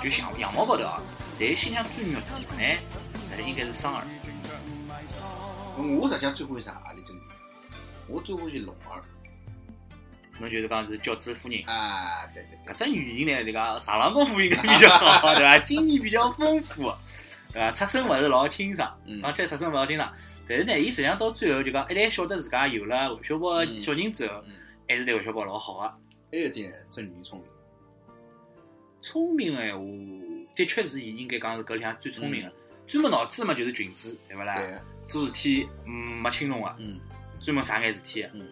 [0.00, 1.00] 就相样貌高头啊，
[1.38, 2.78] 但是心里最肉疼的呢，
[3.24, 4.06] 实际应该是双儿。
[5.76, 7.12] 我实际上最欢喜啥阿里只？
[8.06, 9.02] 我最欢喜龙儿。
[10.40, 15.58] 侬就是讲是教主夫人，啊，对对搿只女人呢，就讲上浪功夫应该比较好，对伐？
[15.58, 16.92] 经验比较丰富，
[17.52, 17.72] 对伐？
[17.72, 20.12] 出身勿是老清爽，嗯讲起来出身勿老清爽，
[20.48, 24.52] 但是呢，伊实际上到最后就讲，一旦晓得自家有了韦小宝的小人之后，嗯，
[24.88, 25.90] 还是对韦小宝老好个。
[26.30, 27.48] 还有一点呢，这女人聪明。
[29.00, 29.84] 聪明个闲话，
[30.56, 32.52] 的确是伊应该讲是搿里向最聪明个。
[32.86, 34.56] 专门脑子嘛就是裙子，对勿啦？
[35.06, 35.92] 做事体嗯
[36.22, 36.98] 没轻重个，嗯
[37.40, 38.30] 专门啥眼事体个。
[38.32, 38.46] 嗯。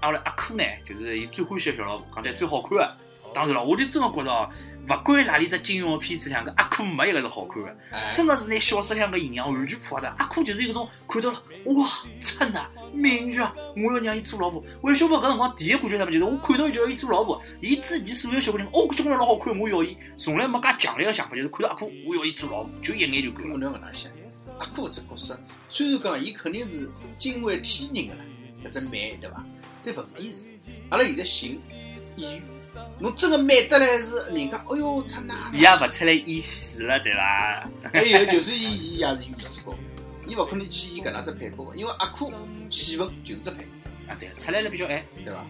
[0.00, 2.96] 阿拉阿珂呢，就是伊最欢喜个小老婆，讲起来最好看个。
[3.32, 4.50] 当然了，我就真个觉着哦，
[4.90, 7.68] 勿管哪里只金庸个片子里向，搿阿珂没一个是好看个。
[7.92, 10.08] 哎，真的是拿小说里向个形象完全破坏的。
[10.18, 11.88] 阿珂就是一种看到了，哇，
[12.18, 13.54] 真的美女啊！
[13.76, 14.60] 我要让伊做老婆。
[14.82, 16.10] 韦小宝搿辰光第一感觉啥么？
[16.10, 17.40] 就是我看到伊就要伊做老婆。
[17.60, 19.96] 伊之前所有小姑娘，哦，搿小姑娘老好看，我要伊。
[20.18, 23.56] 从来没介强烈个想法，就是看到阿珂，我要伊做老婆，就一眼就够了。
[23.56, 24.10] 侬搿能想？
[24.58, 25.38] 阿珂这角色，
[25.68, 28.20] 虽然讲伊肯定是惊为天人个啦，
[28.64, 29.46] 搿只美对伐？
[29.84, 30.46] 但问题是，
[30.90, 31.58] 阿拉现在寻
[32.16, 32.42] 演员，
[32.98, 35.50] 侬真个美得来是人家，哎哟，出哪？
[35.52, 37.68] 伊也勿出来演戏了，对伐？
[37.92, 39.74] 还有就是伊，伊也是演之高，
[40.26, 42.32] 伊勿可能去演搿能只配角个，因为阿珂
[42.70, 43.64] 戏份就是只配，
[44.08, 45.02] 啊，对，出来了比较晚。
[45.24, 45.46] 对伐？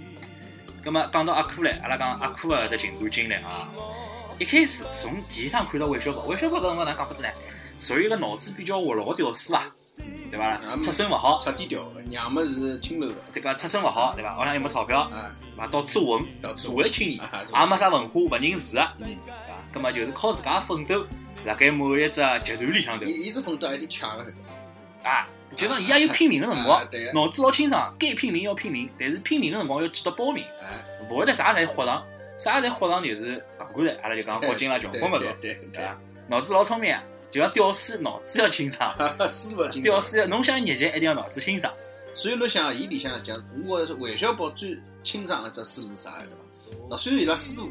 [0.82, 3.68] 葛么讲到阿珂唻，阿拉讲阿珂个只情感经历啊。
[4.38, 7.28] 一开始从第一趟看到韦小宝，韦小宝搿辰光哪讲法子呢？
[7.81, 9.72] 属于一个脑子比较活络个屌丝伐，
[10.31, 10.83] 对伐嗯？
[10.83, 14.39] 出身勿好，出低调个，娘们是青楼个，这个出身勿好，对伐？
[14.39, 15.66] 屋里向又没钞票，啊，对伐？
[15.66, 19.07] 到处混，社会青年，啊也没啥文化，勿认字个，嗯。
[19.07, 19.57] 对伐？
[19.72, 21.07] 葛么就是靠自家奋斗，
[21.47, 23.07] 辣盖某一只集团里向头。
[23.07, 24.24] 伊伊是奋斗还有点抢个，
[25.03, 25.26] 啊，
[25.57, 32.05] 就讲伊也有拼命个辰光脑子老清爽，该拼命要拼命，但是拼命个辰光要记得保命，哎，勿会得啥侪豁上，
[32.37, 35.83] 啥侪豁上就是勿管了，阿拉就讲北京啦、穷对困勿着，对对对。
[35.83, 35.97] 伐？
[36.28, 41.72] 脑子老聪明啊，就像屌丝，脑子要清爽， 对，思路精屌丝要侬想日脚一定要脑子清爽。
[42.12, 46.76] 所以侬想，伊里向讲，我觉着韦小宝最清爽个只思路是啥，对伐？
[46.91, 47.70] 那虽然伊拉师傅，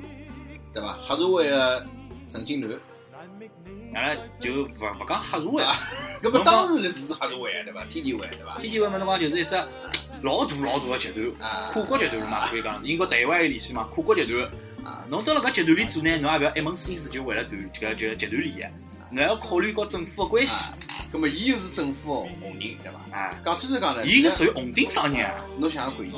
[0.74, 0.98] 对伐？
[1.04, 1.86] 黑社会个
[2.26, 2.80] 陈金南，
[3.94, 5.76] 阿拉就勿勿讲黑社会啊，
[6.24, 7.84] 搿么当时是黑社会啊，对伐？
[7.90, 8.58] 天地会，对伐？
[8.58, 9.56] 天地会嘛，侬讲就是一只
[10.22, 14.50] 老大老大个集团，啊，跨国集团嘛，可以讲，因为台湾有联系嘛，跨国集团。
[14.86, 18.72] 啊，侬到了搿集团里做呢，侬也勿要一门心思就为了团搿个就集团利益，侬
[19.18, 20.74] 还要考虑和政府个关系
[21.12, 23.18] 搿么伊又是政府个红人，对伐？
[23.18, 23.34] 啊。
[23.44, 26.14] 讲穿是讲呢，伊是属于红顶商人啊，侬想想看，伊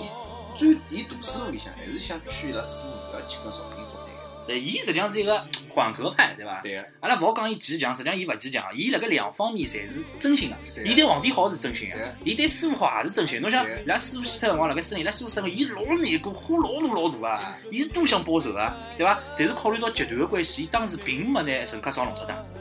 [0.53, 4.21] 最伊大师傅里向还是想劝伊拉师傅勿要去跟朝廷作对个。
[4.47, 6.59] 对，伊实际上是一个缓和派，对伐？
[6.61, 10.57] 对个，阿拉勿好讲伊极强，实际上伊勿极强，伊辣盖两方面侪是真心的。
[10.75, 13.43] 对伊对皇帝好是真心对的，伊对师傅好也是真心的。
[13.43, 19.17] 侬想，对伊拉师傅死脱辰光辣盖森林，伊拉师傅死脱，伊老难过，花老大老大啊啊，伊是多想报仇啊，对伐？
[19.37, 22.35] 但是考虑到集团个关系，伊当时并没拿陈克爽弄死脱，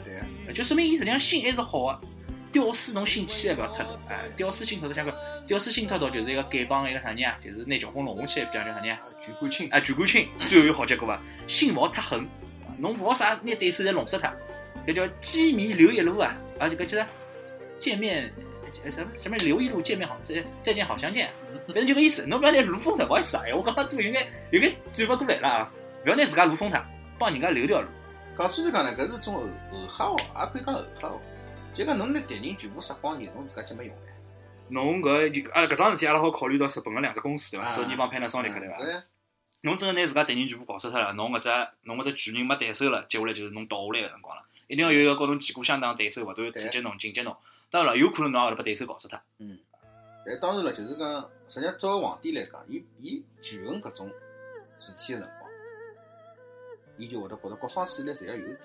[0.53, 1.99] 就说明伊实际上心还是好的。
[2.51, 5.15] 屌丝侬心千万勿要太大，哎，屌丝心太大，像个
[5.47, 8.99] 屌丝心太大就是一个丐帮一个啥人啊，就是拿乔峰弄下去，讲叫啥人啊？
[9.01, 9.69] 啊全感清。
[9.69, 11.21] 啊，全冠清，最后有好结果伐？
[11.47, 12.27] 心勿好太狠，
[12.79, 14.33] 侬勿好啥拿对手侪弄死他，
[14.85, 17.07] 搿叫机迷留一路啊，而且搿叫啥？
[17.79, 18.29] 见面
[18.83, 21.29] 呃什么什么留一路，见面好再再见好相见，
[21.67, 22.25] 反正就搿意思。
[22.27, 25.71] 侬勿要拿路封脱，勿好意思啊，我讲了多有眼有眼转勿过来了啊，
[26.05, 26.83] 勿要拿自家路封脱，
[27.17, 27.87] 帮人家留条路。
[28.37, 31.19] 讲穿来讲呢，搿是种后后黑哦，也可以讲后黑哦。
[31.73, 34.07] 就讲侬拿敌人全部杀光以后，侬自家就没用了。
[34.69, 37.67] 侬搿就啊搿桩事体，阿拉好考虑到日本个两只公司对伐？
[37.67, 39.03] 索尼帮 Panasonic 对伐？
[39.61, 41.49] 侬真个拿自家敌人全部搞死脱了，侬搿只
[41.83, 44.43] 侬搿只巨人没对手了，接下来就是侬倒下来个辰光了。
[44.67, 47.35] 一定要有一个跟侬旗鼓相当对手，勿断刺激侬、进击侬。
[47.69, 49.19] 当然了，有可能侬也会得把对手搞死脱。
[49.39, 49.59] 嗯。
[50.25, 54.11] 但当然了，就是讲，实际上作为皇帝来讲，伊伊权衡搿种
[54.77, 55.40] 事体个辰光，
[56.97, 58.57] 伊就会得觉得各方势力侪要有点，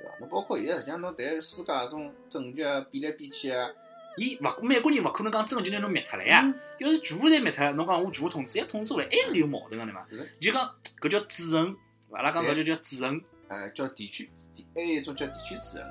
[0.00, 0.14] 对伐？
[0.20, 3.70] 侬包括现在实际上侬谈世界搿种政局啊，变来变去啊，
[4.16, 6.42] 伊勿美国人勿可能讲真个就拿侬灭脱了呀。
[6.44, 10.02] 嗯要是全部侪灭脱了，侬讲我全部统治，一统治下来还是有矛盾个对伐？
[10.40, 11.76] 就讲搿叫制衡，
[12.12, 13.20] 阿拉讲搿就叫制衡。
[13.48, 15.86] 呃，叫地区，地还有一种叫地区制衡，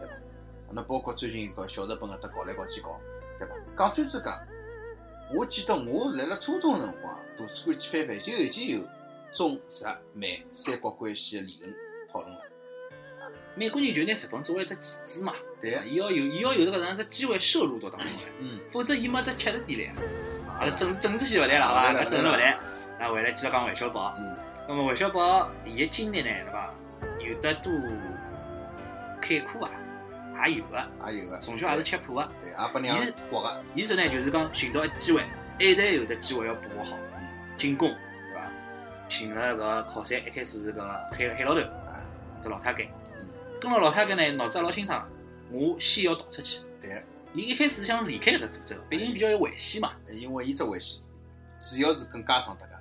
[0.00, 0.14] 对伐？
[0.72, 3.00] 那包括最近搿小日本搿搭搞来搞去搞，
[3.38, 3.54] 对伐？
[3.78, 4.46] 讲专子讲，
[5.34, 8.86] 我记得我辣辣初中个辰光，图书馆去翻翻，就已经有
[9.34, 11.74] 中日美三国关系个理论
[12.10, 12.40] 讨论了。
[13.56, 20.02] 美国人就拿日本作为一只棋子嘛，对呀伊要有伊要有这个样只机会摄入到当中来，嗯，否则伊没只切入点来。
[20.60, 21.92] 阿拉政治政治先勿谈了，好伐？
[21.92, 22.58] 搿政治勿谈，
[23.00, 24.14] 那回来继续讲韦小宝。
[24.16, 24.36] 嗯，
[24.68, 26.74] 那么韦小宝伊个经历呢，对伐？
[27.18, 27.72] 有得多
[29.20, 32.28] 坎坷啊，也有个，也有个，从小也是吃苦个。
[32.40, 35.24] 对，也拨娘伊是活个，伊说呢，就是讲寻到一机会，
[35.58, 37.26] 一旦有得机会要把握好，嗯，
[37.56, 37.94] 进攻？
[39.08, 42.04] 寻了搿靠山，一开始是搿海海老头，啊，
[42.40, 43.28] 只老太监嗯，
[43.60, 45.08] 跟牢老太监呢，脑子也老清爽，
[45.50, 46.60] 我先要逃出去。
[46.80, 49.92] 对，伊一开始是想离开搿只诅咒，毕竟比较有危险嘛。
[50.08, 51.08] 因为伊只危险，
[51.60, 52.72] 主要是跟家常搭界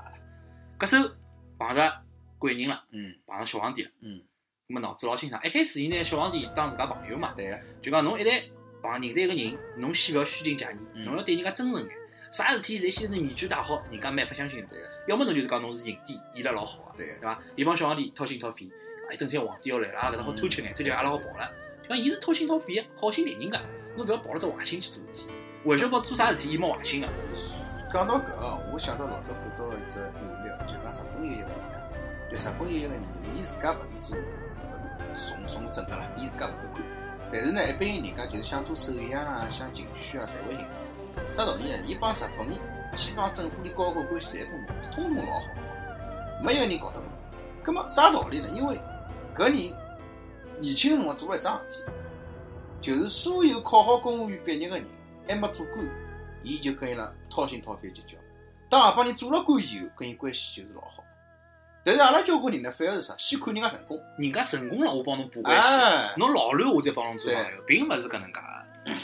[0.77, 1.15] 个，搿手
[1.57, 2.01] 碰着
[2.39, 3.15] 贵人了，嗯。
[3.27, 4.21] 碰着小皇帝了，嗯，
[4.67, 5.39] 那么脑子老清爽。
[5.43, 7.49] 一开始伊拿小皇帝当自家朋友嘛，对。
[7.49, 8.43] 个，就讲侬一旦
[8.81, 11.05] 碰认得一个人，侬先勿要虚情假意，嗯。
[11.05, 12.02] 侬要对人家真诚眼。
[12.33, 14.65] 啥事体侪先是面具戴好，人家没法相信的。
[14.65, 17.39] 对个，要么侬就是讲侬是影帝，演了老好个，对个对，伐？
[17.55, 18.65] 伊帮小皇帝掏心掏肺，
[19.07, 21.51] 啊，一等天皇帝要来了，阿拉搿搭好偷吃眼，偷吃眼阿拉好跑了。
[21.83, 23.61] 就讲伊是掏心掏肺个，好心待人家，
[23.95, 25.27] 侬勿要抱了只坏心去做事体。
[25.65, 27.07] 韦小宝做啥事体，伊没坏心个。
[27.93, 30.11] 讲到搿个，我想到老早看到一只案
[30.43, 31.77] 例哦，就讲日本有一个人啊，
[32.31, 36.81] 就日本有一个人，就是伊自家勿是做，勿是从从政个啦，伊自家勿得管，
[37.31, 40.92] 但是呢，一般人家就是想做首相啊，想竞选啊，侪会寻伊。
[41.33, 41.79] 啥道理呢？
[41.83, 42.47] 伊帮日本
[42.95, 45.47] 西方政府里高官关系侪通通通老好，
[46.43, 47.05] 没有人搞得懂。
[47.63, 48.47] 葛么啥道理呢？
[48.55, 48.79] 因为
[49.33, 49.75] 搿人
[50.61, 51.91] 年轻个辰光做了一桩事体，
[52.79, 54.85] 就是所有考好公务员毕业个人，
[55.27, 55.83] 还没做官，
[56.43, 58.15] 伊就跟伊拉掏心掏肺结交。
[58.69, 61.03] 当阿帮人做了官以后，跟伊关系就是老好。
[61.83, 63.15] 但是阿拉交关人呢，反而是啥？
[63.17, 65.63] 先看人家成功，人家成功了，我帮侬补关系。
[65.67, 68.52] 哎，侬老卵我再帮侬做朋友，并勿是搿能介个。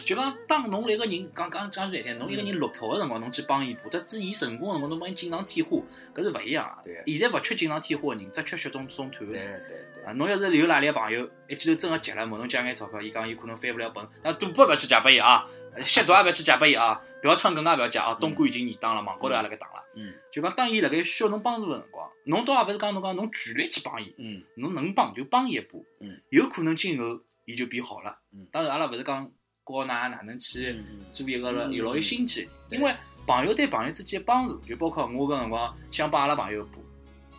[0.05, 5.77] 就讲当侬一个人讲讲讲句难听，侬一个人落魄个辰光，侬去帮伊，或者至伊成功个辰光，侬帮伊锦上添花，
[6.13, 6.91] 搿是勿一样个。
[7.11, 9.41] 现在勿缺锦上添花个人，只缺雪中送炭个对。
[9.41, 9.59] 对
[9.95, 15.45] 对，啊，侬要是有哪里个朋友，一记头真个急了，问侬借眼钞票，伊讲伊可能翻勿了本，但赌博勿要去借拨伊啊，
[15.83, 18.13] 吸毒也勿要去借拨伊啊，嫖娼更加勿要借啊。
[18.15, 19.83] 东莞已经严打了，网高头也辣盖打了。
[19.95, 29.31] 嗯就讲当伊辣盖需要侬帮助个辰光，侬倒也勿是讲侬讲侬全力去帮伊，嗯侬能帮就帮伊一把，嗯，有可能今后伊就变好了，嗯当然阿拉勿是讲
[29.69, 32.93] 教㑚哪能去做一个了嗯有老有心机因为
[33.27, 36.67] 朋友对朋友之间的帮助，就包括我搿辰光想帮阿拉朋友一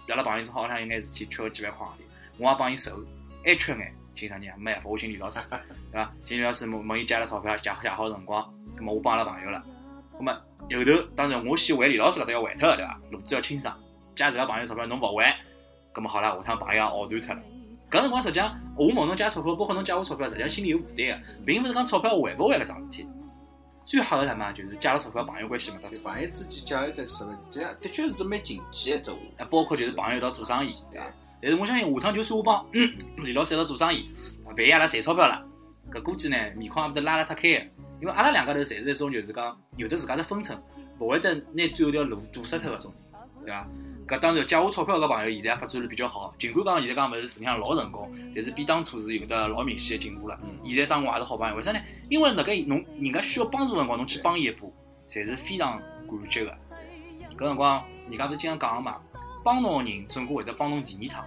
[0.06, 2.00] 把，阿拉朋友正好屋里向有眼事体缺个几万块行钿，
[2.38, 3.04] 我也帮伊筹，
[3.44, 4.54] 还缺眼，寻啥人啊？
[4.56, 5.48] 没办法，我寻李老师，
[5.90, 6.12] 对伐？
[6.24, 8.42] 寻李老师问问伊借了钞票，借借好辰光，
[8.76, 9.64] 咁么我帮阿拉朋友了，
[10.16, 13.00] 咁么后头当然我先还李老师搿搭要还脱个对伐？
[13.10, 13.76] 路子要清爽，
[14.14, 15.36] 借自家朋友钞票侬勿还，
[15.92, 17.42] 咁么好了，下趟朋友也熬断脱了。
[17.90, 23.08] 搿辰光实际上，我问侬借钞票，包括侬借我钞票，实际上心里有负担个，并勿是讲钞票还勿还搿桩事体。
[23.84, 27.36] 最吓个什么，就是借了钞票，朋友关系没得，朋友之间借了在什么？
[27.50, 29.16] 这样的确是蛮禁忌的一只话。
[29.38, 31.06] 啊，包括就是朋友一道做生意，对伐？
[31.42, 34.08] 但是我相信下趟就算我帮嗯李老师一道做生意，
[34.46, 35.44] 啊万一阿拉赚钞票了，
[35.90, 37.66] 搿估计呢面孔也勿得拉了太开个，
[38.00, 40.56] 因为阿拉两家头侪是一种就是讲有的自家的分寸，
[41.00, 42.94] 勿会得拿最后条路堵死脱搿种
[43.42, 43.68] 人，对伐？
[44.10, 50.36] 搿当然借我钞票搿朋友现在发展得比较好，尽管讲现在讲物事实际上老成功，但是比当初是有得老明显的进步了。
[50.42, 51.78] 嗯现在当我也是好朋友，为啥呢？
[52.08, 54.66] 因为辣盖侬人家需要帮助的辰光，侬去帮伊一把，
[55.06, 56.52] 侪是非常感激个。
[57.36, 58.96] 搿辰光人家勿是经常讲个嘛，
[59.44, 61.24] 帮侬个人总归会得帮侬第二趟，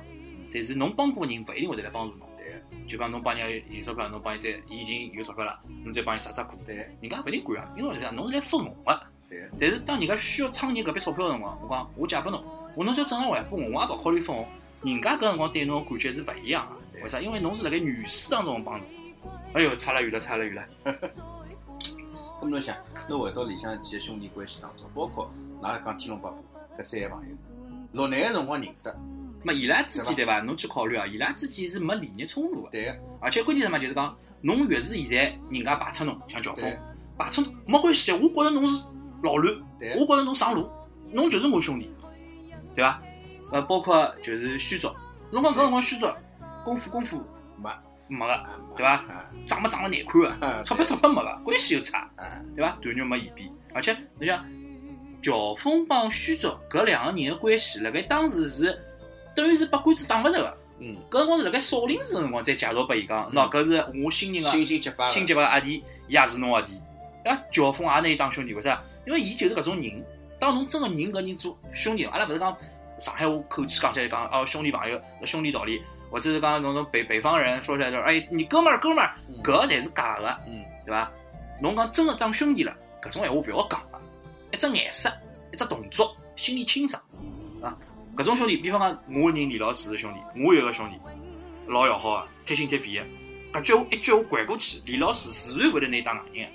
[0.54, 2.28] 但是侬帮过个人勿一定会得来帮助侬。
[2.36, 9.00] 对就讲侬帮人家有钞票，侬帮伊再，伊已经有钞票了，侬再帮伊杀只股，对人家勿一定管啊，因为啥侬是来分红个。
[9.30, 12.44] 对但是当人家需要创业搿笔钞票个辰光，我讲我借拨侬，
[12.76, 14.48] 我侬叫正常回拨我，我也勿考虑分红。
[14.84, 17.22] 人家搿辰光对侬个感觉是勿一样个，为啥？
[17.22, 18.88] 因为侬是辣盖原始当中帮侬。
[19.54, 20.68] 哎哟，差了远了，差了远了。
[22.42, 22.76] 咁侬想，
[23.08, 26.44] 侬回到里向几个兄弟关系当中，包括㑚讲天龙八部
[26.78, 27.36] 搿三个朋友，
[27.94, 29.00] 落难个辰光认得，
[29.44, 30.42] 那么伊拉之间对伐？
[30.42, 32.70] 侬去考虑啊，伊拉之间是没利益冲突个。
[32.70, 36.70] 对个，而且关键什么，就是讲，侬越是现在人家排斥侬，像乔峰，
[37.18, 38.84] 排斥侬没关系，我觉着侬是
[39.22, 40.68] 老卵，对我觉着侬上路，
[41.12, 41.90] 侬就是我兄弟，
[42.74, 43.02] 对伐？
[43.52, 44.92] 呃，包括就是虚竹，
[45.32, 46.08] 侬讲搿辰光虚竹
[46.64, 47.22] 功夫功夫
[47.58, 47.70] 没，
[48.08, 52.72] 没个，啊对伐啊长没长得难看个，啊，钞票钞票没个，关系又差，啊，对伐？
[52.82, 54.44] 段誉没嫌比，而且侬想，
[55.22, 58.82] 乔峰帮虚竹搿两个人个关系，辣盖当时是
[59.36, 60.58] 等于是八竿子打勿着个。
[60.80, 66.74] 嗯，搿辰光是辣盖少林寺辰光再介绍拨伊讲，嗯喏，搿是我新人个新新结巴个，新结巴个阿弟，伊也是侬阿弟。
[67.24, 68.82] 啊，乔峰也拿伊当兄弟，为啥？
[69.06, 70.04] 因为伊就是搿种人。
[70.44, 72.54] 当侬真个人搿人做兄弟，阿拉勿是讲
[73.00, 75.82] 上海话口气讲起来讲哦兄弟朋友兄弟道理，
[76.12, 81.10] 或者是讲侬从北北方人说出来就是哎你哥们儿哥们儿，嗯搿侪是假个，嗯，对伐？
[81.62, 84.02] 侬讲真个当兄弟了，搿种闲话勿要讲个，
[84.52, 85.10] 一只颜色，
[85.54, 87.02] 一只动作，心里清爽，
[87.62, 87.78] 啊，
[88.18, 91.00] 搿种兄弟，比方讲我认李老师是兄弟，我有个兄弟
[91.68, 96.50] 老要好个，贴心贴肺个，搿句话一句话掼过去，李老师自然会得拿伊当外人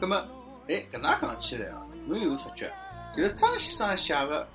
[0.00, 0.04] 个。
[0.04, 0.16] 咁么，
[0.68, 2.72] 哎，搿能介讲起来啊，侬有发觉，
[3.16, 4.46] 就是张先生写个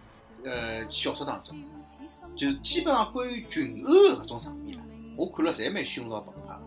[0.43, 1.56] 呃小说当中，
[2.36, 4.84] 就是基本上关于群殴的搿种场面啦，
[5.16, 6.62] 我看了侪蛮凶残澎湃个。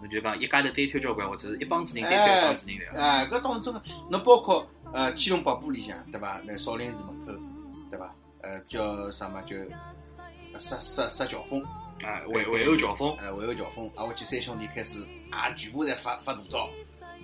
[0.00, 2.98] 侬就讲一家头单挑交关，或者是一帮子人单挑一帮子人对伐？
[2.98, 6.40] 哎，搿当中真个，侬包括呃《天龙八部》里向对伐？
[6.44, 7.32] 那少林寺门口
[7.88, 8.14] 对伐？
[8.42, 9.40] 呃，叫啥么？
[9.42, 9.56] 就
[10.52, 11.62] 呃杀杀杀乔峰，
[12.02, 16.68] 啊，围围殴乔峰，呃，围殴乔峰，啊，我去三兄弟开始啊，全部侪发发大招，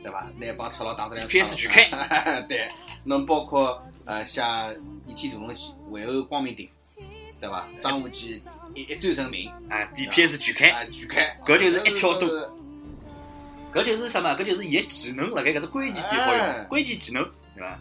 [0.02, 0.30] 对伐？
[0.36, 1.88] 拿一帮赤佬打得两 PS 举开
[2.48, 2.68] 对，
[3.04, 4.40] 侬包括呃写
[5.06, 6.68] 《倚天屠龙记》围殴光明顶，
[7.40, 7.68] 对伐？
[7.80, 8.42] 张无忌
[8.74, 12.28] 一一战成名，啊，DPS 举开，啊，举开，搿就是一挑多。
[13.72, 14.30] 搿就是什么？
[14.34, 17.22] 搿就是伊个技能辣盖搿只关键点好哎用，关键技能
[17.54, 17.78] 对伐？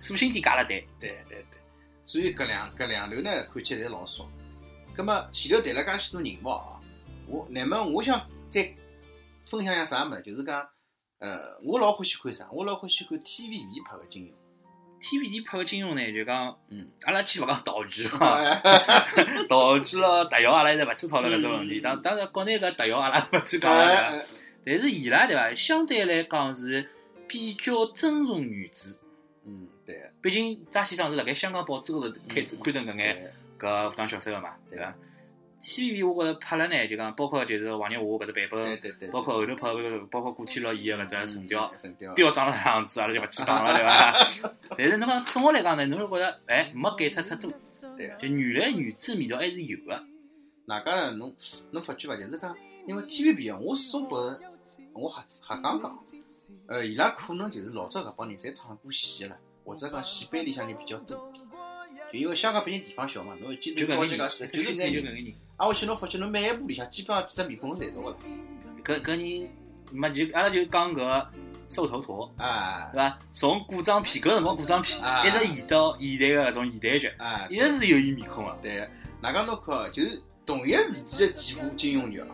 [0.00, 1.60] 属性点加了对，对对对，
[2.04, 4.28] 所以搿两搿两头呢，看起来侪老爽。
[4.96, 6.80] 葛么前头谈了介许多人物啊，
[7.28, 8.74] 我乃末我想再
[9.46, 10.66] 分享一下啥物事，就是讲，
[11.20, 12.48] 呃，我老欢喜看啥？
[12.52, 14.32] 我老欢喜看 TVB 拍个金庸。
[15.00, 18.38] TVB 拍个金庸呢，就讲，嗯，阿拉先勿讲道具 哈，
[19.48, 21.80] 道具咯、特效阿拉现在勿去讨论搿只问题。
[21.80, 24.22] 当当然，国内搿特效阿拉勿去讲了，
[24.64, 26.90] 但是伊拉对伐，相对来讲是
[27.26, 28.98] 比较尊重原著。
[29.46, 30.10] 嗯，对。
[30.20, 34.78] 毕竟张先生是辣盖香港报纸高头开嗯刊登搿眼对，搿武打小说个嘛，对。
[34.78, 34.94] 伐
[35.60, 44.54] ？TVB 我觉着拍了呢，就讲包括就是王日华搿只版本，包括后头拍个包括古天乐演个搿只神雕，雕，雕长了啥样子，阿拉就勿去讲了，对伐？
[44.76, 47.52] 但是侬讲总个来讲呢，侬是觉着哎没改脱太多，
[47.96, 48.10] 对。
[48.18, 50.02] 就原来原汁味道还是有个。
[50.66, 51.10] 哪介呢？
[51.12, 51.34] 侬
[51.72, 52.16] 侬发觉伐？
[52.16, 52.56] 就是讲，
[52.86, 54.40] 因为 TVB 啊，我始终觉着，
[54.92, 55.98] 我瞎瞎讲讲，
[56.68, 61.32] 呃，伊拉可能就是老早搿帮人侪唱过戏了，或者讲戏班里向人比较多。
[62.12, 65.34] 就因为香港毕竟地方小嘛，侬一记就搿眼人，头招几家戏，就是搿搿眼人。
[65.60, 68.16] 眼人，啊，我去侬发觉侬每一部里向基本上几只面孔侬侪熟个了，
[68.82, 69.50] 搿搿人，
[69.92, 71.26] 没就阿拉就讲搿
[71.68, 72.88] 瘦头陀，啊。
[72.92, 73.18] 对伐？
[73.32, 75.24] 从古装片搿辰光古装片啊。
[75.24, 78.56] 一直演到现代个搿种现代剧，啊，一直是有伊面孔个。
[78.62, 78.88] 对，
[79.20, 82.26] 哪讲侬看哦，就是同一时期的几部金庸剧啊，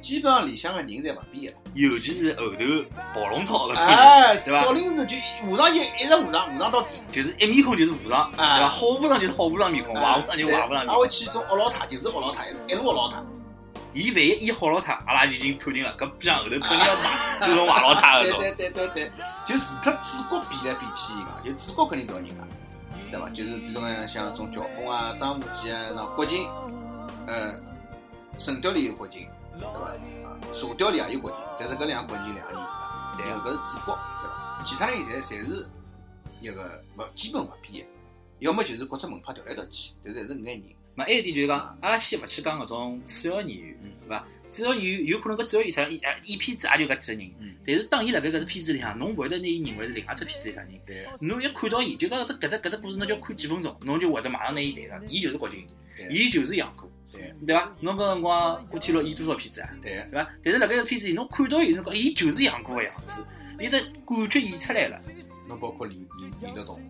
[0.00, 1.64] 基本上里向个人侪勿变个了。
[1.74, 2.56] 尤其是后头
[3.14, 5.16] 跑龙套搿种人，哎， 对伐少林寺就
[5.48, 6.94] 和尚就一直和尚，和尚到底。
[7.12, 8.68] 就是一面孔就是和尚，对啊伐？
[8.68, 11.06] 好和尚就是好和尚面孔，坏和尚就坏和尚面啊，孔我。
[11.06, 13.18] 去种恶老太就是恶老太，一路恶老太。
[13.92, 18.38] 伊万一演好老太，阿拉已经判定了，搿边上后头肯定要骂这种坏老太搿种。
[18.38, 19.12] 对对对对对，
[19.44, 22.34] 就除脱主角比来比去一个，就主角肯定不要人家，
[23.10, 23.28] 对伐？
[23.30, 26.48] 就是比如讲像种乔峰啊、张无忌啊，那郭靖，
[27.26, 27.52] 呃，
[28.38, 29.28] 神雕里有郭靖，
[29.60, 29.90] 对伐？
[30.28, 32.62] 啊，射雕里也有郭靖，但是搿两个郭靖两个人，
[33.16, 34.62] 对因为搿是主角，对伐？
[34.64, 35.66] 其他人现在侪是
[36.40, 37.90] 一个勿基本勿变的，
[38.40, 40.64] 要么就是各只门派调来调去，但是还是搿眼人。
[40.96, 44.26] 嘛，还有一点就是讲，阿拉先勿去讲搿种次要演员，嗯对伐？
[44.50, 50.72] 主要演员有可能搿主要演啥演啊演片子也就搿几个人嗯，但是当伊辣盖搿只片子里向，侬勿会得拿伊认为是另外一只片子里啥人。
[50.84, 55.00] 对侬一看到伊，就讲搿只搿只搿只故事，侬就看几分钟，侬就会得马上拿伊谈上。
[55.06, 55.64] 伊就是郭靖，
[55.96, 57.72] 对伊就是杨过，对对伐？
[57.80, 59.70] 侬搿辰光古天乐演多少片子啊？
[59.82, 60.30] 对对伐？
[60.44, 63.24] 但是辣盖搿片子里，侬看到伊，侬讲伊就是杨过个样子，
[63.58, 65.00] 伊只感觉演出来了，
[65.48, 66.80] 侬包括李李李德栋，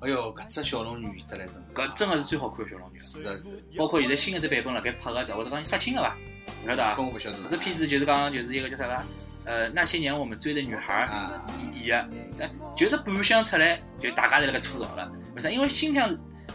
[0.00, 3.00] 哎哟，搿只小龙女得来真的，搿真个是最好看个小龙女。
[3.00, 6.16] 是啊是的，包括现在新个只版本辣盖拍个只，或者讲杀青个伐？
[6.64, 6.94] 勿晓得啊？
[6.98, 7.38] 搿我勿晓得。
[7.38, 9.02] 搿只片子就是讲，就是一个叫啥个？
[9.44, 11.46] 呃，那些年我们追的女孩儿啊，
[11.84, 12.04] 演
[12.36, 15.08] 个，哎，就是半响出来，就大家侪辣盖吐槽了。
[15.36, 15.48] 为啥？
[15.48, 16.08] 因为心想，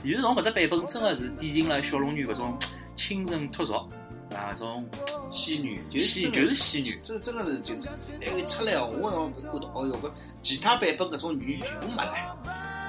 [0.03, 2.59] 现实中搿只版本真个是奠定了小龙女搿种
[2.95, 4.85] 清纯脱俗啊，种
[5.29, 6.99] 仙女，就是就是仙女。
[7.03, 7.89] 这真的是就是，
[8.21, 10.11] 哎一出来哦，我辰光看到，哦哟，搿
[10.41, 12.11] 其他版本搿种女全部没了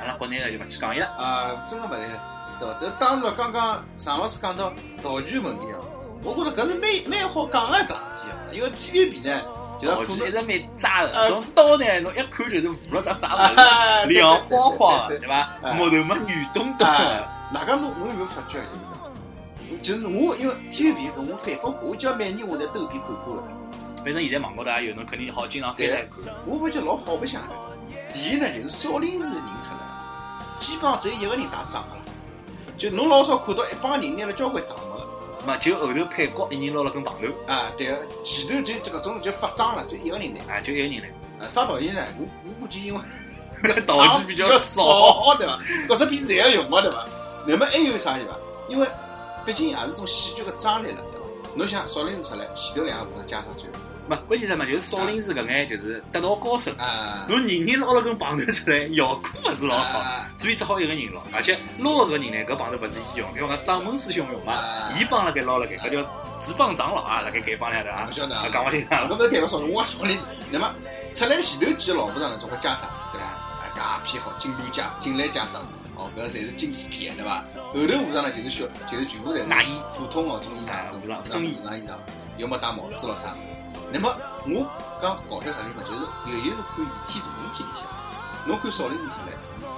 [0.00, 1.07] 阿拉国内个就勿去讲伊了。
[1.18, 2.76] 啊，真的勿来了，对伐？
[2.80, 4.72] 但当然了，刚刚常老师讲到
[5.03, 5.84] 道具问题哦，
[6.22, 9.42] 我觉着搿是蛮蛮好讲个一桩事体哦，因为 TVB 呢，
[9.82, 15.38] 道具一直蛮渣呃个，种刀呢，侬一看就是糊了张大啊纹， 对亮晃晃的，对伐？
[15.62, 18.61] 啊木头嘛圆咚咚的，啊，哪个侬侬有没有发觉？
[19.80, 23.42] 就是我因为 TVB 搿我反复看，我基本每年我在兜边看看的。
[24.04, 26.34] 反正现在网高头也有，侬肯定好经常翻来看。
[26.44, 27.54] 我发觉老好白相的。
[28.12, 29.78] 第一呢，就是少林寺人出来，
[30.58, 31.96] 基本上只有一个人打仗了。
[32.76, 35.06] 就侬老少看到一帮人拿了交关仗么
[35.46, 40.56] 嘛，就后头配角一人拿了根棒头，啊，对个，前头就这个种就发仗了，只有一个人来。
[40.56, 41.44] 啊，就一个人来。
[41.44, 42.02] 啊，啥道理呢？
[42.18, 43.00] 我我估计因为
[43.86, 45.58] 道具比较较少， 对伐？
[45.88, 47.06] 搿只片子侪要用个，对伐？
[47.46, 48.32] 那么还有啥对伐？
[48.68, 48.88] 因为
[49.45, 51.26] 毕竟也是种戏剧个张力了，对伐？
[51.55, 53.66] 侬想少林寺出来，前头两个和尚加上去
[54.09, 59.99] 嘛，关键是嘛，就是少林寺搿眼就是得道高僧，啊，侬人人捞了根棒头出来，效果勿是老好。
[59.99, 66.03] 啊所以只好一个人捞，而且捞个人呢，搿棒头勿是伊用，因为讲掌门师兄用嘛啊，伊帮辣盖捞辣盖，搿叫
[66.40, 70.26] 直帮长老啊，辣盖搿帮里头啊勿，晓得啊啊，讲勿清啊，爽搿勿是代表少林，我也少林寺。
[70.51, 70.74] 那 么
[71.12, 73.26] 出来前头几个老和尚呢，总归袈裟，对伐？
[73.26, 75.59] 啊，搿也偏好，金鹿枷、金兰袈裟，
[76.03, 77.44] 哦，搿侪是金丝片，对伐？
[77.55, 81.92] 后头和尚呢，就是小，就是全部侪是外衣普通哦，种衣啊裳，和尚和僧衣和尚衣裳，
[82.38, 83.36] 要么戴帽子咯啥。
[83.92, 84.09] 那么
[84.46, 84.66] 我
[85.00, 87.84] 讲搞笑啥地方，就是尤其是看《倚天屠龙记》里向，
[88.46, 89.32] 侬看少林寺出来，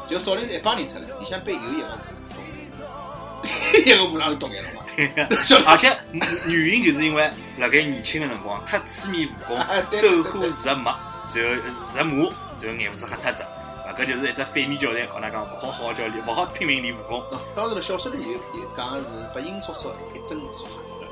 [0.08, 4.82] 就少林寺一帮人出来，里向背有一个和尚懂眼， 一个和尚是懂眼了嘛？
[5.66, 5.98] 而且
[6.46, 9.58] 原因就是因为辣盖年轻个辰光太痴迷武功
[9.90, 10.94] 走火入魔，
[11.34, 11.50] 然后
[11.98, 13.50] 入魔，然后眼珠子瞎脱着，啊，
[13.96, 17.20] 搿就是一只反面教材，告㑚讲勿好好好教练，勿好拼命练武功。
[17.30, 21.06] 哦当然了，小说里有有讲的是八音叔叔一针说瞎的，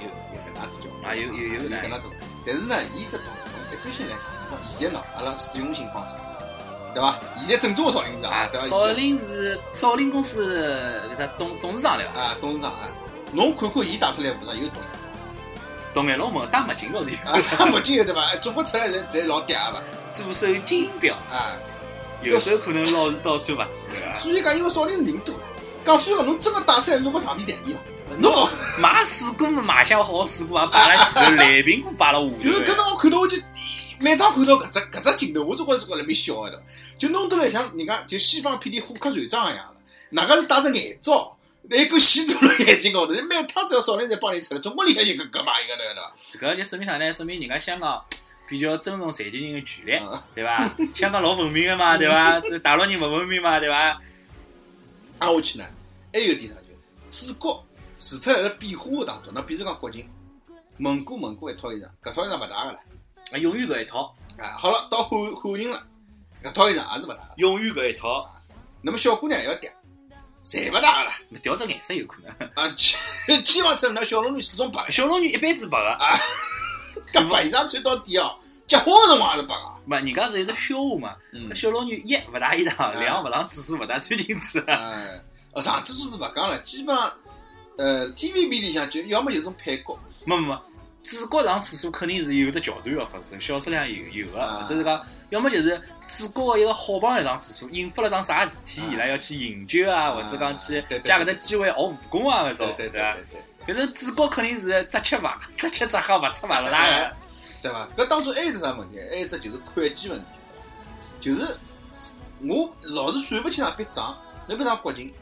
[0.00, 2.10] 有有搿能只叫啊有有有有搿能种。
[2.44, 6.14] 但是呢，伊只道理，一般性来讲，现在喏，阿拉实用性帮助，
[6.94, 7.18] 对伐？
[7.36, 8.66] 现在正宗的少林寺啊啊，，对伐？
[8.66, 12.20] 少林寺少林公司搿啥董董事长对伐？
[12.20, 12.88] 啊，董事长啊，
[13.32, 14.82] 侬看看伊打出来和尚有懂
[15.94, 18.34] 董眼龙门戴墨镜倒是啊，他没劲对伐？
[18.36, 21.56] 做不出来人侪老嗲个左手金表，啊，
[22.22, 24.14] 右手可能捞倒穿袜子个。
[24.14, 25.34] 所以讲因为少林寺人多，
[25.84, 27.82] 讲所以讲侬真个打出来，如果场地台面了，
[28.18, 28.48] 侬哦
[28.78, 32.30] 买水果嘛，卖相好，水果也摆辣前头，蓝苹果摆辣下头。
[32.38, 33.36] 就是搿辰光看到我就
[34.00, 36.62] 每趟看到搿只搿只镜头，我总归是觉着蛮笑个的，
[36.96, 39.74] 就弄得来像人家就西方片里虎克船长一样的，
[40.10, 46.54] 哪个是戴着眼罩，那个吸堵了眼睛高头，每趟只要少林寺帮你出来，总归里向有个搿嘛一个对伐？
[46.54, 47.12] 搿就说明啥呢？
[47.12, 48.02] 说明人家香港
[48.48, 50.74] 比较尊重残疾人的权利，嗯对伐？
[50.94, 52.40] 香港老文明个嘛， 对伐？
[52.40, 54.00] 这大陆人勿文明嘛，对伐？
[55.18, 55.64] 挨下去呢，
[56.12, 56.74] 还有点啥就
[57.08, 57.64] 主角
[57.96, 60.08] 除脱辣辣变化个当中，那比如讲国情，
[60.76, 62.78] 蒙古蒙古一套衣裳，搿套衣裳勿大个啦，
[63.32, 65.84] 啊，永远搿一套，啊，好了，到汉汉人了，
[66.44, 68.30] 搿套衣裳也是勿大个，永远搿一套，
[68.80, 69.68] 那么小姑娘也要嗲，
[70.44, 72.48] 侪勿大个啦，调只颜色有可能。
[72.54, 72.96] 啊，基
[73.42, 74.88] 基本上那小龙女始终白。
[74.90, 75.98] 小龙女一辈子白个，
[77.12, 78.36] 搿白衣裳穿到底哦，
[78.66, 79.62] 结婚个辰光也是白个。
[79.84, 81.16] 没，人家是一只笑话嘛。
[81.32, 81.54] 嗯。
[81.54, 84.62] 小龙女一勿戴衣裳，两勿上厕所，勿戴穿裙子。
[84.66, 85.20] 哎，
[85.52, 87.12] 呃，上厕所是勿讲了，基本上，
[87.78, 90.58] 呃，TVB 里向就要么就是种配角，没没没，
[91.02, 94.58] 主角上厕所肯定是有只桥段要发生，小说里向有有个，啊。
[94.60, 98.90] 或者是讲，要么就是主角个一个好朋友上厕所，引发了桩啥事体，啊。
[98.92, 103.16] 伊拉要去营救啊，或者讲去对对借搿只机会学武功啊，搿种，对对伐？
[103.74, 107.16] 对对，搿是主角肯定是只吃勿只吃只喝，勿吃勿拉个。
[107.62, 107.86] 对伐？
[107.96, 108.98] 搿当中还有只啥问题？
[109.10, 110.26] 还有只就是会计问题，
[111.20, 111.58] 就是
[112.40, 114.16] 我老是算勿清爽笔账。
[114.46, 115.12] 侬比如讲国庆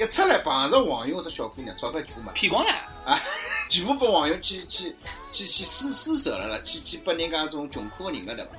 [0.00, 2.72] 一出来碰着黄勇搿只小姑娘，钞票全部没了，骗光了
[3.04, 3.20] 啊，
[3.70, 4.96] 全部拨黄勇去去
[5.30, 8.50] 去去施施舍了啦，去去拨人家种穷苦个人了，对伐？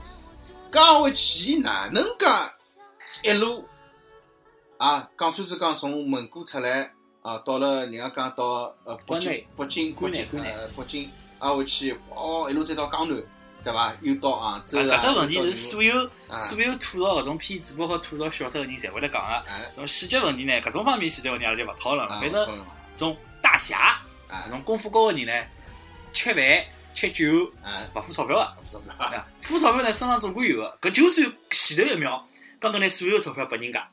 [0.72, 2.26] 讲回去，伊哪能介
[3.30, 3.68] 一路
[4.78, 6.94] 啊，讲穿子讲从蒙古出来
[7.26, 13.20] 啊，到了人家讲到呃北京北京北京关内关内呃北京挨回去，哦，一路再到江南，
[13.64, 13.98] 对伐？
[14.02, 19.28] 又到杭州啊，啊，搿只问题是所有啊所有吐槽搿种片子，包括吐槽小说个人，侪会得讲个。
[19.50, 22.14] 哎种细节问题呢，搿种方面细节问题阿拉就勿讨论了。
[22.14, 25.48] 啊，反正我讨论了种大侠，哎搿种功夫高个人呢，
[26.14, 26.44] 吃饭
[26.94, 28.56] 吃酒哎，勿付钞票个。
[29.42, 30.78] 付钞票呢，身上总归有个。
[30.80, 32.28] 搿就算前头一秒
[32.60, 33.90] 刚刚拿所有钞票拨人家，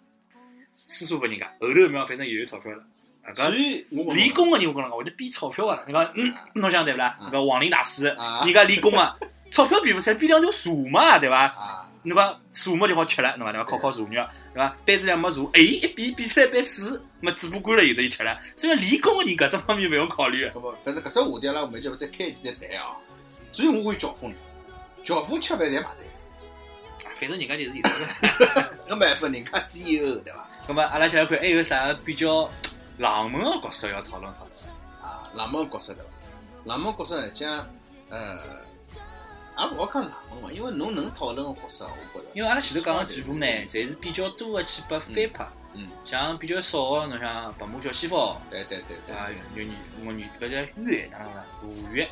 [0.86, 2.84] 私输拨人家，后头一秒反正又有钞票了。
[3.24, 5.84] 啊，所以我问练功个人我跟侬讲，会得比钞票个。
[5.86, 7.16] 你讲，嗯，侬想对勿啦？
[7.20, 9.16] 啊搿王林大师，啊人家练功个，
[9.50, 11.42] 钞票比勿出来，比两条蛇嘛，对伐？
[11.46, 13.64] 啊，侬讲茶嘛就好吃了，侬讲对伐？
[13.70, 14.76] 烤烤蛇肉，对伐？
[14.84, 16.84] 杯子里没蛇，哎，一比比出来杯水，
[17.20, 18.36] 么嘴巴干了有的就吃了。
[18.56, 20.50] 所以练功个人搿只方面勿用考虑个。
[20.50, 22.96] 搿么反正搿只话题阿拉后面就再开一期再谈啊。
[23.52, 24.38] 所以我欢喜乔峰人，
[25.04, 27.90] 乔峰吃饭侪买单，反正人家就是有的。
[28.88, 30.48] 搿没办法，人家 CEO 对伐？
[30.66, 32.50] 咁么阿拉想想看，还有啥比较
[32.98, 34.52] 冷门个角色要讨论讨论？
[35.02, 36.10] 啊，冷门角色对伐？
[36.64, 37.66] 冷门角色来讲，
[38.08, 38.36] 呃，
[39.58, 49.74] 也勿好讲冷门嘛，因为侬能讨论个角色，我觉着，因为阿拉前头讲个几部呢，侪是比较多个去拨翻拍，嗯，像比较少个，侬像白马小西风对对对对啊对，，有女
[50.06, 51.44] 我女搿叫月，哪能讲？
[51.64, 52.08] 五月，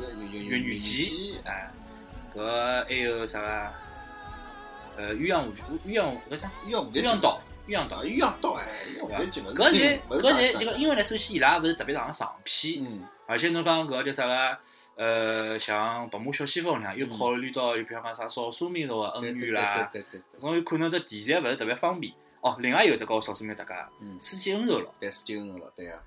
[0.00, 1.70] 有有有有女姬，哎，
[2.34, 3.72] 搿还有啥个？
[4.96, 5.52] 呃，鸳鸯舞
[5.86, 6.50] 鸳鸯搿啥？
[6.66, 7.40] 鸳鸯鸳鸯岛，
[7.70, 8.02] 鸳鸯岛啊，。
[8.04, 8.66] 鸳鸯刀哎，
[9.00, 14.58] 搿是搿侪啥这个，因为呢，首先伊拉勿是特别长长片，嗯而且侬讲搿叫啥个？
[14.96, 22.12] 呃，像《白马小西风》里向又考虑到，就比方讲啥少数民族个对对恩怨啦，对对对总有可能这题材勿是特别方便。
[22.40, 24.92] 哦，另外有一只搞少数民族搭界，嗯，四季恩仇了。
[24.98, 26.02] 对四季恩仇了，对啊，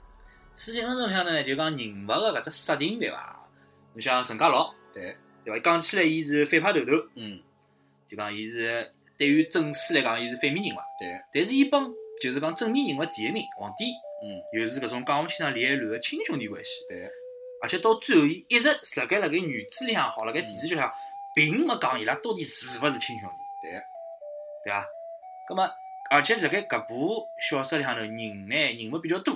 [0.54, 3.40] 四季恩仇里向呢，就讲人物个搿只设定对伐？
[3.94, 5.60] 侬像陈家洛对，对伐？
[5.60, 7.40] 讲起来伊是反派头头，嗯
[8.08, 8.92] 就讲伊是
[9.24, 11.90] 对于正史来讲，伊是反面人物，对，但是伊帮
[12.22, 13.86] 就是讲正面人物第一名皇帝，
[14.22, 16.72] 嗯又是搿种讲勿清爽恋爱乱个亲兄弟关系。
[16.90, 17.10] 对，
[17.62, 18.68] 而且到最后，伊一直
[18.98, 20.92] 辣盖辣盖原著里向好，辣盖电视剧里向，
[21.34, 23.72] 并没讲伊拉到底是勿是亲兄弟，对，
[24.66, 24.86] 对伐？
[25.48, 25.72] 葛么，
[26.12, 28.18] 而且辣盖搿部小说里向头，人
[28.50, 29.34] 呢人物比较多，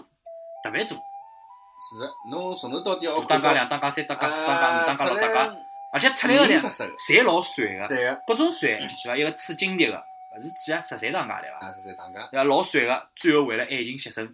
[0.61, 5.57] 特别多，是的，侬从头到底要大当家、两当家、三当家、四当家、五当家、六当家，
[5.93, 9.15] 而且出来个呢，侪老帅个，对个，各种帅，对伐？
[9.15, 9.97] 一个刺金蝶个，
[10.35, 10.81] 勿是几啊？
[10.81, 11.57] 十三当家对伐？
[11.65, 12.27] 啊，这是大家。
[12.31, 12.43] 对伐？
[12.43, 14.25] 老帅个，最后为了爱情牺牲。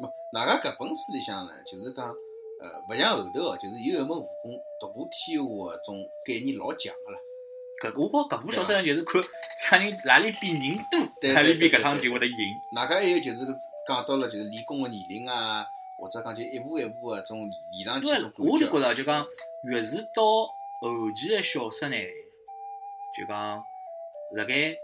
[0.00, 5.96] 么，哪个搿本书里向呢，就是讲，呃，勿像后头哦，就是有一门武功独步天下个种
[6.26, 7.18] 概念老强个啦。
[7.82, 9.22] 搿我觉搿部小说呢，就是看
[9.56, 12.34] 啥人哪里比人多，对哪里比搿趟对就会得赢。
[12.74, 13.58] 哪个还有就是搿
[13.88, 15.64] 讲到了就是练功个年龄啊，
[15.98, 18.80] 或者讲就一步一步个种练上去种感觉我就觉。
[18.80, 19.26] 着就讲，
[19.64, 20.22] 越是到
[20.80, 21.96] 后期的小说呢，
[23.16, 23.62] 就讲
[24.32, 24.76] 辣盖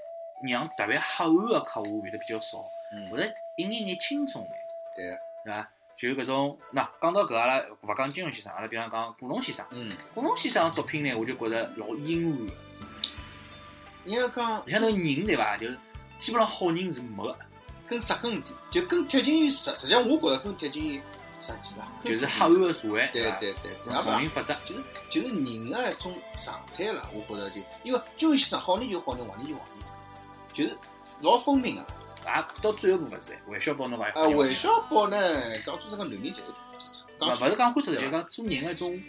[0.42, 4.50] 让特别黑暗的客户会得比较少，嗯或，者一眼眼轻松眼，
[4.94, 5.70] 对个，对伐？
[5.96, 12.52] 就搿种，那讲到搿阿拉勿讲金庸先生，阿拉比方讲古龙先生，嗯，古龙先生个作品呢，我就觉着老阴暗个。
[14.04, 15.56] 因为讲像头人对伐？
[15.56, 15.78] 就是
[16.18, 17.38] 基本上好人是没个，
[17.86, 21.02] 更扎根点，就更贴近于实，实际上我觉着更贴近于
[21.40, 21.88] 啥几啦？
[22.04, 23.12] 就是黑暗个社会，伐？
[23.12, 29.84] 对对对对，丛也林法则，就是就是人个一种常态了，我觉着就因为金庸先生好人就好人，坏人就坏人，
[30.52, 30.76] 就是
[31.20, 31.86] 老分明个。
[32.24, 35.16] 啊，到最后部勿是，韦小宝侬勿啊，韦小宝呢，
[35.64, 36.48] 当初这个男人才是
[37.20, 39.00] 勿勿是讲灰色的，就讲做人个一种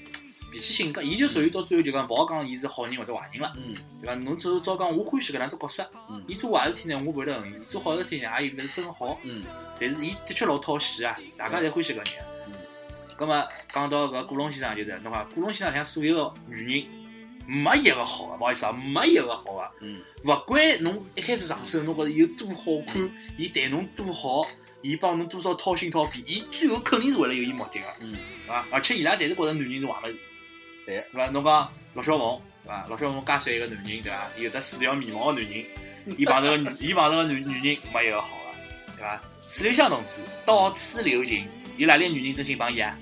[0.51, 4.15] 脾气性格，伊就属于到最后就讲勿好讲伊是好人或者坏人了，嗯对伐？
[4.15, 6.23] 侬只照讲我欢喜搿能只角色，嗯。
[6.27, 9.43] 伊做坏事体呢我勿会得恨伊，做好事体呢也有勿是真好，嗯。
[9.79, 12.25] 但是伊的确老讨喜啊，大家侪欢喜搿人。
[12.47, 12.53] 嗯。
[13.17, 16.85] 葛么讲到搿古龙先生就是，侬讲古龙先生像所有个女人，
[17.45, 19.71] 没一个好个，勿好意思啊，没一个好个。
[19.81, 20.01] 嗯。
[20.23, 24.47] 勿管侬一开始上手，侬觉着伊有多好看，伊对侬多好，
[24.81, 28.65] 伊帮侬多少掏心掏肺，伊最后肯定是为了有伊目的个，嗯，对伐？
[28.71, 30.19] 而且伊拉侪是觉着男人是坏物事，
[30.87, 31.27] 对对伐？
[31.31, 32.85] 侬讲陆小凤，对伐？
[32.87, 34.29] 陆小凤介帅一个男人，对伐？
[34.37, 35.65] 有得四条眉毛个男人，
[36.17, 39.21] 伊碰着个女，伊碰着个女女人没一个好个，对伐？
[39.47, 42.97] 楚留香同志到处留情，有哪里个女人真心帮伊啊？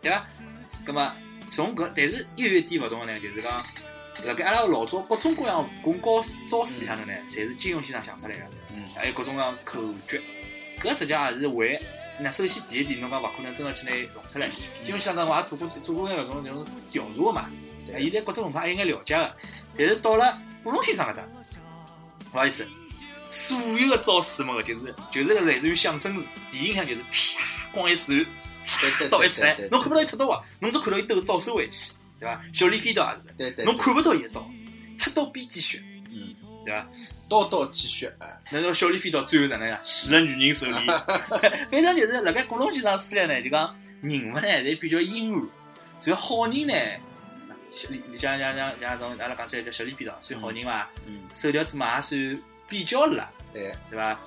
[0.00, 0.26] 对伐？
[0.84, 1.14] 葛么
[1.50, 3.64] 从搿，但是又有一点勿同个呢，就是讲。
[4.24, 6.20] 辣盖阿拉老早各种各样武功高
[6.50, 10.20] 招式里向头呢，侪是金庸先生想出来的，嗯还有各种各样口诀。
[10.80, 11.80] 搿实际上也是为，
[12.20, 14.48] 那首先第一点，侬讲勿可能真个去拿伊弄出来。
[14.82, 17.50] 金庸先生呢，我也做过做过眼搿种搿种调查个嘛，
[17.86, 19.36] 对伊对各种文化还有眼了解个。
[19.76, 21.22] 但是到了古龙先生搿搭，
[22.32, 22.66] 勿好意思，
[23.28, 27.38] 所有个招式么，就是就是个类似于相声词，电影上就是啪
[27.72, 28.26] 光一闪，
[28.80, 32.40] 对对倒一出来侬看不到伊出刀啊，侬只看到伊抖倒手回去，对伐？
[32.52, 33.64] 小李飞刀也是。
[33.64, 34.50] 侬看不到伊的刀，
[34.98, 36.88] 出刀边见血，嗯对伐？
[37.28, 38.12] 刀刀见血，
[38.50, 39.78] 那小李飞刀最后哪能样？
[39.82, 40.86] 死了女人手里。
[41.70, 45.42] 反正就是辣盖古龙先生书里呢，就讲人物呢侪比较阴暗，
[45.98, 46.74] 所以好人呢，
[47.70, 50.88] 小李像像像像从阿拉讲起来叫小李飞刀，算好人伐？
[51.06, 54.18] 嗯，手条子嘛也算比较辣，对，对伐？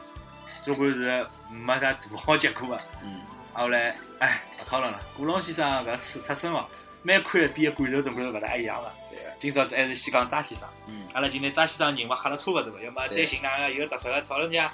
[0.61, 2.81] 总归是没啥大好结果个。
[3.03, 3.21] 嗯，
[3.53, 4.99] 后来，哎，勿讨论了。
[5.17, 6.67] 古龙先生搿死脱身哦，
[7.01, 8.91] 蛮看比罐头总归是勿大一样个。
[9.11, 10.67] 对，今朝子还是先讲张先生。
[10.87, 14.65] 嗯，阿拉今天张先生人物吓了差勿多，要么再对寻两个有特色个讨论家。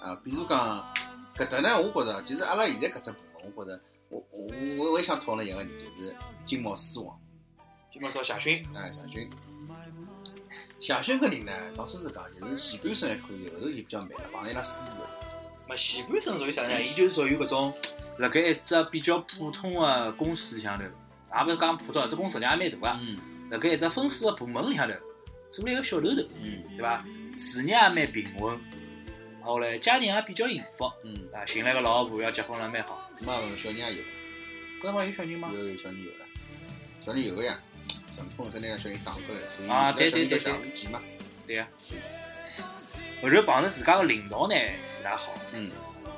[0.00, 0.92] 啊，比如讲
[1.36, 4.48] 搿搭呢，我觉着就是阿拉现在搿只部分，我觉着我我
[4.78, 6.16] 我我也想讨论一个人，就是
[6.46, 7.18] 金毛狮王，
[7.92, 9.30] 今朝说夏勋，哎，夏勋。
[10.80, 15.10] 夏勋搿人呢，老实是讲，就是前半生还可以，后头就比较慢了，碰伊拉师傅了。
[15.68, 16.80] 嘛前半生属于啥呢？
[16.80, 17.74] 伊就属于搿种
[18.18, 23.00] 辣盖一只比较普通个公司里向头，也勿是讲普通，只公司量也蛮大个。
[23.02, 23.18] 嗯
[23.50, 24.94] 辣盖一只分水个部门里向头，
[25.48, 27.04] 做了一个小头头，嗯对伐？
[27.36, 28.58] 事业也蛮平稳，
[29.42, 33.10] 后来家庭也比较幸福，嗯，啊，寻了个老婆，要结婚了，蛮好。
[33.24, 34.08] 嘛小人也有了，
[34.80, 35.50] 搿辰光有小人吗？
[35.52, 36.26] 有有小人有了，
[37.04, 37.58] 小人有个呀，
[38.06, 41.00] 成婚才拿个小人打着的，所以啊对对对对叫夏无忌嘛。
[41.46, 41.66] 对呀。
[43.22, 45.32] 后头碰着自家个领导呢，勿大好。
[45.52, 45.70] 嗯，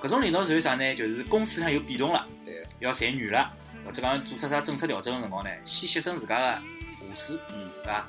[0.02, 0.94] 搿种领导属于啥呢？
[0.94, 3.50] 就是公司上有变动了，对，要裁员了，
[3.84, 6.62] 或者讲做出啥政策调整个辰光呢，先牺牲自家个
[7.54, 8.06] 嗯，对伐？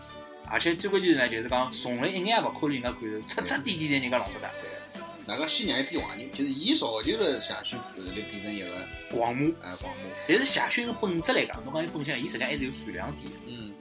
[0.49, 9.49] 而且最关键是呢，就是讲从来一眼也勿考虑人家感受，彻彻底底在人家老实的对，哪个先让伊变坏人，就是伊造就了夏勋后来变成一个狂魔。
[9.62, 10.04] 哎黄毛。
[10.28, 13.72] 但是夏勋个本质来讲，侬讲伊本性，伊实际上还是有善良点的，嗯，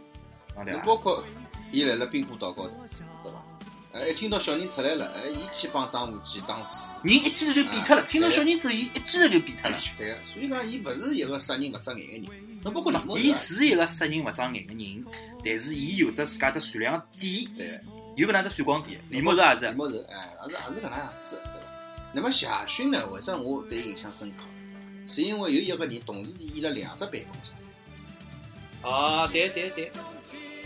[0.55, 0.79] 啊对伐？
[0.79, 1.25] 侬包括
[1.73, 2.75] 伊来了冰湖岛高头，
[3.25, 3.45] 对伐？
[3.93, 6.89] 哎，一听到小人出来了，哎，伊去帮张无忌打水。
[7.03, 9.77] 人一记头就变脱了，啊听到小人走，伊一记头就变脱了。
[9.99, 12.50] 对个，所以讲伊勿是一个杀人勿眨眼个人。
[12.63, 15.05] 侬包括李默伊是是一个杀人勿长眼个人，
[15.43, 17.81] 但是伊有得自家只善良个点，对，
[18.17, 19.01] 有搿能只闪光点。
[19.09, 21.67] 李牧是也李是，默是哎，也是也是搿能样子，对伐？
[22.13, 23.07] 那么夏勋呢？
[23.07, 24.45] 为啥我对伊印象深刻？
[25.07, 28.91] 是因为有一个人同时演了两只版本。
[28.91, 29.91] 哦，对对对，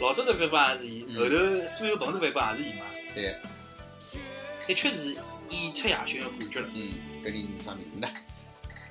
[0.01, 3.37] 老早只版本也是伊，嗯后头所有本事版本也是伊嘛，对，
[4.67, 5.13] 的确是
[5.51, 6.69] 演出亚勋个感觉了。
[6.75, 6.93] 嗯，
[7.23, 8.09] 搿人啥名字呢？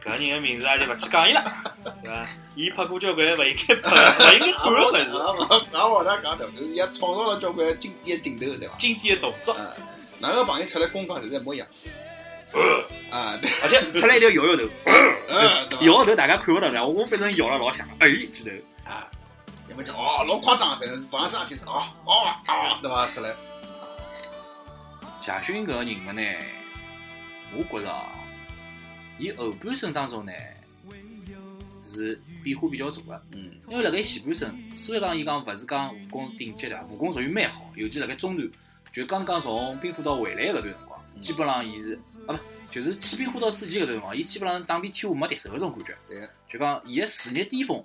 [0.06, 1.44] 搿人个名字阿就勿去讲伊了，
[2.04, 2.28] 对伐？
[2.56, 8.76] 伊拍过交关勿应该拍、勿应该看个物事，俺往那讲头，就是伊也创造了交关经典的镜头，对伐？
[8.80, 9.68] 经典个动作，嗯，
[10.20, 11.68] 哪个朋友出来公讲就是一样。
[13.10, 15.86] 啊，对，而且出来一条摇摇头，嗯， 对伐？
[15.86, 18.92] 摇头大家看勿到的，我反正摇了老响，哎，记头。
[18.92, 19.10] 啊，
[19.70, 22.14] 要么就哦，老夸张，反正是碰上啥事体哦哦
[22.48, 23.10] 哦，对伐？
[23.10, 23.34] 出来，
[25.26, 26.22] 贾勋搿个人物呢，
[27.56, 28.13] 我觉着啊，
[29.24, 30.34] 伊后半生当中呢
[31.82, 33.24] 是变化比较大个。
[33.32, 38.52] 嗯因为辣盖前半生，虽然讲伊讲勿是讲武功顶级的，武功属于蛮好，尤其辣盖中段，
[38.92, 41.98] 就刚刚从冰火岛回来搿段辰光，嗯基本上伊是
[42.28, 45.98] 啊不，就是去冰火岛之前搿段辰光，伊基本上打遍天下没敌手搿种感觉。
[46.06, 47.82] 对，就讲伊个事业巅峰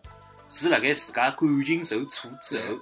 [0.49, 2.76] 是辣盖自家感情受挫之后，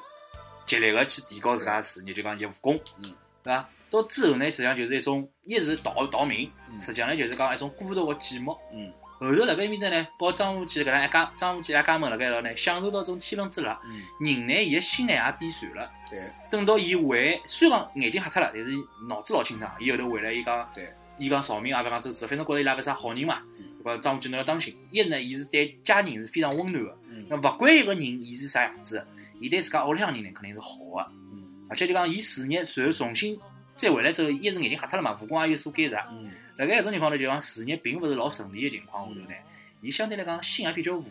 [0.64, 3.68] 极力个去提高自家个事业，就讲伊武功，嗯，对伐？
[3.90, 8.58] 到之后呢，实际上就是一种一是逃逃命，嗯实际上呢就是讲一种孤独个寂寞。
[8.72, 13.74] 嗯后头辣盖埃面搭呢，和张无忌搿能一家张无忌一家门辣盖一道呢，享受到种天伦之乐。
[13.86, 15.90] 嗯，人呢，伊个心呢也变善了。
[16.10, 18.72] 对，等到伊回，虽然讲眼睛瞎脱了，但是
[19.08, 19.72] 脑子老清爽。
[19.78, 23.40] 伊后头回来，伊讲对，伊讲曹明也勿讲周芷，反正觉着伊拉勿是啥好人嘛。
[23.58, 24.76] 嗯张无忌侬要当心。
[24.90, 26.98] 一呢，伊是对家人是非常温暖个。
[27.08, 29.02] 嗯那勿管一个人伊是啥样子，
[29.40, 31.10] 伊对自家屋里向人呢肯定是好个。
[31.32, 33.40] 嗯而且就讲伊事业随后重新
[33.76, 36.04] 再回来之后，一是眼睛瞎脱了嘛，武功也有所改善。
[36.10, 39.34] 嗯辣盖搿种情况头，就讲事业并勿是老顺利个情况下头呢，
[39.82, 41.10] 伊相对来讲心也比较浮，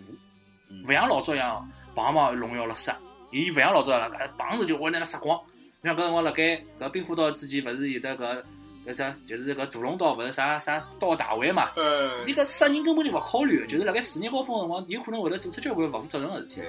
[0.70, 2.98] 嗯勿像老早一样棒棒荣耀了杀，
[3.32, 5.40] 伊勿像老早一样搿碰着就会拿它杀光。
[5.82, 8.44] 你像搿辰光辣盖搿冰火岛之前，勿是有得搿
[8.88, 11.70] 搿啥，就是搿屠龙刀勿是啥啥刀大会嘛？
[11.76, 16.62] 呃伊，搿杀人根本就勿考虑，就是辣盖事业高峰个辰光，有可能会得做出交关勿负责任个事体。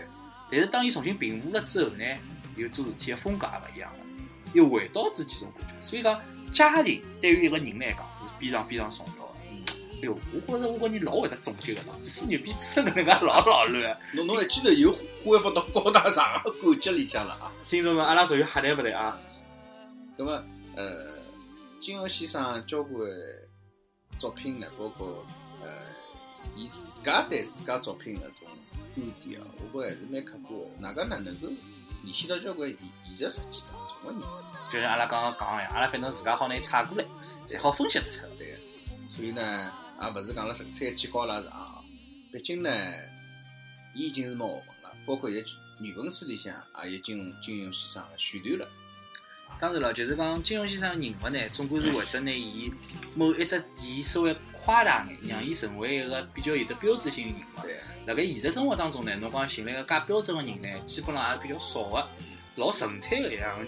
[0.50, 2.04] 但是当伊重新平复了之后呢，
[2.58, 4.05] 伊做事体个风格也勿一样了，
[4.56, 5.74] 又回到自己种感觉。
[5.80, 6.20] 所以讲，
[6.52, 9.32] 家庭对于一个人来讲是非常非常重要的。
[9.50, 9.62] 嗯
[9.96, 13.96] 哎哟，我觉着我跟你老会得总结个喏，吹牛逼吹得搿能介老老乱。
[14.14, 14.92] 侬侬一记头又
[15.24, 17.50] 恢复到高大上个感觉里向了啊。
[17.64, 19.18] 听众们，阿拉属于瞎谈勿谈啊？
[20.18, 20.44] 那么，
[20.76, 21.18] 呃，
[21.80, 23.08] 金庸先生交关
[24.18, 25.24] 作品呢，包括
[25.62, 25.68] 呃，
[26.54, 28.46] 伊自家对自家作品的种
[28.94, 30.76] 观点啊，我觉着还是蛮客观的。
[30.78, 31.18] 哪能哪？
[31.18, 31.48] 能够
[32.06, 37.04] 联系到交关现现实实际当中的人，就像阿拉刚刚讲个样，阿拉反正自家好拿伊踩过来，
[37.46, 38.24] 才好分析得出。
[38.38, 38.56] 对。
[39.08, 41.82] 所以呢，也勿是讲了纯粹去高拉上啊。
[42.32, 42.70] 毕竟呢，
[43.92, 45.50] 伊已经是门学问了，包括现在
[45.80, 46.54] 语文书里向
[46.84, 48.68] 也有金庸金融先生的选段了。
[49.56, 52.72] 啊，当然了，就是讲金融先生人物呢，总归是会得拿伊
[53.14, 57.62] 某一只点稍微夸大眼，让伊成为一个比较有得标志性的人物。
[57.62, 57.74] 对，
[58.06, 62.06] 辣盖现实生活当中呢，侬讲寻了一个介标准的人呢，基本上也比较少个，
[62.56, 63.58] 老纯粹个一样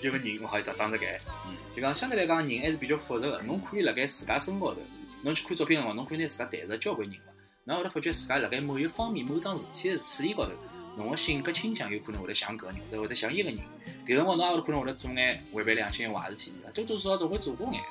[0.00, 3.40] 一个人，勿好意思啊，讲只搿嗯，就讲相对来讲人还是比较复杂个。
[3.42, 4.80] 侬可以辣盖自家身高头，
[5.22, 7.22] 侬去看作品个辰光，侬可以拿自家谈着交关人物，
[7.64, 10.52] 侬会得发觉自家辣盖某一方面、某桩事体的处理高头，
[10.96, 13.58] 侬个性格倾向有可能会得像搿个人，或者会得像伊个人。
[14.06, 17.82] 有辰光侬也有可能会得做眼违背良心个坏事体，多多少少总会做过眼。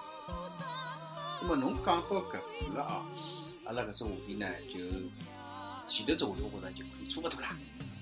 [1.42, 2.42] 那么侬讲到搿
[2.74, 3.06] 个啊，
[3.66, 4.80] 阿拉搿只话题呢，就
[5.86, 7.56] 前头只话题我觉着就可以差勿多啦。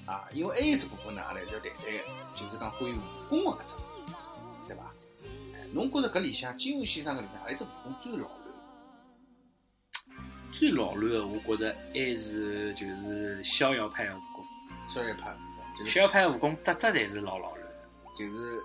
[0.05, 2.99] 啊，因为还有一只部分呢，阿拉要谈谈个，就是讲关于武
[3.29, 3.75] 功个搿只，
[4.67, 4.93] 对伐？
[5.53, 8.31] 哎，侬觉着搿里向金庸先生搿里向何里只武功最老卵？
[10.51, 14.15] 最老卵的，我觉着还是就是逍遥派的
[14.85, 14.93] 武功。
[14.93, 17.73] 逍遥派武功，就是逍遥派的武功，只只侪是老老卵的。
[18.15, 18.63] 就是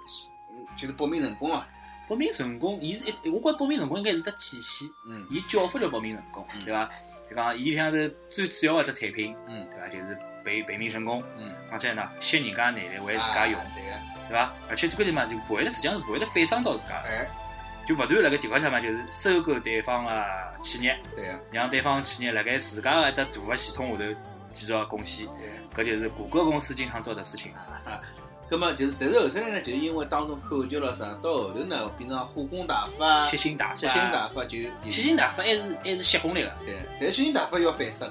[0.53, 1.67] 嗯就是保命成功啊。
[2.09, 6.89] 保命成功，伊是一，我觉着保命成功应该是只体系，嗯伊叫法叫保命成功，嗯对伐？
[7.29, 7.99] 就讲伊里向头
[8.31, 9.89] 最主要的只产品，嗯对伐？
[9.89, 13.67] 就是北北命神功，嗯，而且呢，吸人家内力为自家用啊，
[14.27, 14.51] 对伐？
[14.71, 17.29] 而且关键嘛，就勿会得，实际上是勿会得反伤到自家的，哎，
[17.87, 24.15] 就勿断辣盖情况下嘛，就是收购对方的企业，对个，让对方企业辣盖自家个一只大的系统下头
[24.51, 25.27] 继续贡献，
[25.75, 27.53] 搿就是谷歌公司经常做的事情。
[27.53, 28.01] 啊，
[28.51, 34.59] 咁么就是，但是后头来呢，就是因为当中口诀了啥，到后头呢变成化工大法、吸星大法，吸星大法就
[34.91, 38.07] 吸星大法还是还是吸红利个，对，但是吸星大法要反杀，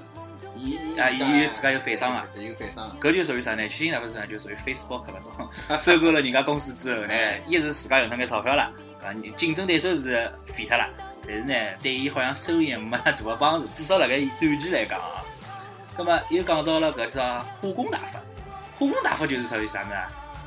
[0.54, 2.96] 伊啊伊自家有反伤啊对，有反伤啊。
[3.02, 3.68] 搿就属于啥呢？
[3.68, 4.26] 吸星大法是啥？
[4.28, 7.14] 就属于 Facebook 搿种，收购了人家公司之后呢，
[7.48, 8.72] 一是自家用脱眼钞票了，
[9.04, 10.88] 啊，竞争对手是废脱了，
[11.26, 15.24] 但是呢，对伊好像收益没啥大个帮助，至少辣盖短期来讲啊。
[15.98, 18.20] 葛么又讲到了搿啥化工大法，
[18.78, 19.96] 化工大法就是属于啥呢？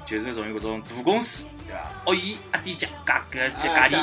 [0.06, 1.90] 就是属于搿种大公司，对伐？
[2.06, 3.98] 恶意压低价价格价价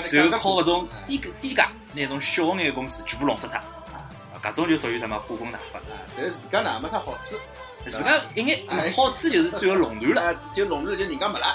[0.00, 4.08] 钿，然后靠搿种嗯低低价拿种小眼公司全部弄死脱，啊，
[4.42, 5.78] 搿种就属于什么化工大法。
[5.78, 5.82] 啊
[6.16, 7.36] 但是自家呢也没啥好处，
[7.86, 10.22] 自家一眼好处就是最后垄断了。
[10.32, 11.46] 啊，就垄断了就人家没了，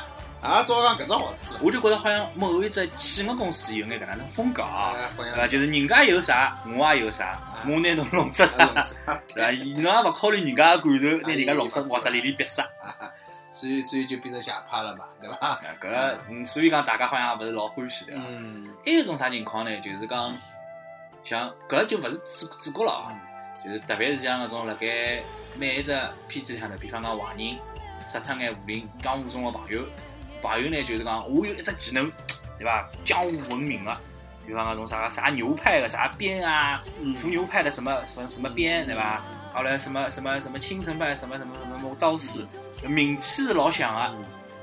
[0.43, 5.47] 啊，照讲搿只好处，我就觉着好像某一只企鹅公司有眼搿能种风格啊，对伐？
[5.47, 8.65] 就是人家有啥，我也有啥，我拿侬弄死他，
[9.33, 9.51] 对伐？
[9.81, 12.61] 侬也勿考虑人家的感受，拿人家弄死或者连连逼死。
[12.61, 12.93] 啊，
[13.51, 15.61] 所以所以就变成邪派了嘛，对伐？
[15.81, 18.21] 搿嗯，所以讲大家好像也勿是老欢喜对伐？
[18.27, 19.79] 嗯还有一种啥情况呢？
[19.79, 20.37] 就是讲，
[21.23, 23.15] 像搿就勿是主主角了啊，
[23.63, 25.21] 就是特别是像搿种辣盖
[25.55, 25.97] 每一只
[26.27, 27.55] 片子里向头，比方讲坏人
[28.05, 29.81] 杀脱眼武林江湖中的朋友，
[30.43, 32.11] 朋友呢就是讲我有一只技能，
[32.59, 32.87] 对伐？
[33.05, 33.97] 江湖闻名个，
[34.45, 36.79] 比方讲种啥啥牛派的啥鞭啊，
[37.17, 39.21] 伏牛派的什么什么什么鞭，对伐？
[39.53, 42.45] 后来什么什么什么青城派什么什么什么招式，
[42.85, 44.11] 名气是老响啊，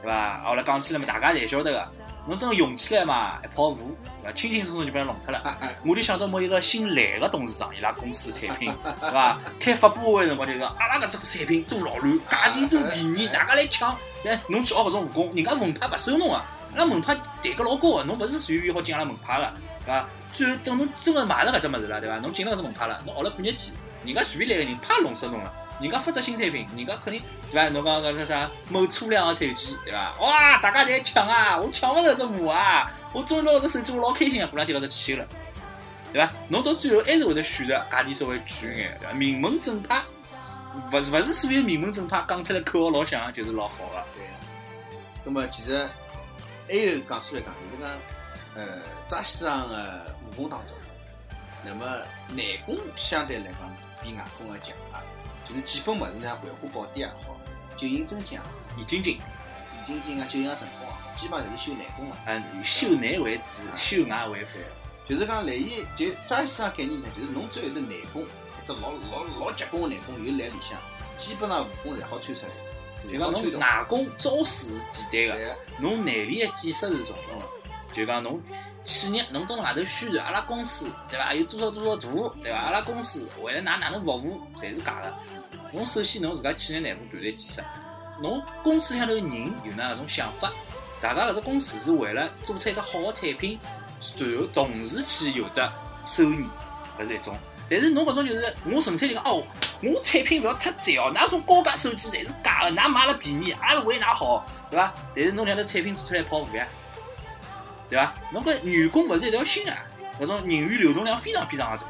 [0.02, 0.43] 对伐？
[0.44, 1.89] 后来讲起来嘛，大家侪晓得个。
[2.26, 4.32] 侬真个用起来嘛，一泡糊，对伐？
[4.32, 5.59] 轻轻松松就被人弄脱了。
[5.84, 9.38] 我就想到某一个姓蓝个董事长，伊拉公司产品， 对伐？
[9.59, 13.97] 开发布会辰光就讲，阿拉搿只个产品多老卵，价钿多便宜，大家来抢。
[14.24, 16.44] 哎，侬去学搿种武功，人家门派勿收侬啊，
[16.74, 19.52] 阿拉门派谈个老高个，侬勿是随便好进阿拉门派个，
[19.84, 20.09] 对伐？
[20.34, 22.16] 最后等侬真个买了搿只物事了，对伐？
[22.18, 23.74] 侬进了搿只门派了，侬学了半日天，
[24.05, 25.52] 人家随便来个人啪弄死侬了。
[25.81, 27.69] 人家发只新产品，人家肯定对伐？
[27.70, 30.12] 侬讲搿只啥某粗量个手机，对伐？
[30.20, 31.57] 哇，大家侪抢啊！
[31.57, 32.90] 我抢勿着只马啊！
[33.12, 34.47] 我终于拿搿只手机，我老开心啊！
[34.48, 35.27] 过两天搿只汽修了，
[36.12, 36.31] 对伐？
[36.48, 39.12] 侬到最后还是会得选择价钿稍微贵眼，对伐？
[39.15, 40.02] 名门正派，
[40.93, 44.05] 勿是勿是所有名门正派讲出来口号老响就是老好个。
[44.15, 44.24] 对。
[45.24, 45.89] 那么其实
[46.69, 47.90] 还有讲出来讲，就是讲，
[48.55, 48.78] 呃，
[49.09, 50.77] 扎西上的武功当中，
[51.65, 51.86] 那么
[52.35, 54.74] 内功相对来讲比外功要强。
[55.51, 57.36] 就是基本物事呢，葵花宝典也好，
[57.77, 58.47] 九阴真经也好，
[58.78, 59.18] 易筋经，
[59.74, 62.16] 易筋经啊、九阴真功啊，基本上侪是修内功的。
[62.27, 64.59] 嗯，修内为主，修外为辅。
[65.09, 70.78] 就是讲来伊就扎西上概念呢，就是侬只要有得内功，一只老老老结棍的内功有辣里向，
[71.18, 73.59] 基本上武功侪好穿出来，就讲侬。
[73.59, 77.47] 外功招式是简单个，侬内力的建设是重要的。
[77.93, 78.40] 就讲侬
[78.85, 81.35] 企业侬到外头宣传阿拉公司对伐？
[81.35, 82.59] 有多少多少大对伐？
[82.59, 85.12] 阿拉公司为了㑚哪能服务，侪是假个。
[85.72, 87.62] 侬首先侬自家企业内部团队建设，
[88.20, 89.24] 侬公司里向头人
[89.64, 90.51] 有哪搿种想法，
[91.01, 93.59] 大家搿只公司是为了做出一只好的产品，
[94.18, 95.72] 然后同时去有得
[96.06, 96.48] 收益，
[96.98, 97.36] 搿是一种。
[97.68, 99.44] 但是侬搿种就是我纯粹就讲哦，
[99.82, 104.92] 我产品勿要太赞哦，㑚种高价手机侪是假的，㑚买了便宜，也是为㑚好，对伐？
[105.14, 106.66] 但是侬两头产品做出来跑糊呀，
[107.88, 108.12] 对伐？
[108.32, 109.78] 侬搿员工勿是一条心啊，
[110.20, 111.86] 搿种人员流动量非常非常的大，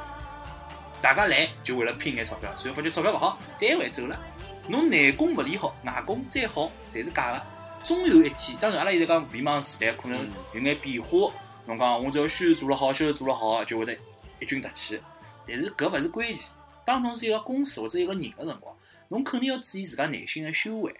[1.00, 4.20] 大家来就为了拼眼钞票，最后发觉钞票勿好，再回走了。
[4.68, 7.46] 侬内功勿练好，外功再好，侪是假的。
[7.82, 11.32] 终有一天，当然阿拉现在讲互联网时代可能嗯有眼变化，
[11.64, 13.96] 侬讲我只要宣传做了好，销售做了好，就会得
[14.38, 15.00] 一军突起。
[15.46, 16.50] 但是搿勿是关键，
[16.84, 18.76] 当侬是一个公司或者一个人个辰光，
[19.08, 20.94] 侬肯定要注意自家内心个修为，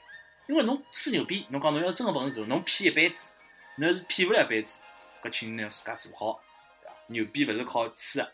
[0.48, 3.34] 因为侬吹牛逼，侬讲侬要真个本事大，侬骗一辈子，
[3.76, 4.82] 侬要是骗勿了一辈子，
[5.22, 6.40] 搿请拿自家做好，
[6.80, 6.94] 对伐？
[7.08, 8.32] 牛逼勿是靠吹个，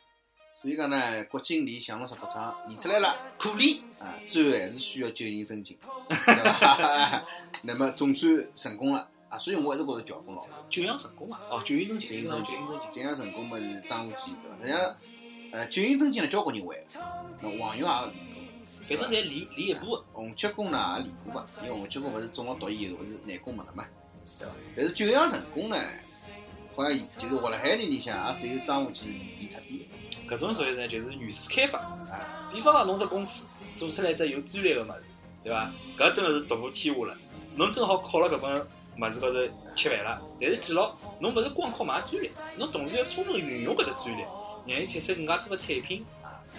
[0.66, 3.16] 所以讲呢，国经理想了十八掌，练出来了。
[3.38, 3.78] 可练。
[4.00, 5.78] 啊，最后还是需要九阴真经，
[6.08, 7.24] 对吧？
[7.62, 10.48] 那么总算成功了啊，所以我一直觉着乔峰老好。
[10.68, 11.40] 九阳成功啊！
[11.52, 12.56] 哦，九阴真经，九阴真经
[12.90, 14.66] 九阳成功嘛是张无忌对伐？
[14.66, 14.96] 实际上，
[15.52, 16.84] 呃，九阴真经呢，交关人会，
[17.40, 17.88] 那黄蓉也练
[18.88, 20.04] 过，反正侪练练一部分。
[20.12, 23.84] 洪七公呢也练过嘛，因为洪七公勿是中了毒以后勿是内功没了嘛，
[24.40, 24.52] 对伐？
[24.74, 25.76] 但是九阳成功呢，
[26.74, 29.85] 好像就是活辣海人里向也只有张无忌练练彻底，
[30.28, 31.80] 搿种属于呢，就是原始开发。
[32.52, 35.02] 比方讲，侬只公司做出来只有专利个物事，
[35.44, 35.70] 对伐？
[35.98, 37.16] 搿真个是独步天下了。
[37.54, 39.38] 侬正好靠了搿本物事高头
[39.74, 40.20] 吃饭了。
[40.40, 44.24] 但是记牢，侬勿是光靠买专利，侬同时要充分运用搿只专利，
[44.66, 46.04] 让伊产生更加多个产品。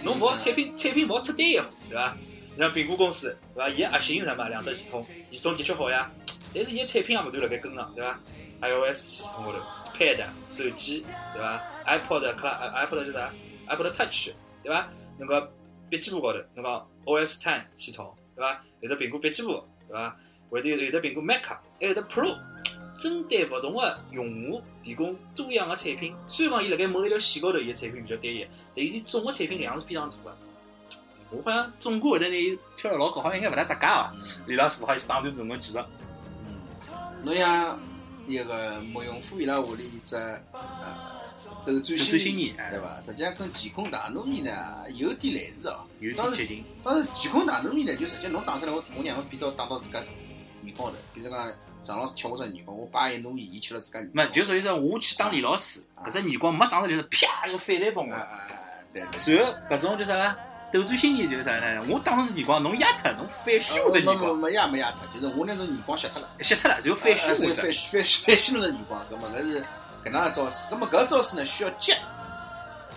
[0.02, 1.52] 侬勿好产品产品勿好太单一，
[1.88, 2.16] 对伐？
[2.56, 3.68] 像苹果公司，对伐？
[3.68, 4.48] 伊核心是什么？
[4.48, 6.10] 两只系统，系统的确好呀，
[6.54, 8.18] 但是伊个产品也勿断辣盖跟上，对伐
[8.60, 9.58] ？iOS 系统高头
[9.96, 11.04] ，Pad 手机，
[11.34, 13.30] 对伐？iPod、iPod 叫啥
[13.68, 14.30] ？iPod Touch，
[14.62, 14.88] 对伐？
[15.18, 15.52] 那个
[15.90, 18.64] 笔记本高头，侬讲 OS Ten 系统，对伐？
[18.80, 19.52] 有的苹果笔记本，
[19.88, 20.16] 对伐？
[20.50, 21.42] 会得有的苹果 Mac，
[21.78, 22.34] 还有的 Pro，
[22.98, 26.14] 针对勿同个用户提供多样个产品。
[26.26, 30.36] 虽然讲伊辣盖某一条线高头，伊个产品比较单一，但伊总个产品量是非常大个。
[31.30, 34.14] 我好像总归会得拿伊挑得老高，好像应该勿大搭界啊。
[34.46, 35.78] 李老师勿好意思打断侬侬继续。
[36.46, 36.56] 嗯，
[37.22, 37.78] 侬像
[38.26, 40.40] 一个慕容复伊拉屋里一只呃
[41.68, 42.98] 斗转星星移哎对伐？
[43.04, 44.50] 实际上跟乾坤大挪移呢
[44.94, 45.80] 有点类似哦。
[46.00, 46.64] 有当然点接近。
[46.82, 50.02] 当然，乾坤大挪移呢，就实际侬打出来，我我让侬变到打到自家
[50.62, 50.94] 面高头。
[51.12, 54.26] 比如讲，常老师吃我只耳光，我把伊挪移，伊吃了自家耳光。
[54.26, 58.08] 没，就属于说我去打李老师，搿只耳光没打出来就是啪一个反弹崩！
[58.90, 59.20] 对对。
[59.20, 60.36] 随后搿种叫啥个
[60.72, 61.84] 斗转星移就是啥呢？
[61.86, 67.60] 我打侬是耳光，侬压脱，侬反虚我只耳光，没压没压脱，就是我拿侬耳光吸脱了，吸脱了，然后反虚啊是我只。
[67.60, 69.64] 反反反吸侬只耳光，搿么搿是
[70.08, 70.66] 搿能个招式。
[70.68, 71.96] 搿么搿招式呢需要接，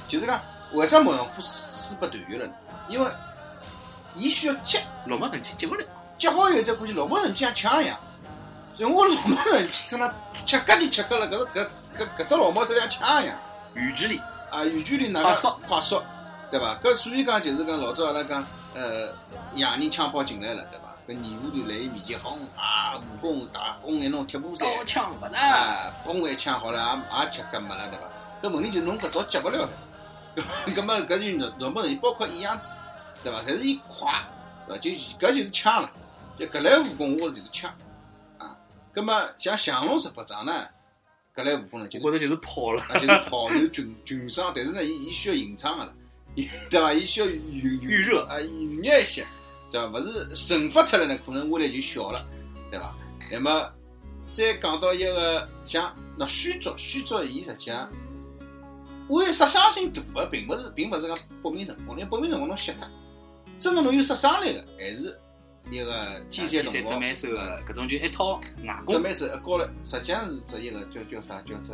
[0.07, 0.41] 就是讲
[0.73, 2.53] 为啥慕容复输拨段誉了呢？
[2.87, 3.11] 因为
[4.15, 4.81] 伊需要接。
[5.05, 5.83] 落寞神器接勿了。
[6.17, 7.97] 接好以后再过去，老毛神器像枪一样，
[8.75, 10.07] 所以我老毛神器趁他
[10.45, 11.67] 吃搿就切割了，搿个搿
[11.97, 13.35] 搿搿只老毛是像枪一样
[13.73, 14.21] 远距离，
[14.51, 16.03] 啊，远距离哪快速个快速，
[16.51, 16.75] 对伐？
[16.75, 19.11] 搿所以讲就是讲老早阿拉讲，呃，
[19.55, 20.90] 洋人枪炮进来了，对伐？
[21.11, 25.33] 搿义和团来伊面前轰啊，武功大功一弄铁布衫，刀枪不入。
[25.33, 28.09] 啊，轰一枪好了，也也吃搿没了，对伐？
[28.41, 29.67] 搿问题就是侬搿招接勿了
[30.35, 30.43] 的，
[30.73, 32.79] 搿么搿就老老毛神器，包括一样子，
[33.23, 33.41] 对伐？
[33.41, 34.09] 侪是伊快，
[34.65, 34.81] 对伐？
[34.81, 35.91] 就搿就是枪了。
[36.39, 37.73] 就搿类武功，我觉着就是枪
[38.37, 38.55] 啊。
[38.93, 40.65] 搿么像降龙十八掌呢，
[41.35, 42.81] 搿类武功呢就是我觉着就是炮了。
[42.83, 45.93] 啊就是跑有群群伤，但是呢，伊伊需要隐藏个了，
[46.35, 46.93] 伊 对伐？
[46.93, 49.27] 伊需要预预热啊，预热一些，
[49.71, 49.87] 对伐？
[49.87, 52.27] 勿是惩罚出来呢，可能威力就小了，
[52.69, 52.93] 对伐？
[53.31, 53.71] 那么
[54.29, 57.89] 再讲到一个像那虚竹，虚竹伊实际上
[59.09, 62.87] 威杀伤性大个，并勿是并勿是讲搏命成功，因为搏命成功侬吸脱，
[63.57, 65.19] 真个侬有杀伤力个，还是
[65.69, 66.87] 一个天山天山童姥。
[66.89, 68.95] 真蛮手个，搿种就一套外功。
[68.95, 71.41] 这蛮是一高了，实际上是只一个叫叫啥？
[71.41, 71.71] 叫只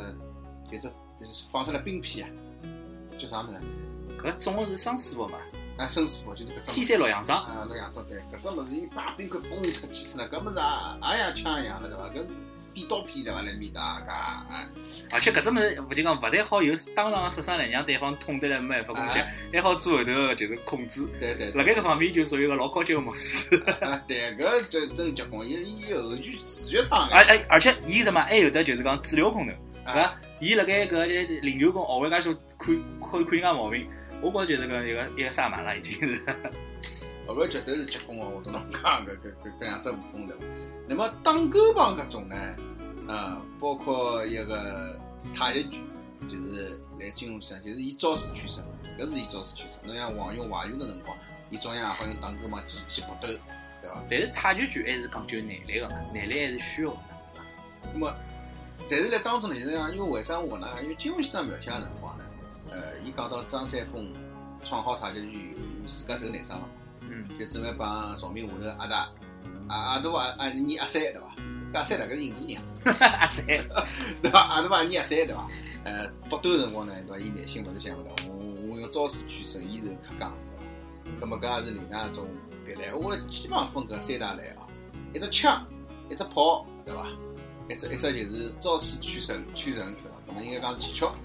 [0.72, 0.88] 就只
[1.20, 3.60] 就是放出来冰片啊，叫啥物事？
[4.20, 5.38] 搿总共是双师傅嘛，
[5.78, 6.86] 啊，生死簿就是搿天。
[6.86, 7.38] 山洛阳章。
[7.44, 12.04] 啊，洛阳章对，搿只物事伊把兵块嘣出去出来，搿物事也也像枪一样了对伐？
[12.10, 12.28] 搿是
[12.74, 13.42] 扁刀片对伐？
[13.42, 14.46] 来面搭搿啊，
[15.12, 19.20] 而且搿只物事，勿就讲勿但好有当场个杀伤力，让对方痛得来没办法攻击，
[19.54, 21.06] 还好做后头个就是控制。
[21.20, 23.56] 对对对辣盖搿方面就属于个老高级个模式。
[23.82, 29.56] 啊，对，搿真真结棍，伊伊后续视觉上而而而且伊什么还有的就是讲治疗功能，
[29.86, 30.16] 对伐啊？？
[30.40, 31.06] 伊辣盖搿
[31.42, 33.90] 灵鹫宫学会介许看看看人家毛病，
[34.22, 36.22] 我觉着就是个一个一个萨满了，已经是。
[37.28, 40.46] 搿个绝对是结棍哦，我跟侬讲搿搿搿搿两只武功对伐？
[40.88, 42.36] 那么打狗棒搿种呢，
[43.10, 44.98] 呃，包括一个
[45.34, 45.82] 太极拳，
[46.30, 48.64] 就是来金庸上，就是以招式取胜，
[48.98, 49.78] 搿是以招式取胜。
[49.86, 51.18] 侬像黄用华用个辰光，
[51.50, 54.04] 伊照样也好用打狗棒去去搏斗，对伐？
[54.10, 57.00] 但是太极拳还是讲究耐力个嘛，耐力还是需要的。
[57.94, 58.14] 那么，
[58.90, 60.70] 但是辣当中呢，就是讲，因为为啥我呢？
[60.82, 62.24] 因为金庸先生描写个辰光呢，
[62.70, 64.12] 呃，伊讲到张三丰
[64.64, 66.70] 创好太极拳，自家受内伤了嘛，
[67.02, 69.10] 嗯，就准备帮崇明下头阿大、
[69.70, 71.36] 阿阿大阿阿你阿三对伐？
[71.74, 72.62] 搿阿三大概是印度人，
[73.00, 74.40] 阿三，对伐？
[74.40, 75.48] 阿大阿你阿三对伐？
[75.84, 77.20] 呃，搏斗个辰光呢，对伐？
[77.20, 81.20] 伊内心勿是想勿到，我我用招式取胜，伊是克刚，对伐？
[81.22, 82.28] 葛末搿也是另外一种
[82.66, 82.94] 别来。
[82.94, 84.68] 我基本上分搿三大类啊，
[85.14, 85.66] 一只枪，
[86.10, 87.08] 一只炮，对伐？
[87.70, 90.18] 一只一只就是招式取胜，取胜，对伐？
[90.32, 91.16] 搿么应该讲是技巧。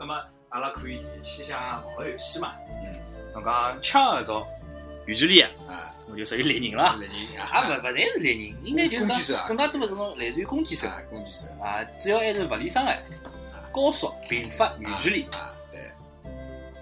[0.00, 0.14] 咁么
[0.48, 2.54] 阿拉可以先想网络游戏嘛。
[2.70, 2.96] 嗯，
[3.34, 4.46] 侬讲枪搿种
[5.04, 6.96] 远距离，啊，我就属于猎人了。
[6.96, 12.98] 猎人也啊，勿勿侪是猎人，应该就是讲更加多的是种类似于攻击手啊，攻击手，啊，主要还是物理伤害、
[13.70, 15.92] 高速、频发、远距离啊，对，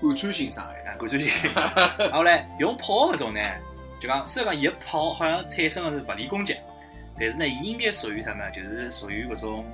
[0.01, 1.29] 贯穿性伤害，啊，贯穿性。
[1.99, 3.41] 然后嘞，用炮搿种呢，
[4.01, 6.57] 就讲虽然讲伊个炮好像产生的是物理攻击，
[7.19, 8.49] 但是呢，伊应该属于啥呢？
[8.53, 9.65] 就是属于搿种，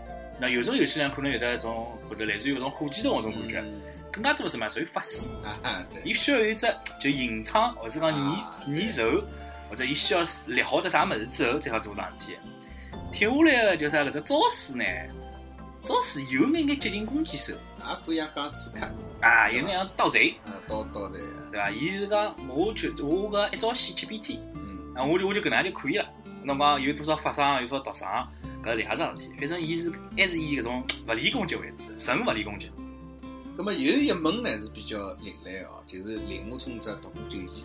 [0.41, 3.83] 那有种游戏呢可能有的一种或者类似于搿种火箭筒搿种感觉，嗯
[4.13, 4.69] 更加多的什么？
[4.69, 5.33] 属于法师。
[5.63, 6.67] 啊，对，伊需要有一只
[7.01, 9.25] 就隐藏，或者讲啊粘粘手，
[9.69, 12.37] 或者伊需要立好只啥物事之后才好做桩事体。
[13.13, 14.85] 听下来个就啥搿只招式呢？
[15.83, 18.89] 招式有眼眼接近攻击手也可以讲刺客，
[19.21, 21.19] 啊，有眼像盗贼，啊，盗盗贼，
[21.51, 21.69] 对伐？
[21.71, 26.07] 伊是讲我就我搿一招先七变天，嗯，啊，我就我就搿能样就可以了。
[26.45, 28.27] 侬讲有多少法伤，有多少毒伤，
[28.65, 29.35] 搿是两桩事体。
[29.39, 32.71] 反正伊是还是以搿种物理攻击为主，纯物理攻击。
[33.57, 37.65] 咁么有一门呢是比较另类哦，就是铃木冲之独孤九剑，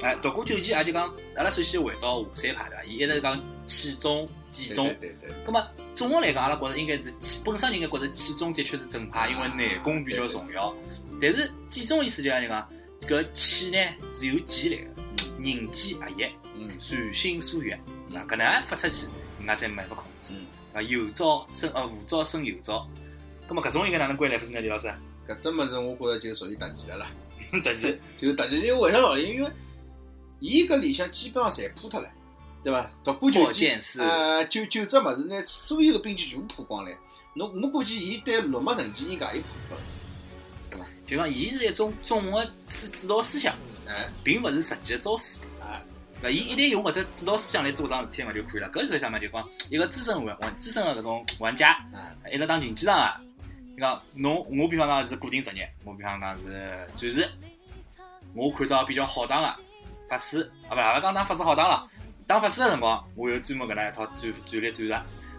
[0.00, 2.84] 哎，独孤九剑也就讲，阿拉首先回到华山派对伐？
[2.84, 4.86] 伊一直是讲气宗、剑宗。
[4.86, 5.64] 对对对，咁么
[5.94, 10.74] 总的来讲，阿拉觉着应该是气，本身应该觉着气宗的确是正派，因为内功比较重要。
[11.20, 12.68] 但是剑中意思就讲就讲，
[13.02, 13.78] 搿气呢
[14.12, 14.84] 是由剑来个，
[15.40, 16.24] 人剑合一，
[16.56, 19.06] 嗯随心所欲，啊，搿能样发出去，
[19.40, 20.34] 人家才没法控制。
[20.34, 22.88] 嗯，啊，有招生呃，无招生有招。
[23.48, 24.86] 那么搿种应该哪能归类法子呢，李老师？
[25.26, 27.06] 搿只物事我觉着就属于特技了啦，
[27.64, 29.28] 特技就是特技，因为为啥道理？
[29.28, 29.50] 因为
[30.38, 32.10] 伊搿里向基本上侪破脱了，
[32.62, 32.88] 对伐？
[33.02, 36.90] 独孤九火剑箭是呃，九九只物事呢，所有的兵器全部破光了。
[37.34, 39.78] 侬我估计伊对六脉神剑应该也有部分，
[41.06, 43.54] 就讲伊是一种总的指指导思想，
[43.86, 45.42] 哎并勿是实际的招式。
[46.28, 48.68] 伊一旦用搿只指导思想来做桩事体嘛就可以了。
[48.70, 49.18] 搿就是啥嘛？
[49.18, 51.78] 就讲一个资深玩玩资深的搿种玩家，
[52.24, 53.20] 哎一直当竞技场啊。
[53.74, 56.50] 你讲侬，我比方讲是固定职业，我比方讲是
[56.96, 57.28] 战士，
[58.34, 59.54] 我看到比较好打的
[60.08, 61.88] 法师，啊勿，勿讲当法师好打了，
[62.26, 64.94] 当法师的辰光，我有专门搿能一套战战略战术。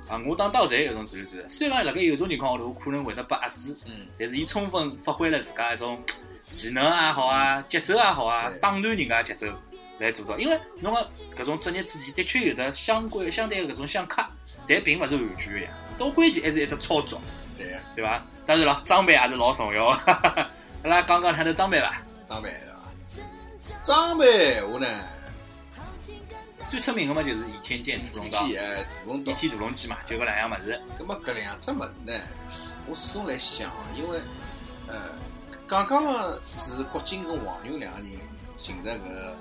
[0.10, 6.04] 啊，我当盗贼有种战略战术，虽然辣盖有种情况下头，我可能会得被压制，嗯，但是伊充分发挥了自家一种
[6.42, 9.48] 技能也好啊，节奏也好啊，打乱人家节奏
[10.02, 10.38] 来做到。
[10.38, 11.04] 因为侬讲
[11.38, 14.26] 搿种职业之间的确有的相关相对的搿种相克，
[14.68, 15.72] 但并勿是完全一样。
[15.98, 17.22] 到关键还是一只操作，
[17.58, 18.26] 对个对伐？
[18.46, 19.88] 当然了，装备也是老重要。
[20.84, 22.02] 阿拉讲讲他的装备伐？
[22.26, 22.76] 装备对伐？
[23.84, 24.88] 装备我呢，
[26.70, 29.36] 最出名的嘛就是倚天剑、一屠龙刀、屠龙刀倚。
[29.36, 30.82] 天屠龙记嘛，就搿两样物事。
[30.98, 32.14] 葛么搿两只物事呢，
[32.88, 34.20] 我始终来想啊，因为
[34.88, 34.96] 呃，
[35.68, 38.12] 刚刚嘛是郭靖跟黄牛两个人
[38.58, 39.34] 寻着搿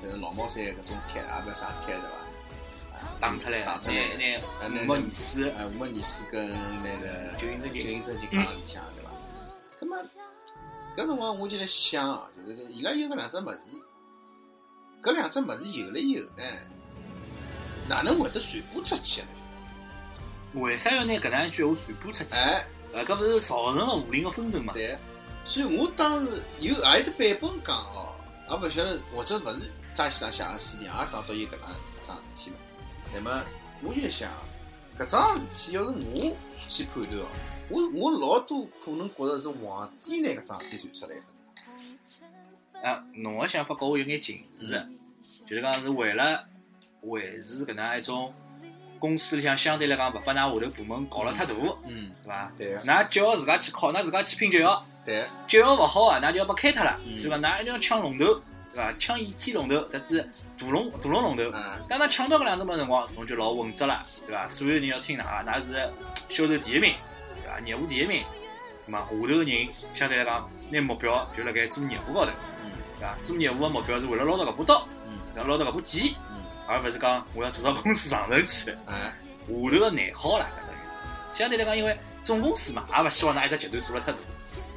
[0.00, 2.98] 这个老毛山搿种铁啊，勿啥铁对伐？
[2.98, 6.50] 啊，打出来，打出来，拿呃，拿五那毛二四，呃，五毛二四跟
[6.82, 9.10] 那个九阴真经九阴真经讲里向对伐？
[9.80, 9.96] 咁么
[10.96, 13.60] 搿辰光我就在想啊，就是搿伊拉有搿两只物事，
[15.02, 16.44] 搿两只物事有了以后呢，
[17.88, 19.28] 哪能会得传播出去呢？
[20.54, 22.34] 为啥要拿搿能样句话传播出去？
[22.34, 22.66] 哎。
[22.90, 24.72] 呃，搿勿是造成了武林的纷争嘛？
[24.72, 24.96] 对，
[25.44, 28.14] 所以我当时有也有只版本讲哦，
[28.48, 31.70] 也勿晓得或者勿是扎西上写个书里也讲到有搿能
[32.04, 32.56] 桩事体嘛。
[33.12, 33.44] 那么
[33.82, 34.30] 我就想，
[34.96, 36.36] 搿桩事体要是我
[36.68, 37.26] 去判断哦，
[37.68, 42.88] 我我老多可能觉着是皇帝拿搿桩事体传出来的。
[42.88, 44.88] 啊，侬个想法跟我有眼近似的，
[45.44, 46.44] 就是讲是为了
[47.00, 48.32] 维持搿能一种
[49.00, 51.52] 公司里向相对来讲勿把㑚下头部门搞了太大，
[51.88, 52.52] 嗯对，伐？
[52.56, 58.40] 对个，㑚就要自家去考，㑚自家去拼绩效，对个，绩效勿好啊，㑚就要被开脱了，嗯所以讲㑚一定要抢龙头，
[58.72, 58.92] 对伐？
[58.98, 60.22] 抢倚天龙头，甚至
[60.58, 61.42] 大龙大龙龙头。
[61.52, 64.46] 嗯，当㑚抢到搿两只物事辰光，侬就老稳着了，对伐？
[64.48, 65.92] 所有人要听㑚个，㑚是
[66.28, 66.94] 销售第一名，
[67.42, 67.60] 对伐？
[67.60, 68.24] 业务第一名，
[68.86, 72.30] 那么下头个人相对来讲，拿目标就辣盖做业务高头，
[72.64, 73.14] 嗯对伐？
[73.22, 79.14] 做业务个目标是为了捞到搿把刀，嗯想捞到搿把钱，嗯，而勿是讲我要做到公司上头去，下哎，
[79.46, 80.78] 头个内耗啦，搿等于。
[81.32, 84.18] 相对来讲，因为总公司嘛，也勿希望㑚一只集团做了太大，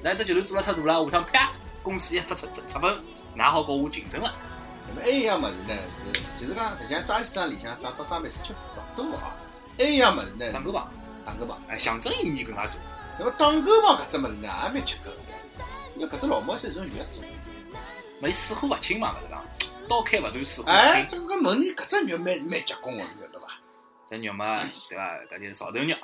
[0.04, 1.52] 㑚一只集团做了太大了，下趟啪，
[1.84, 2.98] 公司一发出出出本，
[3.38, 4.34] 㑚好跟我竞争了。
[4.88, 5.76] 那么还有一样物事呢，
[6.06, 9.36] 就是就是讲，实际上扎西上里向讲到装备的确勿多啊。
[9.78, 10.92] 还有一样物事呢，打狗棒，
[11.26, 11.62] 打狗棒。
[11.68, 12.74] 哎，象征意义更加大。
[13.18, 15.34] 那么打狗棒搿只物事呢，也蛮结棍的，
[15.96, 17.22] 因为搿只老猫山是种月子。
[18.20, 19.44] 没水火勿侵嘛，勿是讲
[19.88, 21.06] 刀开勿断，水火哎。
[21.08, 23.48] 这个问题搿只肉蛮蛮结棍个，你晓得伐？
[24.06, 25.16] 这肉嘛，对伐？
[25.32, 25.96] 搿就是潮头肉。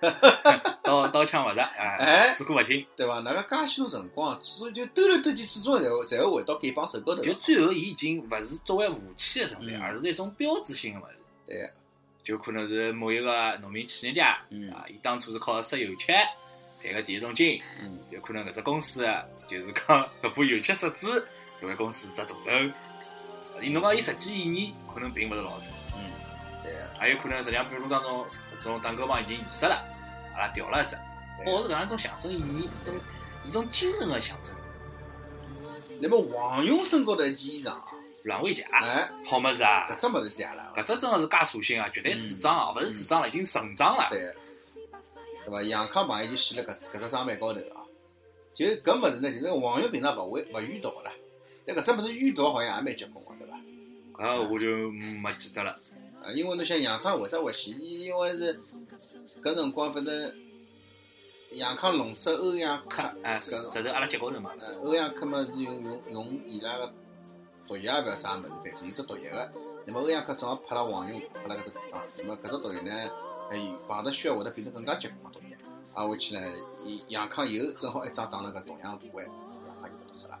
[0.82, 2.86] 刀刀枪勿入，哎哎，水火勿侵。
[2.96, 3.20] 对伐？
[3.20, 7.22] 哪个介许多辰光，始终就兜来兜去，始终侪会侪会回到丐帮手高头。
[7.22, 11.18] 就最后，伊已经勿是作为武器的存在，嗯而是一种标志性的物事。
[11.46, 11.70] 对，
[12.22, 16.06] 就可能是某一个农民企业家，嗯啊，伊当初是靠杀油漆
[16.74, 19.06] 赚个第一桶金，嗯，有可能搿只公司
[19.46, 21.26] 就是讲搿部油漆设置
[21.56, 22.36] 作为公司只大头。
[23.62, 25.83] 伊侬讲伊实际意义可能并勿是老大，嗯，
[26.64, 28.26] 对个，还有可能实际上半路当中，
[28.56, 29.84] 这种打狗帮已经遗失了，
[30.34, 30.96] 阿拉调了一只，
[31.38, 32.94] 对保持搿样一种象征意义，是种
[33.42, 34.56] 是种精神的象征。
[36.00, 37.84] 那么黄勇身高头一件衣裳啊，
[38.24, 40.00] 软猬甲，哎，好么子啊搿！
[40.00, 44.08] 只物事嗲了，搿只真的是介属性啊，绝对智障啊，勿是智障了，已经成长了。
[44.10, 44.34] 对个，
[45.44, 45.62] 对伐？
[45.62, 47.84] 杨康朋友就写了搿搿只装备高头啊，
[48.54, 51.12] 就搿物事呢，就是黄勇平常勿会勿遇到个啦，
[51.66, 53.58] 但搿只物事遇到好像也蛮结棍个，对伐？
[54.24, 55.76] 搿我就没记得了。
[56.24, 57.72] 呃，因为侬想杨康为啥会写？
[57.72, 58.58] 伊因为是
[59.42, 60.34] 搿辰光反正
[61.50, 64.50] 杨康弄死欧阳克，哎，搿这是阿拉节高头嘛。
[64.58, 66.92] 呃，欧阳克嘛是用用用伊拉个
[67.68, 69.52] 毒药也勿晓得啥物事，反正有只毒药个。
[69.84, 72.02] 那么欧阳克正好拍了黄勇，拍了搿只地方。
[72.18, 73.10] 那么搿只毒药呢，
[73.50, 75.58] 还有碰着需要会得变得更加结棍个毒药。
[75.94, 76.40] 啊，回去呢，
[76.82, 79.24] 伊杨康又正好一仗打了个同样部位，
[79.66, 80.40] 杨康就毒死了。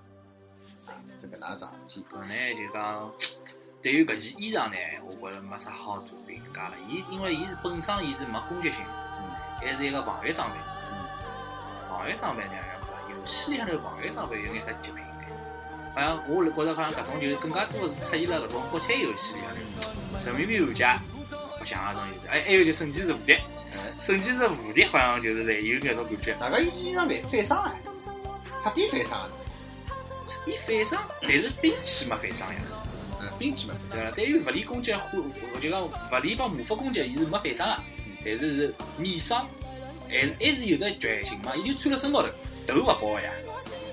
[0.86, 2.06] 啊，是搿能样桩事体。
[2.10, 3.12] 搿呢就讲，
[3.84, 6.74] 对于搿件衣裳呢，我觉着没啥好做评价了。
[6.88, 8.80] 伊因为伊是本身伊是没攻击性，
[9.20, 9.30] 嗯
[9.60, 10.56] 还是一个防御装备。
[10.90, 10.96] 嗯，
[11.90, 12.52] 防御装备呢，
[13.10, 15.24] 游戏里向头防御装备有眼啥极品呢？
[15.94, 19.50] 好像我觉着好像搿种就是更加多的是出现了搿种国产游戏里向
[20.18, 20.98] 头，人民币玩家
[21.58, 22.26] 不像那种游戏。
[22.28, 23.42] 哎，还有就圣骑士无敌，哎，
[24.00, 26.34] 圣骑士无敌好像就是来有搿种感觉。
[26.40, 27.74] 那个衣裳反反伤啊，
[28.58, 29.30] 彻底反伤了。
[30.26, 32.60] 彻底反伤，但是兵器没反伤呀，
[33.24, 34.10] 嗯，兵器嘛，对伐？
[34.10, 35.18] 对于物理攻击，或
[35.54, 35.90] 我就讲物
[36.22, 37.82] 理帮魔法攻击，伊是没反伤个，
[38.24, 39.46] 但是是免伤，
[40.08, 41.54] 还是还是有的局限性嘛。
[41.56, 42.28] 伊就穿了身高头，
[42.66, 43.30] 头勿包个呀，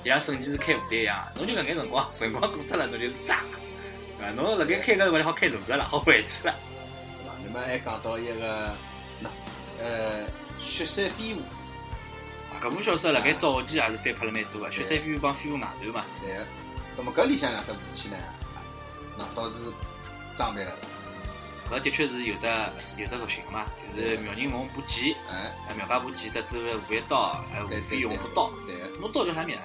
[0.03, 3.41] 就像圣骑士开部队一样，侬就搿眼辰光， 辰光过脱了，侬就是渣，
[4.19, 4.31] 对伐？
[4.33, 6.55] 侬辣盖开个辰光就好开路石了，好回去了。
[7.17, 7.33] 对伐？
[7.43, 8.75] 那么还讲到一个，
[9.19, 9.29] 那
[9.83, 10.27] 呃，
[10.59, 11.39] 血山飞舞，
[12.51, 16.05] 啊搿部小说辣盖早期也是翻拍了蛮多个，血山飞舞帮飞舞外传嘛。
[16.21, 16.45] 对个。
[16.97, 18.17] 那么搿里向两只武器呢，
[19.17, 19.65] 那倒是
[20.35, 20.71] 装备了，
[21.69, 23.65] 搿的确是有的有的属性个嘛，
[23.95, 28.49] 就是苗人凤补剑，哎，啊妙家补剑，得知无一刀，还有无非用补刀。
[28.67, 28.75] 对。
[28.99, 29.63] 侬刀叫啥名啊？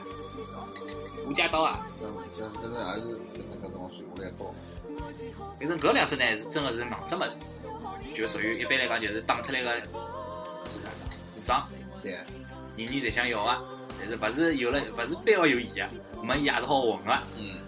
[1.27, 1.85] 吴家刀啊！
[1.97, 3.20] 这这这个也是
[3.51, 4.55] 那个种水下来刀，
[5.59, 7.32] 反正搿两只呢是真的是硬只物事，
[8.14, 9.81] 就属于一般来讲就是打出来个是
[10.81, 11.66] 啥子纸张，
[12.02, 12.18] 对个，
[12.77, 13.59] 人人侪想要个，
[13.98, 15.89] 但是勿是有了勿是非要有伊个，
[16.23, 17.18] 没伊也是好混个。
[17.39, 17.59] 嗯，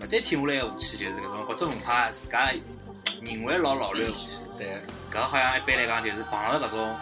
[0.00, 2.50] 么再听下来个武器就是搿种各种文化自家
[3.22, 4.82] 认为老老卵个武器，对。
[5.10, 6.96] 个，搿好像一般来讲就是碰着搿种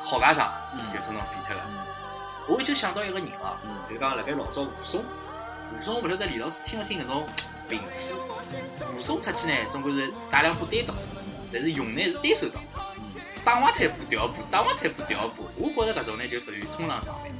[0.00, 0.80] 好家常嗯。
[0.92, 1.62] 就通通废脱了。
[2.48, 3.70] 我就想到一个人哦，嗯。
[3.88, 7.26] 就讲辣盖老早武松，武松勿晓得李老师听勿听搿种
[7.68, 8.20] 评书，
[8.96, 10.94] 武松出去呢总归是带两把单刀，
[11.52, 12.60] 但是用呢是单手刀，
[13.44, 15.44] 打坏腿步调步，打坏腿步调步。
[15.56, 17.30] 我觉着搿种呢就属于通常装备，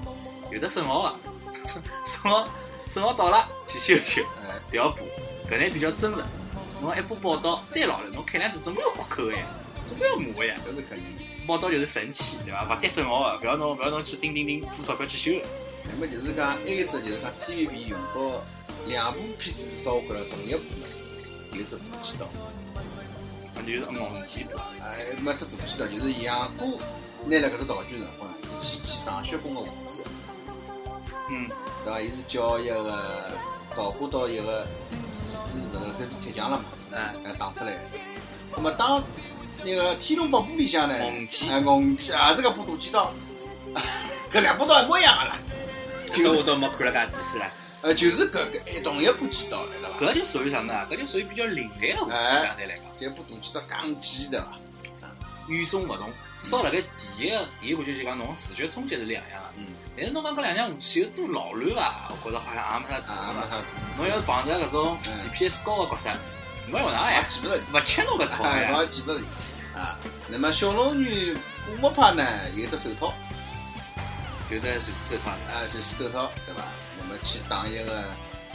[0.50, 1.14] 有的损耗个，
[2.04, 2.48] 损耗
[2.88, 5.04] 损耗到了去修修哎，调补，
[5.50, 6.22] 搿能比较真实。
[6.80, 9.46] 侬一部报道再老了，侬开两句总归要划口个呀，
[9.86, 10.54] 总归要磨个呀。
[10.66, 11.24] 搿是肯定的。
[11.46, 12.74] 宝刀就是神器，对伐？
[12.74, 15.46] 勿跌损耗个，勿要侬勿要侬去叮叮叮付钞票去修个。
[15.88, 18.44] 那么就是讲，还有一只就是讲 TVB 用到
[18.86, 20.86] 两部片子，至少我觉着同一部呢，
[21.52, 22.26] 有只大剪刀，
[23.54, 24.68] 那就是硬剑吧。
[24.82, 26.78] 哎，没只大剪刀，就是杨过
[27.24, 30.02] 拿了搿只道具辰光呢，是去见上血宫个王子，
[31.30, 31.48] 嗯，
[31.86, 32.00] 对伐？
[32.00, 33.30] 伊是叫一个
[33.70, 34.96] 桃花岛一个弟
[35.44, 37.80] 子，搿个算是铁匠了嘛，哎，哎，打出来的。
[38.56, 39.02] 那么当
[39.64, 43.12] 那个《天龙八部》里向呢，哎，硬剑也是搿把大剑刀，
[44.32, 45.38] 搿两把刀一模一样个啦，
[46.10, 47.46] 这我倒没看了介仔细了。
[47.82, 49.88] 呃，就是搿搿哎同一把剑刀，对伐？
[50.00, 50.74] 搿就属于啥呢？
[50.90, 54.58] 搿就属于比较另类个武器，哎相对来讲，这把大剑刀钢剑，对伐？
[55.48, 56.10] 与众勿同。
[56.36, 59.48] 至少辣盖第一个第一感觉就讲侬视觉冲击是两样个。
[59.56, 59.66] 嗯，
[59.96, 62.12] 但是侬讲搿两样武器有多老卵伐？
[62.22, 63.14] 我觉着好像也没啥大
[63.48, 63.56] 啥，
[63.96, 66.10] 侬要是碰着搿种嗯 DPS 高个角色，
[66.68, 67.24] 没用哪也呀？
[67.26, 68.72] 记不着，勿吃侬搿套哎，呀？
[68.74, 69.24] 我也记不着伊
[69.74, 69.98] 啊。
[70.28, 72.22] 那么小龙女古墓派呢，
[72.54, 73.14] 有一只手套，
[74.50, 75.30] 就只传世手套。
[75.30, 76.62] 啊，就是手套，对伐？
[76.98, 78.04] 那么去打一个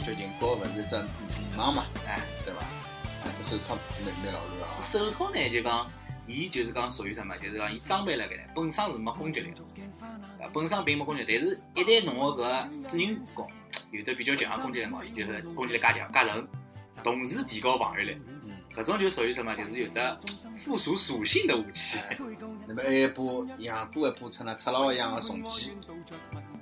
[0.04, 2.60] 绝情高，勿是只迷茫嘛，哎，对伐？
[2.60, 4.80] 啊，这手套蛮蛮老卵啊。
[4.80, 5.90] 手套呢就讲，
[6.26, 7.36] 伊就是讲属于什么？
[7.36, 9.62] 就是讲伊装备辣盖呢，本身是没攻击力的，
[10.44, 13.48] 啊，本身并没攻击力，但是一旦侬个搿主人公
[13.90, 16.46] 有的比较强的攻击力嘛，伊就是攻击力加强加成，
[17.02, 18.16] 同时提高防御力。
[18.26, 19.54] 嗯，搿种就属于什么？
[19.54, 20.18] 就是有的
[20.64, 21.98] 附属属性的武器。
[22.08, 22.16] 哎
[22.66, 23.22] 那么还有一把
[23.58, 25.76] 养过一把成了赤佬一样的重机，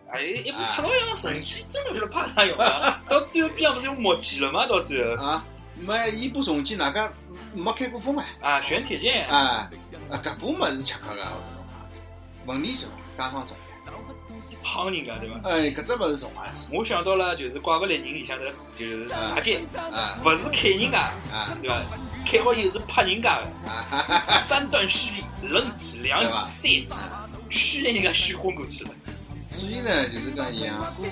[0.08, 3.02] 哎，一部赤佬一样的神机真的就是怕啥用啊！
[3.06, 4.66] 到最后边上不是有墨迹了吗？
[4.66, 5.44] 到最后啊，
[5.76, 7.12] 没伊部重机哪个
[7.54, 8.24] 没开过封嘛？
[8.40, 9.70] 啊，玄铁剑啊，
[10.10, 12.00] 啊，搿部么是吃客个，我讲是，
[12.46, 12.92] 问题是伐？
[13.24, 15.40] 解放重的，胖人家对伐？
[15.48, 18.44] 哎，搿只物事重啊是，我想到了，就是怪勿来人里向头
[18.76, 21.76] 就是打剑，啊勿是砍人家，啊对伐？
[22.26, 26.86] 砍好以后是拍人家的，三段蓄力，冷击、两击、三击，
[27.48, 28.90] 虚来人家虚昏过去了。
[29.50, 31.04] 所以呢，就是讲杨过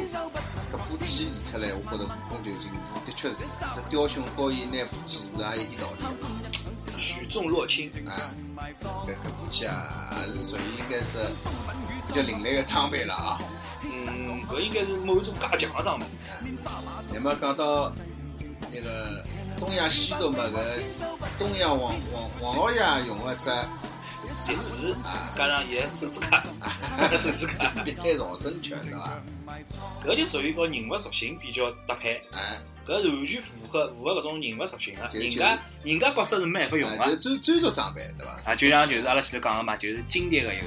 [0.72, 6.98] 搿部机练出来，我觉着武功究竟是的确是这样，这雕兄和伊拿武器是也有点道理的。
[6.98, 8.30] 许重若轻，啊，
[9.04, 11.18] 搿搿部机啊，是属于应该是
[12.06, 13.38] 比较另类的装备了啊。
[13.82, 16.06] 嗯，搿应该是某种加强的装备。
[17.12, 17.92] 那么讲到
[18.70, 19.22] 那个
[19.58, 20.58] 东亚西毒嘛，搿
[21.38, 23.50] 东亚王王王老爷用的只
[24.28, 26.44] 笛笛子子啊，加上伊个手指卡，
[27.16, 29.18] 手指卡，别太绕身拳对伐？
[30.04, 35.08] 搿就属于个人物属性比较搭配，哎，搿是完全符合符合搿种人物属性的。
[35.18, 38.40] 人家人家角色是没办法用个，就的专专属装备对伐？
[38.44, 40.66] 啊，就像就是阿拉前头讲个嘛，就是经典个一个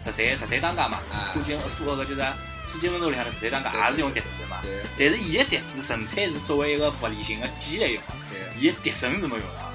[0.00, 2.22] 十三十三当家嘛，啊附近符合个就是
[2.66, 4.58] 四金温度里向的十三当家也是用笛子的嘛。
[4.98, 8.14] 但是伊个笛子纯粹是作为一个物理性的剑来用的，
[8.58, 9.72] 伊个笛声是没用的。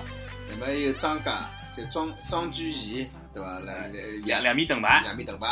[0.49, 3.59] 那么还有张家，就张张居仪对伐？
[4.25, 5.47] 两两米盾牌两米盾牌，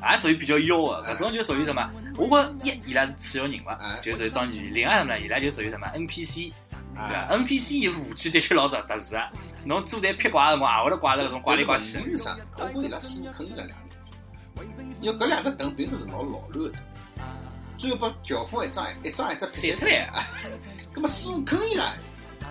[0.00, 1.90] 哎，也属于比较妖的，哎搿种就属于什么？
[2.16, 5.20] 我觉着一伊拉是次要人物哎，就属于张继宇；另外什么呢？
[5.20, 6.52] 伊拉就属于什么 NPC，
[6.94, 9.28] 对啊伐？NPC 伊武器的确老特特殊啊！
[9.64, 12.00] 侬做台劈怪的辰光，也会得挂着搿种怪里怪气的。
[12.00, 12.36] 问题是啥？
[12.56, 16.72] 我觉伊拉师傅坑伊拉两年，因为搿两只盾并不是老老乱的盾，
[17.76, 20.26] 最后把乔峰一张一张一只劈散脱来哎，
[20.94, 21.92] 葛么师傅坑伊拉，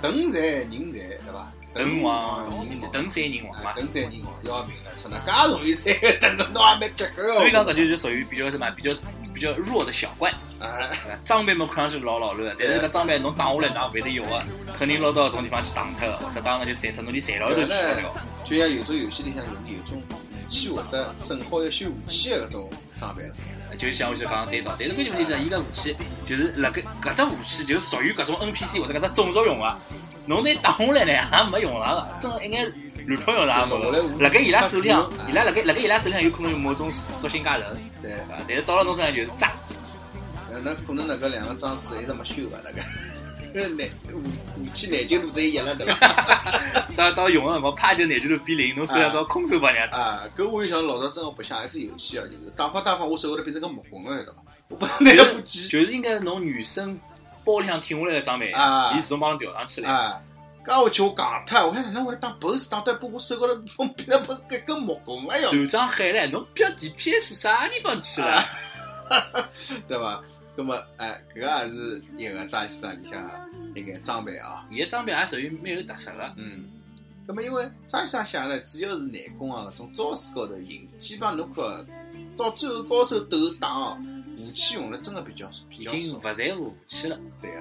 [0.02, 1.52] 盾在人在对伐？
[1.74, 3.72] 盾王人王，盾三人王嘛。
[3.72, 7.34] 啊盾在人王要命了，操那介容易散个盾，侬也蛮结棍哦。
[7.34, 8.70] 所以讲搿就就属于比较什么？
[8.72, 8.94] 比较
[9.34, 10.32] 比较弱的小怪？
[11.26, 14.44] 装备嘛看上去老老乱的，但是搿装备侬打下来，侬也勿会得用个，
[14.78, 18.28] 肯定捞到搿种地方去打脱的，或者打了就散脱，侬连材料都去勿了。
[18.46, 23.34] 就像有种游戏里向就是有种武器会得正好要修武器的搿种装备了。
[23.78, 25.96] 就像我就刚刚对到，但是关键问题是，伊个武器
[26.28, 29.78] 就是辣盖搿只武器就属于搿种 NPC 或者搿只种族用个，
[30.26, 32.74] 侬拿打下来呢也没用上个，真个一眼
[33.08, 34.18] 乱炮用上也没有。
[34.20, 37.66] 辣盖伊拉手里向，伊拉辣盖辣盖伊拉手里向有可能有某种属性加成，
[38.02, 38.38] 对，伐？
[38.48, 39.52] 但是到了侬身上就是渣。
[40.50, 42.82] 呃，那可能那个两个装置一直没修吧，那个。
[43.54, 43.70] 难
[44.12, 44.18] 武
[44.58, 45.96] 武器耐久度只有一了，对伐？
[46.98, 50.04] 到到用个辰光，啪就耐久度变零，侬手上只好空手把人家打。
[50.04, 54.42] 啊，搿我就想老早真个白相一只游戏啊，就是打发打发，我手高头变成个木棍了，晓得伐？
[54.70, 57.00] 我把拿了部机就是应该是侬女生
[57.44, 59.90] 包里向挺下来个装备，啊伊自动帮侬调上去了。
[59.90, 60.22] 啊，
[60.66, 68.44] 搿回去我讲脱，我看哪能会打 BOSS 打到一半，我手高头变成把搿根木棍了哟，团长喊唻，侬标 DPS 啥地方去了？
[69.88, 70.24] 对伐？
[70.56, 73.30] 葛么，哎，搿个也是一个扎西啊里向
[73.76, 74.66] 一个装备啊。
[74.70, 76.34] 伊个装备也属于蛮有特色个。
[76.38, 76.66] 嗯，
[77.28, 81.64] 那么因为扎西写呢，主要是内功啊，搿种招式高头赢，基本上侬看
[82.38, 83.98] 到最后高手斗打哦，
[84.44, 86.34] 武器用了真的比较比已经较少勿。
[86.34, 87.20] 在乎武器了。
[87.42, 87.60] 对个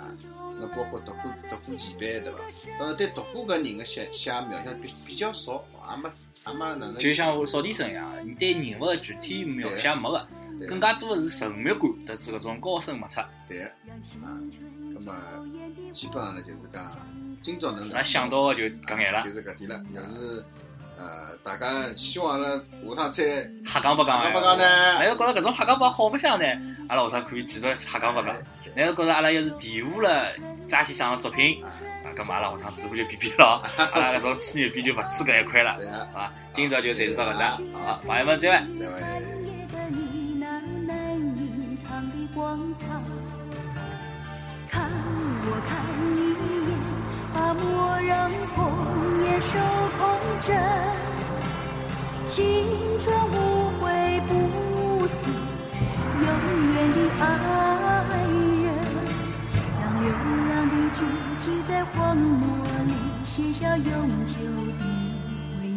[0.00, 0.14] 啊，
[0.58, 2.38] 那包括独孤独孤前辈对伐？
[2.78, 6.08] 当然对独孤搿人个写写描写比比较少，也没
[6.46, 6.96] 也没哪能。
[6.96, 10.28] 就像我扫地僧一样，你对人物的具体描写没个，
[10.68, 13.24] 更加多的是神秘感，得知搿种高深莫测。
[13.46, 13.64] 对个
[14.24, 14.40] 啊，
[14.94, 15.12] 那么
[15.92, 16.90] 基本上呢就是讲，
[17.42, 19.30] 今朝能那想到的就搿眼了就。
[19.30, 19.84] 是搿点了。
[19.92, 20.44] 要是
[20.96, 23.24] 呃大家希望阿拉下趟再
[23.66, 24.22] 瞎讲不讲？
[24.22, 24.64] 瞎讲呢
[24.98, 26.46] 还要觉着搿种瞎讲不好白相呢，
[26.88, 28.34] 阿拉下趟可以继续瞎讲不讲。
[28.74, 30.26] 那要觉着阿拉要是玷污了
[30.68, 31.68] 张先生的作品，啊，
[32.16, 33.62] 搿么阿拉下趟主播就变变了，
[33.92, 35.72] 阿拉搿种吹牛逼就勿吹搿一块了，
[36.12, 36.32] 好吧？
[36.52, 38.74] 今朝就暂时到搿搭，好，朋友们再会。
[38.74, 38.92] 再会。
[44.70, 44.88] 看
[45.44, 45.70] 我看
[46.14, 46.40] 你一
[46.70, 46.72] 眼，
[47.34, 48.56] 把莫让红
[49.42, 49.58] 颜守
[49.98, 50.00] 空
[50.38, 50.46] 枕，
[52.24, 52.36] 青
[53.02, 53.34] 春无
[53.80, 53.82] 悔
[54.28, 54.30] 不
[55.08, 55.14] 死，
[56.20, 56.26] 永
[56.72, 57.24] 远的爱
[58.62, 58.64] 人，
[59.80, 60.06] 让流
[60.48, 60.98] 浪的足
[61.36, 62.38] 迹在荒漠
[62.86, 62.90] 里
[63.24, 63.86] 写下永
[64.26, 64.32] 久
[64.78, 64.82] 的
[65.58, 65.74] 回忆。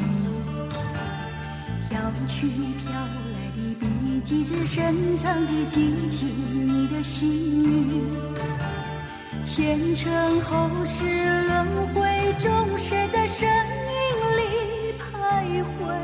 [1.90, 1.92] 飘
[2.28, 2.92] 去飘
[3.34, 3.84] 来的笔
[4.22, 6.30] 迹，是深长的激情，
[6.68, 7.92] 你的心语。
[9.46, 12.02] 前尘后世轮回
[12.40, 13.54] 中，谁在身影
[14.38, 14.42] 里
[15.00, 15.96] 徘徊？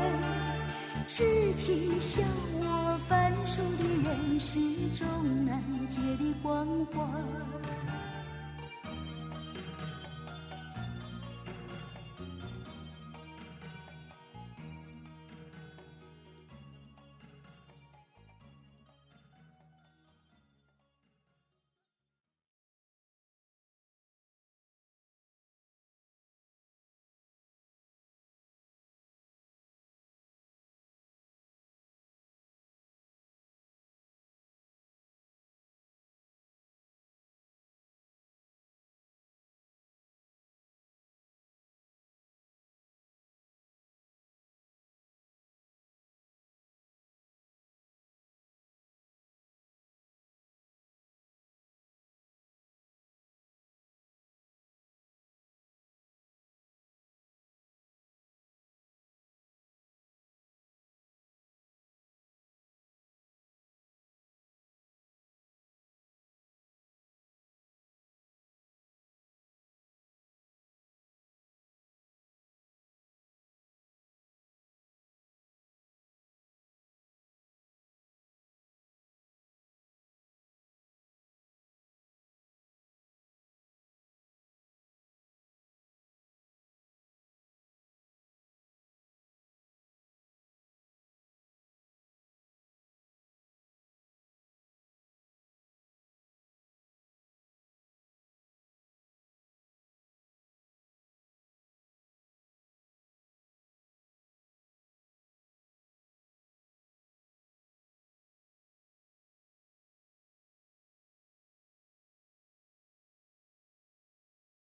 [1.06, 2.22] 痴情笑
[2.54, 4.58] 我凡俗的人世
[4.96, 5.06] 中
[5.44, 6.94] 难解的关怀。